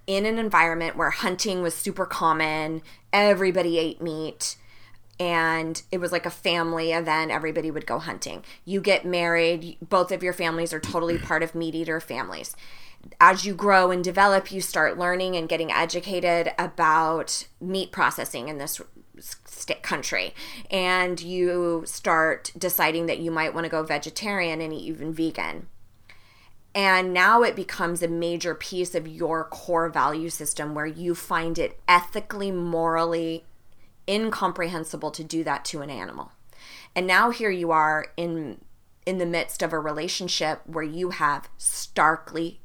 in 0.07 0.27
an 0.27 0.39
environment 0.39 0.97
where 0.97 1.11
hunting 1.11 1.63
was 1.63 1.75
super 1.75 2.07
common, 2.07 2.83
everybody 3.13 3.79
ate 3.79 4.01
meat, 4.01 4.57
and 5.21 5.83
it 5.91 5.99
was 5.99 6.13
like 6.13 6.27
a 6.27 6.31
family 6.31 6.93
event. 6.93 7.31
Everybody 7.31 7.71
would 7.71 7.87
go 7.87 7.99
hunting. 7.99 8.45
You 8.65 8.81
get 8.81 9.05
married, 9.05 9.77
both 9.81 10.13
of 10.13 10.23
your 10.23 10.33
families 10.33 10.73
are 10.73 10.81
totally 10.81 11.19
part 11.19 11.43
of 11.43 11.55
meat 11.55 11.75
eater 11.75 12.01
families. 12.01 12.55
As 13.21 13.45
you 13.45 13.55
grow 13.55 13.91
and 13.91 14.03
develop, 14.03 14.51
you 14.53 14.61
start 14.61 14.99
learning 14.99 15.37
and 15.37 15.49
getting 15.49 15.73
educated 15.73 16.53
about 16.59 17.47
meat 17.61 17.93
processing 17.93 18.49
in 18.49 18.59
this 18.59 18.81
country. 19.83 20.35
And 20.71 21.21
you 21.21 21.85
start 21.87 22.53
deciding 22.57 23.07
that 23.07 23.19
you 23.19 23.31
might 23.31 23.55
want 23.55 23.65
to 23.65 23.71
go 23.71 23.83
vegetarian 23.83 24.61
and 24.61 24.73
even 24.73 25.13
vegan. 25.13 25.69
And 26.75 27.13
now 27.13 27.43
it 27.43 27.57
becomes 27.57 28.03
a 28.03 28.09
major 28.09 28.55
piece 28.55 28.95
of 28.95 29.09
your 29.09 29.45
core 29.45 29.89
value 29.89 30.29
system 30.29 30.75
where 30.75 30.87
you 30.87 31.15
find 31.15 31.59
it 31.59 31.81
ethically, 31.89 32.53
morally 32.53 33.45
incomprehensible 34.09 35.11
to 35.13 35.23
do 35.23 35.45
that 35.45 35.65
to 35.67 35.83
an 35.83 35.91
animal. 35.91 36.33
And 36.95 37.07
now 37.07 37.31
here 37.31 37.51
you 37.51 37.71
are 37.71 38.07
in 38.17 38.59
in 39.07 39.17
the 39.17 39.27
midst 39.27 39.63
of 39.63 39.73
a 39.73 39.79
relationship 39.79 40.61
where 40.67 40.85
you 40.85 41.11
have 41.11 41.49
starkly 41.57 42.61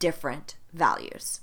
different 0.00 0.56
values. 0.72 1.42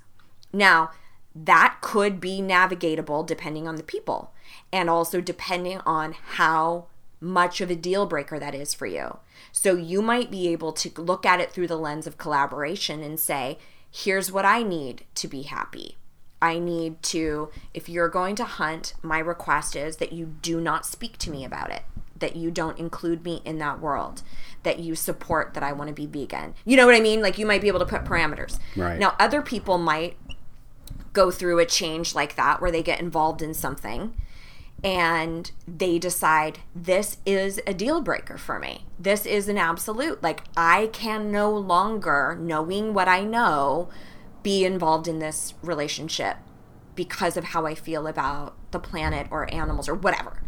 Now, 0.52 0.92
that 1.34 1.78
could 1.80 2.20
be 2.20 2.42
navigatable 2.42 3.26
depending 3.26 3.70
on 3.70 3.78
the 3.78 3.84
people 3.84 4.34
and 4.74 4.90
also 4.90 5.22
depending 5.22 5.80
on 5.86 6.14
how 6.14 6.88
much 7.22 7.62
of 7.62 7.70
a 7.70 7.76
deal 7.76 8.06
breaker 8.06 8.38
that 8.38 8.54
is 8.54 8.74
for 8.74 8.86
you. 8.86 9.20
So 9.54 9.76
you 9.76 10.02
might 10.02 10.30
be 10.30 10.50
able 10.50 10.74
to 10.74 11.02
look 11.02 11.26
at 11.26 11.40
it 11.40 11.52
through 11.52 11.68
the 11.68 11.78
lens 11.78 12.06
of 12.06 12.18
collaboration 12.18 13.02
and 13.02 13.20
say, 13.20 13.58
here's 13.90 14.32
what 14.32 14.46
I 14.46 14.62
need 14.62 15.06
to 15.16 15.28
be 15.28 15.44
happy. 15.44 15.98
I 16.42 16.60
need 16.60 17.02
to, 17.04 17.50
if 17.74 17.90
you're 17.90 18.10
going 18.10 18.36
to 18.36 18.46
hunt, 18.46 18.94
my 19.02 19.20
request 19.20 19.76
is 19.76 19.98
that 19.98 20.14
you 20.14 20.36
do 20.42 20.62
not 20.62 20.86
speak 20.86 21.18
to 21.20 21.32
me 21.32 21.44
about 21.44 21.72
it, 21.72 21.84
that 22.16 22.36
you 22.36 22.52
don't 22.52 22.78
include 22.78 23.24
me 23.24 23.42
in 23.44 23.58
that 23.58 23.80
world, 23.80 24.22
that 24.64 24.80
you 24.80 24.96
support 24.96 25.54
that 25.56 25.64
I 25.64 25.74
want 25.74 25.88
to 25.88 25.94
be 25.94 26.06
vegan. 26.06 26.54
You 26.64 26.78
know 26.78 26.86
what 26.86 26.96
I 26.96 27.00
mean? 27.00 27.22
Like 27.22 27.38
you 27.38 27.46
might 27.46 27.62
be 27.62 27.68
able 27.68 27.80
to 27.80 27.86
put 27.86 28.04
parameters. 28.04 28.60
Right. 28.76 29.00
Now, 29.00 29.16
other 29.20 29.42
people 29.42 29.78
might 29.78 30.18
go 31.14 31.32
through 31.32 31.58
a 31.58 31.66
change 31.66 32.14
like 32.14 32.36
that 32.36 32.62
where 32.62 32.72
they 32.72 32.84
get 32.84 33.00
involved 33.00 33.42
in 33.42 33.54
something 33.54 34.14
and 34.84 35.52
they 35.68 35.98
decide 35.98 36.60
this 36.76 37.18
is 37.26 37.60
a 37.66 37.74
deal 37.74 38.00
breaker 38.02 38.38
for 38.38 38.60
me. 38.60 38.86
This 39.00 39.26
is 39.26 39.48
an 39.48 39.58
absolute. 39.58 40.22
Like, 40.22 40.44
I 40.56 40.92
can 40.94 41.32
no 41.32 41.52
longer, 41.52 42.38
knowing 42.40 42.94
what 42.94 43.08
I 43.08 43.24
know, 43.24 43.90
be 44.48 44.64
involved 44.64 45.10
in 45.10 45.20
this 45.20 45.56
relationship 45.62 46.38
because 46.96 47.36
of 47.36 47.44
how 47.44 47.66
I 47.66 47.76
feel 47.76 48.08
about 48.08 48.56
the 48.72 48.80
planet 48.80 49.28
or 49.30 49.54
animals 49.54 49.90
or 49.90 49.94
whatever. 49.94 50.42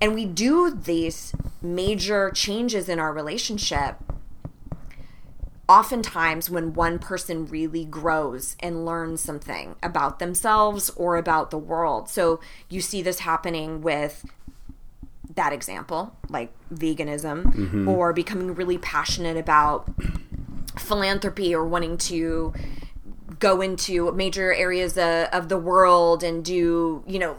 And 0.00 0.14
we 0.14 0.24
do 0.24 0.70
these 0.70 1.34
major 1.60 2.30
changes 2.30 2.88
in 2.88 2.98
our 2.98 3.12
relationship 3.12 3.96
oftentimes 5.68 6.48
when 6.48 6.72
one 6.72 6.98
person 6.98 7.44
really 7.44 7.84
grows 7.84 8.56
and 8.60 8.86
learns 8.86 9.20
something 9.20 9.76
about 9.82 10.18
themselves 10.18 10.88
or 10.96 11.18
about 11.18 11.50
the 11.50 11.58
world. 11.58 12.08
So 12.08 12.40
you 12.70 12.80
see 12.80 13.02
this 13.02 13.18
happening 13.18 13.82
with 13.82 14.24
that 15.34 15.52
example, 15.52 16.16
like 16.30 16.54
veganism, 16.72 17.52
mm-hmm. 17.54 17.86
or 17.86 18.14
becoming 18.14 18.54
really 18.54 18.78
passionate 18.78 19.36
about 19.36 19.90
philanthropy 20.78 21.54
or 21.54 21.66
wanting 21.66 21.98
to 21.98 22.54
go 23.38 23.60
into 23.60 24.10
major 24.12 24.52
areas 24.52 24.96
of, 24.96 25.28
of 25.32 25.48
the 25.48 25.58
world 25.58 26.22
and 26.22 26.44
do, 26.44 27.02
you 27.06 27.18
know, 27.18 27.36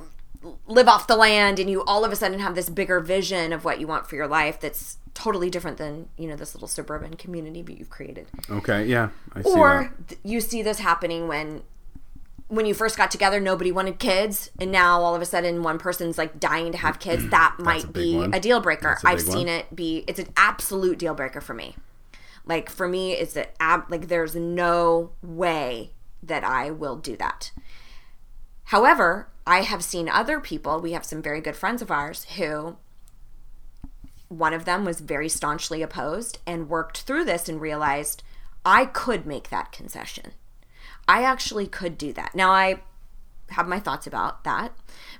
live 0.67 0.87
off 0.87 1.07
the 1.07 1.15
land 1.15 1.59
and 1.59 1.69
you 1.69 1.83
all 1.83 2.05
of 2.05 2.11
a 2.11 2.15
sudden 2.15 2.39
have 2.39 2.55
this 2.55 2.69
bigger 2.69 2.99
vision 2.99 3.51
of 3.51 3.65
what 3.65 3.79
you 3.79 3.87
want 3.87 4.07
for 4.07 4.15
your 4.15 4.27
life 4.27 4.59
that's 4.59 4.97
totally 5.13 5.49
different 5.49 5.77
than, 5.77 6.07
you 6.17 6.27
know, 6.27 6.35
this 6.35 6.53
little 6.53 6.67
suburban 6.67 7.15
community 7.15 7.61
that 7.63 7.77
you've 7.77 7.89
created. 7.89 8.27
Okay, 8.49 8.85
yeah, 8.85 9.09
I 9.33 9.41
see 9.41 9.49
Or 9.49 9.91
that. 9.97 10.07
th- 10.09 10.21
you 10.23 10.39
see 10.41 10.61
this 10.61 10.79
happening 10.79 11.27
when 11.27 11.63
when 12.49 12.65
you 12.65 12.73
first 12.73 12.95
got 12.95 13.11
together 13.11 13.41
nobody 13.41 13.73
wanted 13.73 13.99
kids 13.99 14.49
and 14.57 14.71
now 14.71 15.01
all 15.01 15.13
of 15.13 15.21
a 15.21 15.25
sudden 15.25 15.63
one 15.63 15.77
person's 15.77 16.17
like 16.17 16.39
dying 16.39 16.71
to 16.71 16.77
have 16.77 16.97
kids 16.97 17.27
that 17.31 17.53
might 17.59 17.83
a 17.83 17.87
be 17.87 18.15
one. 18.15 18.33
a 18.33 18.39
deal 18.39 18.61
breaker 18.61 18.97
i've 19.03 19.17
big 19.17 19.25
seen 19.25 19.47
one. 19.47 19.55
it 19.57 19.75
be 19.75 20.05
it's 20.07 20.17
an 20.17 20.27
absolute 20.37 20.97
deal 20.97 21.13
breaker 21.13 21.41
for 21.41 21.53
me 21.53 21.75
like 22.47 22.69
for 22.69 22.87
me 22.87 23.13
it's 23.13 23.35
a 23.35 23.45
ab 23.61 23.83
like 23.89 24.07
there's 24.07 24.35
no 24.35 25.11
way 25.21 25.91
that 26.23 26.43
i 26.43 26.71
will 26.71 26.95
do 26.95 27.15
that 27.15 27.51
however 28.65 29.29
i 29.45 29.61
have 29.61 29.83
seen 29.83 30.09
other 30.09 30.39
people 30.39 30.79
we 30.79 30.91
have 30.93 31.05
some 31.05 31.21
very 31.21 31.41
good 31.41 31.55
friends 31.55 31.81
of 31.81 31.91
ours 31.91 32.25
who 32.37 32.75
one 34.29 34.53
of 34.53 34.65
them 34.65 34.83
was 34.83 34.99
very 34.99 35.29
staunchly 35.29 35.81
opposed 35.81 36.39
and 36.45 36.69
worked 36.69 37.01
through 37.01 37.23
this 37.23 37.47
and 37.47 37.61
realized 37.61 38.23
I 38.65 38.85
could 38.85 39.25
make 39.25 39.49
that 39.49 39.71
concession. 39.71 40.33
I 41.07 41.23
actually 41.23 41.67
could 41.67 41.97
do 41.97 42.11
that. 42.13 42.35
Now 42.35 42.51
I 42.51 42.81
have 43.51 43.67
my 43.67 43.79
thoughts 43.79 44.05
about 44.05 44.43
that, 44.43 44.73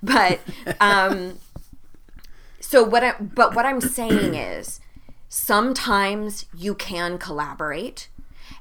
but 0.04 0.40
um 0.82 1.40
so 2.60 2.84
what 2.84 3.04
I 3.04 3.14
but 3.20 3.56
what 3.56 3.66
I'm 3.66 3.82
saying 3.82 4.36
is 4.36 4.82
sometimes 5.30 6.46
you 6.56 6.74
can 6.76 7.18
collaborate 7.18 8.10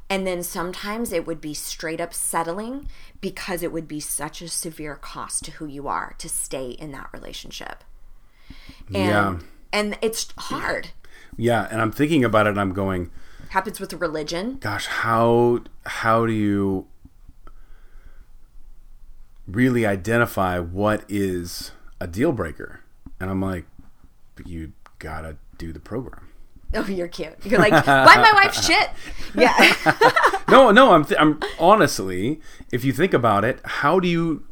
and 0.08 0.26
then 0.26 0.42
sometimes 0.42 1.12
it 1.12 1.26
would 1.26 1.40
be 1.40 1.54
straight 1.54 2.00
up 2.00 2.12
settling 2.14 2.88
because 3.20 3.62
it 3.62 3.72
would 3.72 3.88
be 3.88 4.00
such 4.00 4.40
a 4.42 4.48
severe 4.48 4.94
cost 4.96 5.44
to 5.44 5.52
who 5.52 5.66
you 5.66 5.88
are 5.88 6.14
to 6.18 6.28
stay 6.28 6.70
in 6.70 6.92
that 6.92 7.08
relationship. 7.12 7.82
And 8.88 8.96
Yeah. 8.96 9.38
and 9.72 9.98
it's 10.02 10.32
hard. 10.38 10.88
Yeah, 11.36 11.66
and 11.70 11.80
I'm 11.80 11.90
thinking 11.92 12.24
about 12.24 12.46
it 12.46 12.50
and 12.50 12.60
I'm 12.60 12.72
going, 12.72 13.10
Happens 13.50 13.80
with 13.80 13.92
religion. 13.94 14.58
gosh, 14.60 14.86
how 14.86 15.60
how 15.84 16.26
do 16.26 16.32
you 16.32 16.86
really 19.46 19.86
identify 19.86 20.58
what 20.58 21.04
is 21.08 21.72
a 22.00 22.06
deal 22.06 22.32
breaker? 22.32 22.80
And 23.20 23.30
I'm 23.30 23.40
like, 23.40 23.64
you 24.44 24.72
gotta 24.98 25.36
do 25.58 25.72
the 25.72 25.80
program. 25.80 26.25
Oh, 26.74 26.86
you're 26.86 27.08
cute. 27.08 27.34
You're 27.44 27.60
like, 27.60 27.72
buy 27.86 28.16
my 28.16 28.32
wife 28.34 28.54
shit. 28.54 28.90
Yeah. 29.34 29.74
No, 30.48 30.70
no, 30.70 30.92
I'm 30.92 31.04
th- 31.04 31.20
I'm 31.20 31.40
honestly, 31.58 32.40
if 32.70 32.84
you 32.84 32.92
think 32.92 33.12
about 33.12 33.44
it, 33.44 33.58
how 33.64 33.98
do 33.98 34.06
you 34.06 34.44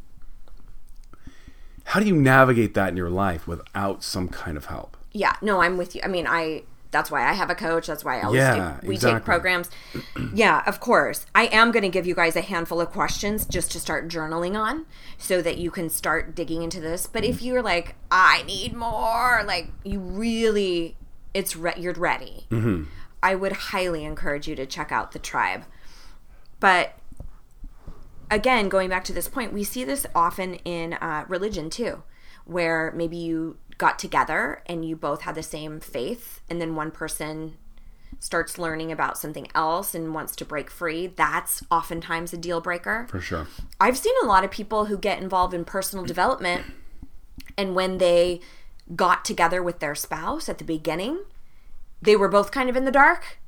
how 1.85 1.99
do 2.01 2.05
you 2.05 2.15
navigate 2.15 2.73
that 2.73 2.89
in 2.89 2.97
your 2.97 3.09
life 3.09 3.47
without 3.47 4.03
some 4.03 4.27
kind 4.27 4.57
of 4.57 4.65
help? 4.65 4.97
yeah. 5.15 5.35
No, 5.41 5.61
I'm 5.61 5.77
with 5.77 5.95
you. 5.95 6.01
I 6.03 6.07
mean, 6.07 6.27
I. 6.27 6.63
That's 6.91 7.11
why 7.11 7.27
I 7.27 7.33
have 7.33 7.49
a 7.49 7.55
coach. 7.55 7.87
That's 7.87 8.05
why 8.05 8.19
I 8.19 8.23
always 8.23 8.37
Yeah, 8.39 8.77
do, 8.79 8.87
we 8.87 8.95
exactly. 8.95 9.19
take 9.19 9.25
programs. 9.25 9.69
yeah, 10.33 10.63
of 10.65 10.79
course. 10.79 11.25
I 11.35 11.47
am 11.47 11.71
going 11.71 11.83
to 11.83 11.89
give 11.89 12.07
you 12.07 12.15
guys 12.15 12.37
a 12.37 12.41
handful 12.41 12.79
of 12.79 12.89
questions 12.89 13.45
just 13.45 13.71
to 13.73 13.81
start 13.81 14.07
journaling 14.07 14.57
on, 14.57 14.85
so 15.17 15.41
that 15.41 15.57
you 15.57 15.71
can 15.71 15.89
start 15.89 16.35
digging 16.35 16.63
into 16.63 16.79
this. 16.79 17.05
But 17.05 17.25
if 17.25 17.37
mm-hmm. 17.37 17.45
you're 17.47 17.61
like, 17.61 17.95
I 18.09 18.43
need 18.43 18.73
more, 18.73 19.43
like 19.45 19.71
you 19.83 19.99
really, 19.99 20.95
it's 21.35 21.55
re- 21.55 21.73
you're 21.77 21.93
ready. 21.93 22.47
Mm-hmm. 22.49 22.85
I 23.21 23.35
would 23.35 23.51
highly 23.51 24.05
encourage 24.05 24.47
you 24.47 24.55
to 24.55 24.65
check 24.65 24.91
out 24.91 25.11
the 25.11 25.19
tribe. 25.19 25.65
But 26.59 26.97
again, 28.31 28.69
going 28.69 28.89
back 28.89 29.03
to 29.05 29.13
this 29.13 29.27
point, 29.27 29.53
we 29.53 29.63
see 29.63 29.83
this 29.83 30.07
often 30.15 30.55
in 30.55 30.93
uh, 30.93 31.25
religion 31.27 31.69
too, 31.69 32.03
where 32.45 32.91
maybe 32.95 33.17
you 33.17 33.57
got 33.77 33.99
together 33.99 34.63
and 34.65 34.85
you 34.85 34.95
both 34.95 35.21
had 35.21 35.35
the 35.35 35.43
same 35.43 35.79
faith, 35.81 36.39
and 36.49 36.61
then 36.61 36.75
one 36.75 36.91
person 36.91 37.57
starts 38.19 38.57
learning 38.57 38.93
about 38.93 39.17
something 39.17 39.47
else 39.53 39.93
and 39.93 40.13
wants 40.13 40.37
to 40.37 40.45
break 40.45 40.69
free. 40.69 41.07
That's 41.07 41.61
oftentimes 41.69 42.31
a 42.31 42.37
deal 42.37 42.61
breaker. 42.61 43.07
For 43.09 43.19
sure. 43.19 43.47
I've 43.81 43.97
seen 43.97 44.13
a 44.23 44.25
lot 44.25 44.45
of 44.45 44.51
people 44.51 44.85
who 44.85 44.97
get 44.97 45.21
involved 45.21 45.53
in 45.53 45.65
personal 45.65 46.05
development, 46.05 46.63
and 47.57 47.75
when 47.75 47.97
they 47.97 48.39
got 48.95 49.25
together 49.25 49.63
with 49.63 49.79
their 49.79 49.95
spouse 49.95 50.49
at 50.49 50.57
the 50.57 50.63
beginning, 50.63 51.23
they 52.01 52.15
were 52.15 52.27
both 52.27 52.51
kind 52.51 52.69
of 52.69 52.75
in 52.75 52.85
the 52.85 52.91
dark. 52.91 53.39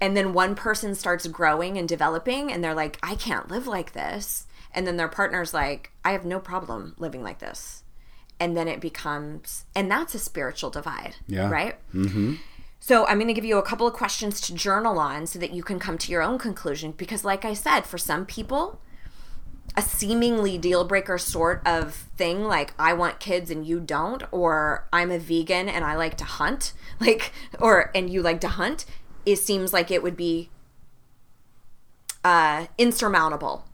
And 0.00 0.16
then 0.16 0.32
one 0.32 0.54
person 0.54 0.94
starts 0.94 1.26
growing 1.26 1.76
and 1.76 1.88
developing, 1.88 2.52
and 2.52 2.62
they're 2.62 2.74
like, 2.74 2.98
I 3.02 3.14
can't 3.14 3.50
live 3.50 3.66
like 3.66 3.92
this. 3.92 4.46
And 4.72 4.86
then 4.86 4.96
their 4.96 5.08
partner's 5.08 5.52
like, 5.54 5.90
I 6.04 6.12
have 6.12 6.24
no 6.24 6.38
problem 6.38 6.94
living 6.98 7.22
like 7.22 7.38
this. 7.40 7.82
And 8.38 8.56
then 8.56 8.68
it 8.68 8.80
becomes, 8.80 9.64
and 9.74 9.90
that's 9.90 10.14
a 10.14 10.18
spiritual 10.20 10.70
divide, 10.70 11.16
Yeah. 11.26 11.50
right? 11.50 11.76
Mm-hmm. 11.92 12.34
So 12.78 13.04
I'm 13.06 13.18
going 13.18 13.26
to 13.26 13.34
give 13.34 13.44
you 13.44 13.58
a 13.58 13.62
couple 13.62 13.88
of 13.88 13.92
questions 13.94 14.40
to 14.42 14.54
journal 14.54 15.00
on 15.00 15.26
so 15.26 15.40
that 15.40 15.50
you 15.52 15.64
can 15.64 15.80
come 15.80 15.98
to 15.98 16.12
your 16.12 16.22
own 16.22 16.38
conclusion. 16.38 16.92
Because, 16.92 17.24
like 17.24 17.44
I 17.44 17.52
said, 17.52 17.80
for 17.80 17.98
some 17.98 18.24
people, 18.24 18.80
a 19.76 19.82
seemingly 19.82 20.58
deal 20.58 20.84
breaker 20.84 21.18
sort 21.18 21.62
of 21.66 21.94
thing 22.16 22.44
like 22.44 22.74
I 22.78 22.92
want 22.94 23.20
kids 23.20 23.50
and 23.50 23.64
you 23.66 23.78
don't 23.80 24.22
or 24.32 24.88
I'm 24.92 25.10
a 25.10 25.18
vegan 25.18 25.68
and 25.68 25.84
I 25.84 25.94
like 25.96 26.16
to 26.18 26.24
hunt 26.24 26.72
like 27.00 27.32
or 27.60 27.90
and 27.94 28.10
you 28.10 28.22
like 28.22 28.40
to 28.40 28.48
hunt 28.48 28.84
it 29.26 29.36
seems 29.36 29.72
like 29.72 29.90
it 29.90 30.02
would 30.02 30.16
be 30.16 30.50
uh 32.24 32.66
insurmountable 32.76 33.64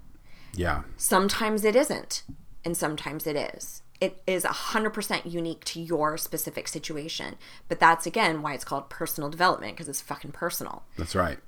Yeah. 0.55 0.82
sometimes 0.97 1.64
it 1.64 1.74
isn't 1.74 2.22
and 2.64 2.76
sometimes 2.76 3.26
it 3.26 3.36
is 3.36 3.82
it 4.01 4.20
is 4.26 4.45
100% 4.45 5.30
unique 5.32 5.64
to 5.64 5.80
your 5.80 6.18
specific 6.18 6.68
situation 6.68 7.36
but 7.68 7.80
that's 7.80 8.07
again 8.07 8.42
why 8.42 8.53
it's 8.53 8.64
called 8.64 8.90
personal 8.90 9.30
development 9.30 9.74
because 9.74 9.88
it's 9.88 10.01
fucking 10.03 10.32
personal 10.32 10.82
That's 10.99 11.14
right. 11.14 11.38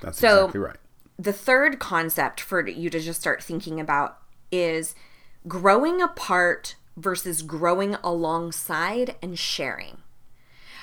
That's 0.00 0.18
So- 0.18 0.46
exactly 0.46 0.60
right. 0.60 0.76
The 1.18 1.32
third 1.32 1.78
concept 1.78 2.40
for 2.40 2.66
you 2.66 2.90
to 2.90 3.00
just 3.00 3.20
start 3.20 3.42
thinking 3.42 3.80
about 3.80 4.18
is 4.50 4.94
growing 5.46 6.00
apart 6.00 6.76
versus 6.96 7.42
growing 7.42 7.96
alongside 8.02 9.16
and 9.22 9.38
sharing. 9.38 9.98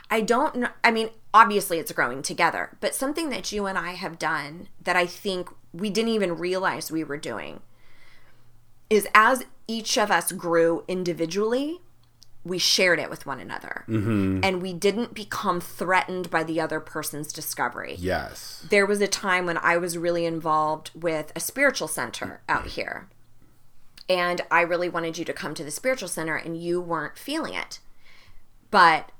I 0.09 0.21
don't 0.21 0.55
know. 0.55 0.69
I 0.83 0.91
mean, 0.91 1.09
obviously 1.33 1.79
it's 1.79 1.91
growing 1.91 2.21
together, 2.21 2.77
but 2.81 2.95
something 2.95 3.29
that 3.29 3.51
you 3.51 3.65
and 3.65 3.77
I 3.77 3.91
have 3.93 4.19
done 4.19 4.67
that 4.81 4.95
I 4.95 5.05
think 5.05 5.49
we 5.73 5.89
didn't 5.89 6.11
even 6.11 6.37
realize 6.37 6.91
we 6.91 7.03
were 7.03 7.17
doing 7.17 7.61
is 8.89 9.07
as 9.15 9.45
each 9.67 9.97
of 9.97 10.11
us 10.11 10.33
grew 10.33 10.83
individually, 10.87 11.79
we 12.43 12.57
shared 12.57 12.99
it 12.99 13.09
with 13.09 13.25
one 13.25 13.39
another. 13.39 13.85
Mm-hmm. 13.87 14.39
And 14.43 14.61
we 14.61 14.73
didn't 14.73 15.13
become 15.13 15.61
threatened 15.61 16.29
by 16.29 16.43
the 16.43 16.59
other 16.59 16.79
person's 16.79 17.31
discovery 17.31 17.95
Yes. 17.99 18.65
there 18.69 18.85
was 18.85 19.01
a 19.01 19.07
time 19.07 19.45
when 19.45 19.57
I 19.57 19.77
was 19.77 19.97
really 19.97 20.25
involved 20.25 20.91
with 20.95 21.31
a 21.35 21.39
spiritual 21.39 21.87
center 21.87 22.41
out 22.49 22.61
mm-hmm. 22.61 22.69
here. 22.69 23.09
And 24.09 24.41
I 24.49 24.61
really 24.61 24.89
wanted 24.89 25.17
you 25.17 25.25
to 25.25 25.33
come 25.33 25.53
to 25.53 25.63
the 25.63 25.71
spiritual 25.71 26.09
center 26.09 26.35
and 26.35 26.61
you 26.61 26.81
weren't 26.81 27.17
feeling 27.17 27.53
it. 27.53 27.79
But 28.71 29.11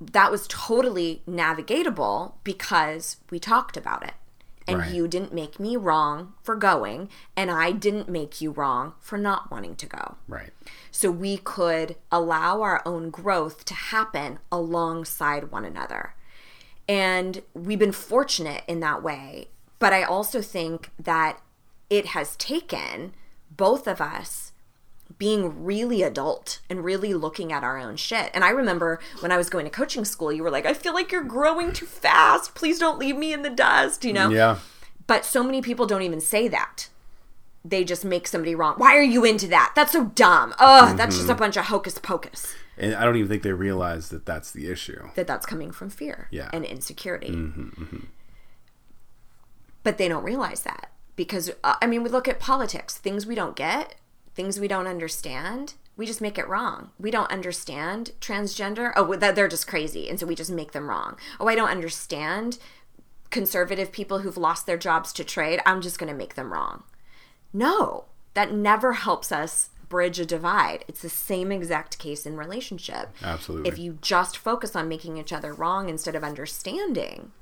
that 0.00 0.30
was 0.30 0.46
totally 0.48 1.22
navigatable 1.28 2.34
because 2.44 3.18
we 3.30 3.38
talked 3.38 3.76
about 3.76 4.02
it. 4.02 4.14
And 4.72 4.80
Right. 4.80 4.92
you 4.92 5.06
didn't 5.06 5.32
make 5.34 5.60
me 5.60 5.76
wrong 5.76 6.34
for 6.42 6.56
going, 6.56 7.08
and 7.36 7.50
I 7.50 7.72
didn't 7.72 8.08
make 8.08 8.40
you 8.40 8.50
wrong 8.50 8.94
for 9.00 9.18
not 9.18 9.50
wanting 9.50 9.76
to 9.76 9.86
go 9.86 10.16
Right. 10.26 10.52
so 10.90 11.10
we 11.10 11.36
could 11.36 11.96
allow 12.10 12.62
our 12.62 12.82
own 12.86 13.10
growth 13.10 13.64
to 13.66 13.74
happen 13.74 14.38
alongside 14.50 15.50
one 15.50 15.64
another. 15.64 16.14
And 16.88 17.42
we've 17.54 17.78
been 17.78 17.92
fortunate 17.92 18.64
in 18.66 18.80
that 18.80 19.02
way. 19.02 19.48
But 19.78 19.92
I 19.92 20.02
also 20.02 20.42
think 20.42 20.90
that 20.98 21.40
it 21.90 22.06
has 22.06 22.36
taken 22.36 23.14
both 23.50 23.86
of 23.86 24.00
us 24.00 24.51
being 25.18 25.64
really 25.64 26.02
adult 26.02 26.60
and 26.70 26.84
really 26.84 27.14
looking 27.14 27.52
at 27.52 27.64
our 27.64 27.78
own 27.78 27.96
shit. 27.96 28.30
And 28.34 28.44
I 28.44 28.50
remember 28.50 29.00
when 29.20 29.32
I 29.32 29.36
was 29.36 29.50
going 29.50 29.64
to 29.64 29.70
coaching 29.70 30.04
school, 30.04 30.32
you 30.32 30.42
were 30.42 30.50
like, 30.50 30.66
I 30.66 30.74
feel 30.74 30.94
like 30.94 31.10
you're 31.12 31.22
growing 31.24 31.72
too 31.72 31.86
fast. 31.86 32.54
Please 32.54 32.78
don't 32.78 32.98
leave 32.98 33.16
me 33.16 33.32
in 33.32 33.42
the 33.42 33.50
dust, 33.50 34.04
you 34.04 34.12
know? 34.12 34.30
Yeah. 34.30 34.58
But 35.06 35.24
so 35.24 35.42
many 35.42 35.60
people 35.62 35.86
don't 35.86 36.02
even 36.02 36.20
say 36.20 36.48
that. 36.48 36.88
they 37.64 37.84
just 37.84 38.04
make 38.04 38.26
somebody 38.26 38.54
wrong. 38.54 38.74
Why 38.76 38.96
are 38.96 39.02
you 39.02 39.24
into 39.24 39.46
that? 39.48 39.72
That's 39.76 39.92
so 39.92 40.06
dumb. 40.06 40.52
Ugh, 40.58 40.96
that's 40.96 41.16
just 41.16 41.28
a 41.28 41.32
mm-hmm. 41.32 41.38
bunch 41.38 41.56
of 41.56 41.66
hocus 41.66 41.98
pocus. 41.98 42.54
And 42.76 42.94
I 42.94 43.04
don't 43.04 43.16
even 43.16 43.28
think 43.28 43.42
they 43.42 43.52
realize 43.52 44.08
that 44.08 44.26
that's 44.26 44.50
the 44.50 44.68
issue. 44.70 45.10
That 45.14 45.26
that's 45.26 45.46
coming 45.46 45.70
from 45.70 45.90
fear 45.90 46.26
Yeah. 46.30 46.50
and 46.52 46.64
insecurity. 46.64 47.28
Mm-hmm, 47.30 47.82
mm-hmm. 47.82 48.04
But 49.84 49.98
they 49.98 50.08
don't 50.08 50.24
realize 50.24 50.62
that 50.62 50.90
because 51.16 51.50
uh, 51.62 51.74
I 51.80 51.86
mean, 51.86 52.02
we 52.02 52.10
look 52.10 52.26
at 52.28 52.40
politics, 52.40 52.96
things 52.96 53.26
we 53.26 53.34
don't 53.34 53.54
get, 53.56 53.94
things 54.34 54.58
we 54.58 54.68
don't 54.68 54.86
understand. 54.86 55.74
We 55.96 56.06
just 56.06 56.20
make 56.20 56.38
it 56.38 56.48
wrong. 56.48 56.90
We 56.98 57.10
don't 57.10 57.30
understand 57.30 58.12
transgender. 58.20 58.92
Oh, 58.96 59.14
that 59.16 59.34
they're 59.34 59.48
just 59.48 59.66
crazy, 59.66 60.08
and 60.08 60.18
so 60.18 60.26
we 60.26 60.34
just 60.34 60.50
make 60.50 60.72
them 60.72 60.88
wrong. 60.88 61.16
Oh, 61.38 61.48
I 61.48 61.54
don't 61.54 61.68
understand 61.68 62.58
conservative 63.30 63.92
people 63.92 64.20
who've 64.20 64.36
lost 64.36 64.66
their 64.66 64.78
jobs 64.78 65.12
to 65.14 65.24
trade. 65.24 65.60
I'm 65.66 65.80
just 65.80 65.98
going 65.98 66.10
to 66.10 66.16
make 66.16 66.34
them 66.34 66.52
wrong. 66.52 66.84
No, 67.52 68.06
that 68.34 68.52
never 68.52 68.94
helps 68.94 69.30
us 69.30 69.70
bridge 69.88 70.18
a 70.18 70.24
divide. 70.24 70.84
It's 70.88 71.02
the 71.02 71.10
same 71.10 71.52
exact 71.52 71.98
case 71.98 72.24
in 72.24 72.36
relationship. 72.38 73.10
Absolutely. 73.22 73.68
If 73.68 73.78
you 73.78 73.98
just 74.00 74.38
focus 74.38 74.74
on 74.74 74.88
making 74.88 75.18
each 75.18 75.32
other 75.32 75.52
wrong 75.52 75.90
instead 75.90 76.14
of 76.14 76.24
understanding, 76.24 77.32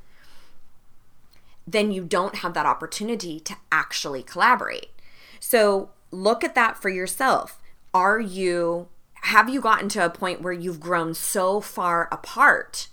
then 1.65 1.93
you 1.93 2.03
don't 2.03 2.37
have 2.37 2.55
that 2.55 2.67
opportunity 2.67 3.39
to 3.39 3.57
actually 3.71 4.25
collaborate. 4.25 4.91
So 5.39 5.91
look 6.11 6.45
at 6.45 6.55
that 6.55 6.81
for 6.81 6.89
yourself. 6.89 7.61
Are 7.93 8.21
you, 8.21 8.89
have 9.23 9.49
you 9.49 9.61
gotten 9.61 9.89
to 9.91 10.05
a 10.05 10.11
point 10.11 10.43
where 10.43 10.53
you've 10.53 10.81
grown 10.81 11.15
so 11.15 11.61
far 11.61 12.09
apart 12.13 12.89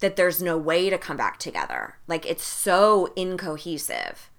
that 0.00 0.16
there's 0.16 0.42
no 0.42 0.58
way 0.58 0.90
to 0.90 0.98
come 0.98 1.16
back 1.16 1.38
together? 1.38 1.96
Like 2.06 2.26
it's 2.26 2.44
so 2.44 3.12
incohesive 3.16 4.30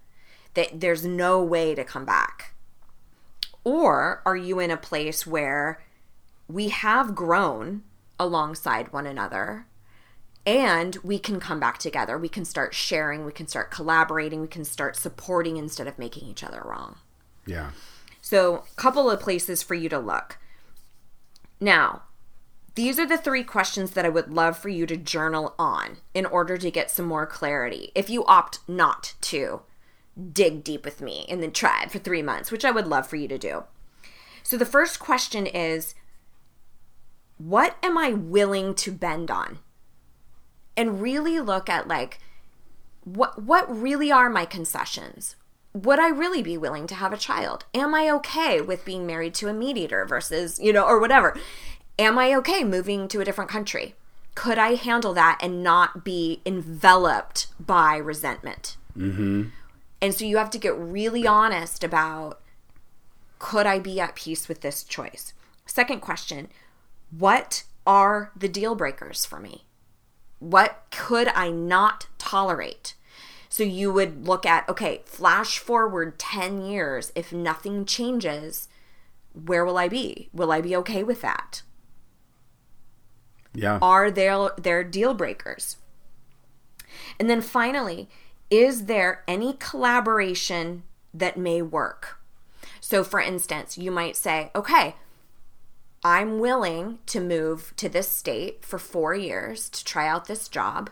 that 0.54 0.80
there's 0.80 1.04
no 1.04 1.42
way 1.42 1.74
to 1.74 1.84
come 1.84 2.04
back? 2.04 2.54
Or 3.64 4.22
are 4.24 4.36
you 4.36 4.60
in 4.60 4.70
a 4.70 4.76
place 4.76 5.26
where 5.26 5.82
we 6.48 6.68
have 6.68 7.14
grown 7.14 7.82
alongside 8.18 8.92
one 8.92 9.06
another 9.06 9.66
and 10.46 10.96
we 11.02 11.18
can 11.18 11.38
come 11.38 11.60
back 11.60 11.78
together? 11.78 12.16
We 12.16 12.28
can 12.28 12.44
start 12.44 12.74
sharing, 12.74 13.24
we 13.24 13.32
can 13.32 13.46
start 13.46 13.70
collaborating, 13.70 14.40
we 14.40 14.48
can 14.48 14.64
start 14.64 14.96
supporting 14.96 15.56
instead 15.56 15.86
of 15.86 15.98
making 15.98 16.28
each 16.28 16.42
other 16.42 16.62
wrong. 16.64 16.96
Yeah. 17.46 17.70
So, 18.30 18.56
a 18.56 18.76
couple 18.76 19.10
of 19.10 19.20
places 19.20 19.62
for 19.62 19.74
you 19.74 19.88
to 19.88 19.98
look. 19.98 20.36
Now, 21.62 22.02
these 22.74 22.98
are 22.98 23.06
the 23.06 23.16
three 23.16 23.42
questions 23.42 23.92
that 23.92 24.04
I 24.04 24.10
would 24.10 24.30
love 24.30 24.58
for 24.58 24.68
you 24.68 24.84
to 24.84 24.98
journal 24.98 25.54
on 25.58 25.96
in 26.12 26.26
order 26.26 26.58
to 26.58 26.70
get 26.70 26.90
some 26.90 27.06
more 27.06 27.24
clarity. 27.24 27.90
If 27.94 28.10
you 28.10 28.26
opt 28.26 28.58
not 28.68 29.14
to 29.22 29.62
dig 30.30 30.62
deep 30.62 30.84
with 30.84 31.00
me 31.00 31.24
in 31.26 31.40
the 31.40 31.48
tribe 31.48 31.90
for 31.90 32.00
three 32.00 32.20
months, 32.20 32.52
which 32.52 32.66
I 32.66 32.70
would 32.70 32.86
love 32.86 33.06
for 33.06 33.16
you 33.16 33.28
to 33.28 33.38
do. 33.38 33.64
So, 34.42 34.58
the 34.58 34.66
first 34.66 34.98
question 35.00 35.46
is 35.46 35.94
What 37.38 37.78
am 37.82 37.96
I 37.96 38.12
willing 38.12 38.74
to 38.74 38.92
bend 38.92 39.30
on? 39.30 39.60
And 40.76 41.00
really 41.00 41.40
look 41.40 41.70
at 41.70 41.88
like, 41.88 42.18
what 43.04 43.42
what 43.42 43.74
really 43.74 44.12
are 44.12 44.28
my 44.28 44.44
concessions? 44.44 45.34
Would 45.84 46.00
I 46.00 46.08
really 46.08 46.42
be 46.42 46.58
willing 46.58 46.88
to 46.88 46.96
have 46.96 47.12
a 47.12 47.16
child? 47.16 47.64
Am 47.72 47.94
I 47.94 48.10
okay 48.10 48.60
with 48.60 48.84
being 48.84 49.06
married 49.06 49.32
to 49.34 49.48
a 49.48 49.52
mediator 49.52 50.04
versus, 50.04 50.58
you 50.58 50.72
know, 50.72 50.84
or 50.84 50.98
whatever? 50.98 51.36
Am 52.00 52.18
I 52.18 52.34
okay 52.34 52.64
moving 52.64 53.06
to 53.06 53.20
a 53.20 53.24
different 53.24 53.50
country? 53.50 53.94
Could 54.34 54.58
I 54.58 54.74
handle 54.74 55.14
that 55.14 55.38
and 55.40 55.62
not 55.62 56.04
be 56.04 56.40
enveloped 56.44 57.46
by 57.60 57.96
resentment? 57.96 58.76
Mm-hmm. 58.96 59.50
And 60.00 60.14
so 60.14 60.24
you 60.24 60.38
have 60.38 60.50
to 60.50 60.58
get 60.58 60.76
really 60.76 61.26
honest 61.28 61.84
about 61.84 62.40
could 63.38 63.66
I 63.66 63.78
be 63.78 64.00
at 64.00 64.16
peace 64.16 64.48
with 64.48 64.62
this 64.62 64.82
choice? 64.82 65.32
Second 65.64 66.00
question 66.00 66.48
What 67.16 67.62
are 67.86 68.32
the 68.36 68.48
deal 68.48 68.74
breakers 68.74 69.24
for 69.24 69.38
me? 69.38 69.64
What 70.40 70.86
could 70.90 71.28
I 71.28 71.50
not 71.50 72.08
tolerate? 72.18 72.94
So 73.48 73.62
you 73.62 73.92
would 73.92 74.26
look 74.26 74.44
at, 74.44 74.68
okay, 74.68 75.02
flash 75.06 75.58
forward 75.58 76.18
10 76.18 76.62
years. 76.62 77.12
If 77.14 77.32
nothing 77.32 77.84
changes, 77.84 78.68
where 79.32 79.64
will 79.64 79.78
I 79.78 79.88
be? 79.88 80.28
Will 80.32 80.52
I 80.52 80.60
be 80.60 80.76
okay 80.76 81.02
with 81.02 81.22
that? 81.22 81.62
Yeah. 83.54 83.78
Are 83.80 84.10
there, 84.10 84.50
there 84.58 84.84
deal 84.84 85.14
breakers? 85.14 85.76
And 87.18 87.28
then 87.28 87.40
finally, 87.40 88.08
is 88.50 88.84
there 88.84 89.24
any 89.26 89.54
collaboration 89.54 90.82
that 91.14 91.36
may 91.36 91.62
work? 91.62 92.20
So, 92.80 93.02
for 93.02 93.20
instance, 93.20 93.76
you 93.76 93.90
might 93.90 94.16
say, 94.16 94.50
okay, 94.54 94.96
I'm 96.04 96.38
willing 96.38 97.00
to 97.06 97.20
move 97.20 97.72
to 97.76 97.88
this 97.88 98.08
state 98.08 98.64
for 98.64 98.78
four 98.78 99.14
years 99.14 99.68
to 99.70 99.84
try 99.84 100.06
out 100.06 100.26
this 100.26 100.48
job, 100.48 100.90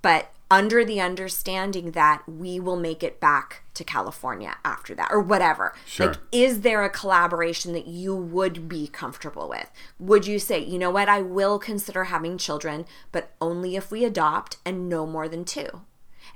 but 0.00 0.32
under 0.50 0.84
the 0.84 1.00
understanding 1.00 1.92
that 1.92 2.22
we 2.28 2.58
will 2.58 2.76
make 2.76 3.02
it 3.02 3.20
back 3.20 3.62
to 3.74 3.84
California 3.84 4.56
after 4.64 4.94
that 4.94 5.08
or 5.10 5.20
whatever. 5.20 5.72
Sure. 5.86 6.08
Like, 6.08 6.16
is 6.32 6.62
there 6.62 6.82
a 6.82 6.90
collaboration 6.90 7.72
that 7.72 7.86
you 7.86 8.16
would 8.16 8.68
be 8.68 8.88
comfortable 8.88 9.48
with? 9.48 9.70
Would 9.98 10.26
you 10.26 10.38
say, 10.38 10.58
you 10.58 10.78
know 10.78 10.90
what, 10.90 11.08
I 11.08 11.22
will 11.22 11.58
consider 11.58 12.04
having 12.04 12.36
children, 12.36 12.84
but 13.12 13.30
only 13.40 13.76
if 13.76 13.90
we 13.90 14.04
adopt 14.04 14.56
and 14.66 14.88
no 14.88 15.06
more 15.06 15.28
than 15.28 15.44
two? 15.44 15.82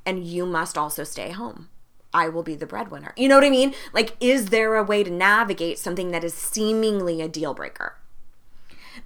And 0.06 0.24
you 0.24 0.46
must 0.46 0.78
also 0.78 1.02
stay 1.02 1.30
home. 1.30 1.68
I 2.12 2.28
will 2.28 2.44
be 2.44 2.54
the 2.54 2.66
breadwinner. 2.66 3.12
You 3.16 3.28
know 3.28 3.34
what 3.34 3.44
I 3.44 3.50
mean? 3.50 3.74
Like, 3.92 4.16
is 4.20 4.46
there 4.46 4.76
a 4.76 4.84
way 4.84 5.02
to 5.02 5.10
navigate 5.10 5.80
something 5.80 6.12
that 6.12 6.22
is 6.22 6.32
seemingly 6.32 7.20
a 7.20 7.28
deal 7.28 7.54
breaker? 7.54 7.96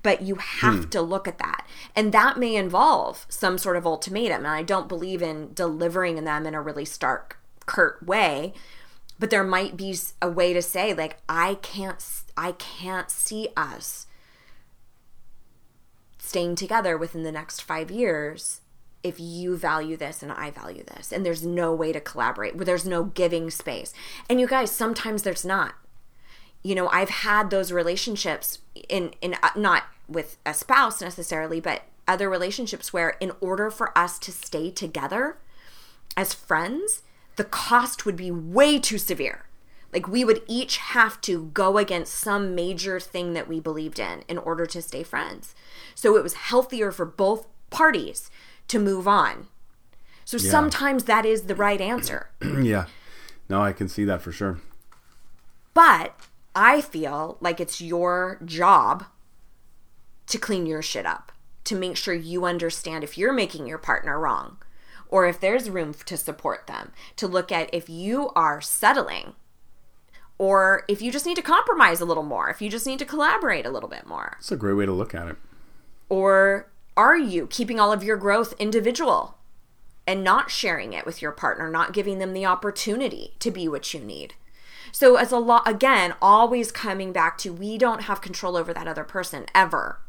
But 0.03 0.23
you 0.23 0.37
have 0.37 0.85
hmm. 0.85 0.91
to 0.91 1.03
look 1.03 1.27
at 1.29 1.39
that. 1.39 1.67
And 1.95 2.13
that 2.13 2.39
may 2.39 2.57
involve 2.57 3.27
some 3.29 3.59
sort 3.59 3.77
of 3.77 3.87
ultimatum. 3.87 4.39
And 4.39 4.49
I 4.49 4.63
don't 4.63 4.89
believe 4.89 5.23
in 5.23 5.53
delivering 5.55 6.25
them 6.25 6.47
in 6.47 6.55
a 6.55 6.63
really 6.63 6.85
stark, 6.85 7.39
curt 7.67 8.03
way. 8.03 8.55
But 9.19 9.31
there 9.31 9.45
might 9.45 9.77
be 9.77 9.97
a 10.23 10.31
way 10.31 10.53
to 10.53 10.63
say, 10.63 10.95
like, 10.95 11.19
I 11.29 11.55
can't, 11.55 12.05
I 12.37 12.53
can't 12.53 13.11
see 13.11 13.49
us 13.57 14.07
staying 16.19 16.55
together 16.55 16.97
within 16.97 17.23
the 17.23 17.33
next 17.33 17.63
five 17.63 17.91
years 17.91 18.61
if 19.03 19.19
you 19.19 19.57
value 19.57 19.97
this 19.97 20.23
and 20.23 20.33
I 20.33 20.51
value 20.51 20.85
this. 20.85 21.13
And 21.13 21.25
there's 21.25 21.45
no 21.45 21.75
way 21.75 21.93
to 21.93 22.01
collaborate, 22.01 22.57
where 22.57 22.65
there's 22.65 22.87
no 22.87 23.05
giving 23.05 23.51
space. 23.51 23.93
And 24.29 24.41
you 24.41 24.47
guys, 24.47 24.71
sometimes 24.71 25.23
there's 25.23 25.45
not. 25.45 25.75
You 26.69 26.75
know, 26.75 26.89
I've 26.89 27.09
had 27.09 27.49
those 27.49 27.73
relationships 27.73 28.59
in 28.91 29.15
in 29.23 29.37
uh, 29.43 29.49
not 29.57 29.85
with 30.07 30.37
a 30.45 30.53
spouse 30.53 31.01
necessarily, 31.01 31.61
but 31.61 31.85
other 32.07 32.29
relationships 32.29 32.93
where 32.93 33.17
in 33.21 33.33
order 33.41 33.71
for 33.71 33.97
us 33.97 34.19
to 34.19 34.31
stay 34.31 34.71
together 34.71 35.39
as 36.15 36.35
friends, 36.35 37.01
the 37.37 37.45
cost 37.45 38.05
would 38.05 38.17
be 38.17 38.31
way 38.31 38.79
too 38.79 38.99
severe. 38.99 39.47
Like 39.95 40.09
we 40.09 40.27
would 40.27 40.43
each 40.47 40.77
have 40.77 41.23
to 41.23 41.47
go 41.55 41.79
against 41.79 42.13
some 42.13 42.55
major 42.55 43.01
thing 43.01 43.33
that 43.33 43.49
we 43.49 43.61
believed 43.61 43.99
in 43.99 44.25
in 44.29 44.37
order 44.37 44.67
to 44.67 44.83
stay 44.83 45.03
friends. 45.03 45.55
So 45.95 46.19
it 46.19 46.23
was 46.23 46.35
healthier 46.35 46.93
for 46.93 47.07
both 47.07 47.47
parties 47.71 48.31
to 48.69 48.79
move 48.79 49.09
on. 49.09 49.47
So 50.27 50.37
sometimes 50.37 51.05
that 51.05 51.25
is 51.25 51.45
the 51.45 51.55
right 51.55 51.81
answer. 51.81 52.29
yeah. 52.43 52.85
No, 53.49 53.63
I 53.63 53.73
can 53.73 53.89
see 53.89 54.05
that 54.05 54.21
for 54.21 54.33
sure. 54.33 54.61
But 55.73 56.28
I 56.59 56.81
feel 56.81 57.37
like 57.41 57.61
it's 57.61 57.81
your 57.81 58.41
job 58.45 59.05
to 60.27 60.39
clean 60.39 60.67
your 60.67 60.83
shit 60.83 61.07
up, 61.07 61.31
to 61.63 61.77
make 61.77 61.97
sure 61.97 62.15
you 62.15 62.45
understand 62.45 63.05
if 63.05 63.17
you're 63.17 63.33
making 63.33 63.69
your 63.69 63.79
partner 63.79 64.19
wrong 64.19 64.57
or 65.09 65.29
if 65.29 65.39
there's 65.39 65.71
room 65.71 65.95
to 65.95 66.17
support 66.17 66.67
them, 66.67 66.91
to 67.15 67.29
look 67.29 67.53
at 67.53 67.73
if 67.73 67.89
you 67.89 68.31
are 68.31 68.61
settling 68.61 69.35
or 70.37 70.83
if 70.89 71.01
you 71.01 71.13
just 71.13 71.27
need 71.27 71.37
to 71.37 71.43
compromise 71.43 72.01
a 72.01 72.05
little 72.05 72.25
more, 72.25 72.51
if 72.51 72.61
you 72.61 72.69
just 72.69 72.89
need 72.89 72.99
to 72.99 73.05
collaborate 73.05 73.65
a 73.65 73.71
little 73.71 73.89
bit 73.89 74.05
more. 74.05 74.37
It's 74.41 74.51
a 74.51 74.57
great 74.57 74.75
way 74.75 74.85
to 74.85 74.93
look 74.93 75.15
at 75.15 75.29
it. 75.29 75.37
Or 76.09 76.73
are 76.97 77.17
you 77.17 77.47
keeping 77.47 77.79
all 77.79 77.93
of 77.93 78.03
your 78.03 78.17
growth 78.17 78.53
individual 78.59 79.39
and 80.09 80.25
not 80.25 80.51
sharing 80.51 80.93
it 80.93 81.07
with 81.07 81.23
your 81.23 81.31
partner, 81.31 81.71
not 81.71 81.93
giving 81.93 82.19
them 82.19 82.33
the 82.33 82.47
opportunity 82.47 83.37
to 83.39 83.53
be 83.53 83.69
what 83.69 83.95
you 83.95 84.01
need? 84.01 84.35
So, 84.99 85.15
as 85.15 85.31
a 85.31 85.39
lot, 85.39 85.63
again, 85.65 86.17
always 86.21 86.73
coming 86.73 87.13
back 87.13 87.39
to 87.39 87.53
we 87.53 87.79
don't 87.79 88.03
have 88.03 88.21
control 88.21 88.57
over 88.57 88.75
that 88.75 88.89
other 88.89 89.05
person 89.05 89.47
ever. 89.55 90.01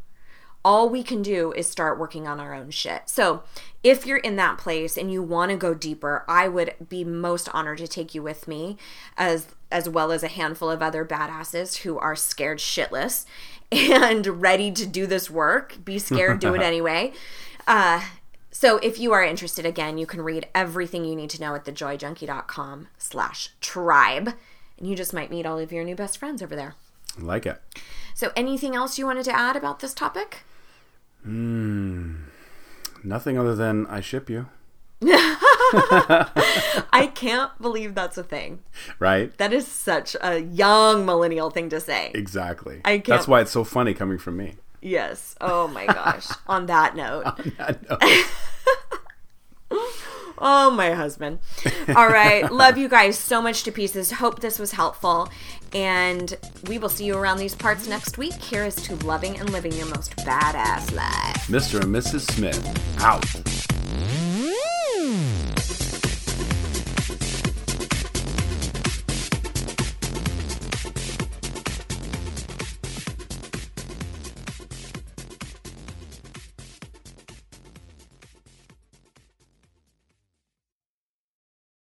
All 0.65 0.89
we 0.89 1.03
can 1.03 1.21
do 1.21 1.53
is 1.53 1.69
start 1.69 1.99
working 1.99 2.27
on 2.27 2.39
our 2.39 2.55
own 2.55 2.71
shit. 2.71 3.03
So, 3.05 3.43
if 3.83 4.07
you're 4.07 4.17
in 4.17 4.35
that 4.37 4.57
place 4.57 4.97
and 4.97 5.11
you 5.11 5.21
want 5.21 5.51
to 5.51 5.57
go 5.57 5.75
deeper, 5.75 6.25
I 6.27 6.47
would 6.47 6.73
be 6.89 7.03
most 7.03 7.49
honored 7.53 7.77
to 7.77 7.87
take 7.87 8.15
you 8.15 8.23
with 8.23 8.47
me 8.47 8.77
as 9.15 9.49
as 9.71 9.87
well 9.87 10.11
as 10.11 10.23
a 10.23 10.27
handful 10.27 10.71
of 10.71 10.81
other 10.81 11.05
badasses 11.05 11.83
who 11.83 11.99
are 11.99 12.15
scared 12.15 12.57
shitless 12.57 13.27
and 13.71 14.41
ready 14.41 14.71
to 14.71 14.87
do 14.87 15.05
this 15.05 15.29
work. 15.29 15.77
Be 15.85 15.99
scared, 15.99 16.39
do 16.39 16.55
it 16.55 16.61
anyway. 16.63 17.13
Uh, 17.67 18.03
so 18.49 18.77
if 18.77 18.99
you 18.99 19.13
are 19.13 19.23
interested, 19.23 19.67
again, 19.67 19.99
you 19.99 20.07
can 20.07 20.23
read 20.23 20.47
everything 20.55 21.05
you 21.05 21.15
need 21.15 21.29
to 21.29 21.39
know 21.39 21.53
at 21.53 21.65
thejoyjunkie.com 21.65 22.87
slash 22.97 23.51
tribe. 23.61 24.33
And 24.79 24.89
you 24.89 24.95
just 24.95 25.13
might 25.13 25.29
meet 25.29 25.45
all 25.45 25.59
of 25.59 25.71
your 25.71 25.83
new 25.83 25.95
best 25.95 26.17
friends 26.17 26.41
over 26.41 26.55
there. 26.55 26.73
I 27.19 27.21
like 27.21 27.45
it. 27.45 27.61
So, 28.15 28.31
anything 28.35 28.75
else 28.75 28.97
you 28.97 29.05
wanted 29.05 29.25
to 29.25 29.37
add 29.37 29.55
about 29.55 29.79
this 29.79 29.93
topic? 29.93 30.43
Hmm. 31.23 32.15
Nothing 33.03 33.37
other 33.37 33.55
than 33.55 33.85
I 33.87 34.01
ship 34.01 34.29
you, 34.29 34.47
I 35.01 37.09
can't 37.15 37.51
believe 37.61 37.95
that's 37.95 38.17
a 38.17 38.23
thing. 38.23 38.59
right? 38.99 39.35
That 39.37 39.53
is 39.53 39.65
such 39.67 40.15
a 40.21 40.39
young 40.39 41.05
millennial 41.05 41.49
thing 41.49 41.69
to 41.69 41.79
say. 41.79 42.11
Exactly. 42.13 42.81
I 42.83 42.97
can't- 42.97 43.05
That's 43.07 43.27
why 43.27 43.39
it's 43.41 43.51
so 43.51 43.63
funny 43.63 43.93
coming 43.93 44.17
from 44.17 44.35
me. 44.37 44.55
Yes. 44.81 45.35
Oh 45.39 45.67
my 45.69 45.85
gosh. 45.85 46.27
On 46.47 46.65
that 46.67 46.95
note. 46.95 47.25
Oh, 50.39 50.71
my 50.71 50.91
husband. 50.91 51.39
All 51.95 52.07
right. 52.07 52.49
Love 52.51 52.77
you 52.77 52.89
guys 52.89 53.17
so 53.17 53.41
much 53.41 53.63
to 53.63 53.71
pieces. 53.71 54.11
Hope 54.11 54.39
this 54.39 54.59
was 54.59 54.71
helpful. 54.71 55.29
And 55.73 56.35
we 56.67 56.77
will 56.77 56.89
see 56.89 57.05
you 57.05 57.17
around 57.17 57.37
these 57.37 57.55
parts 57.55 57.87
next 57.87 58.17
week. 58.17 58.33
Here 58.33 58.63
is 58.63 58.75
to 58.75 58.95
loving 59.05 59.39
and 59.39 59.49
living 59.51 59.73
your 59.73 59.87
most 59.87 60.15
badass 60.17 60.93
life. 60.95 61.47
Mr. 61.47 61.81
and 61.81 61.93
Mrs. 61.93 62.21
Smith, 62.31 62.57
out. 63.01 63.21
Mm. 63.21 65.38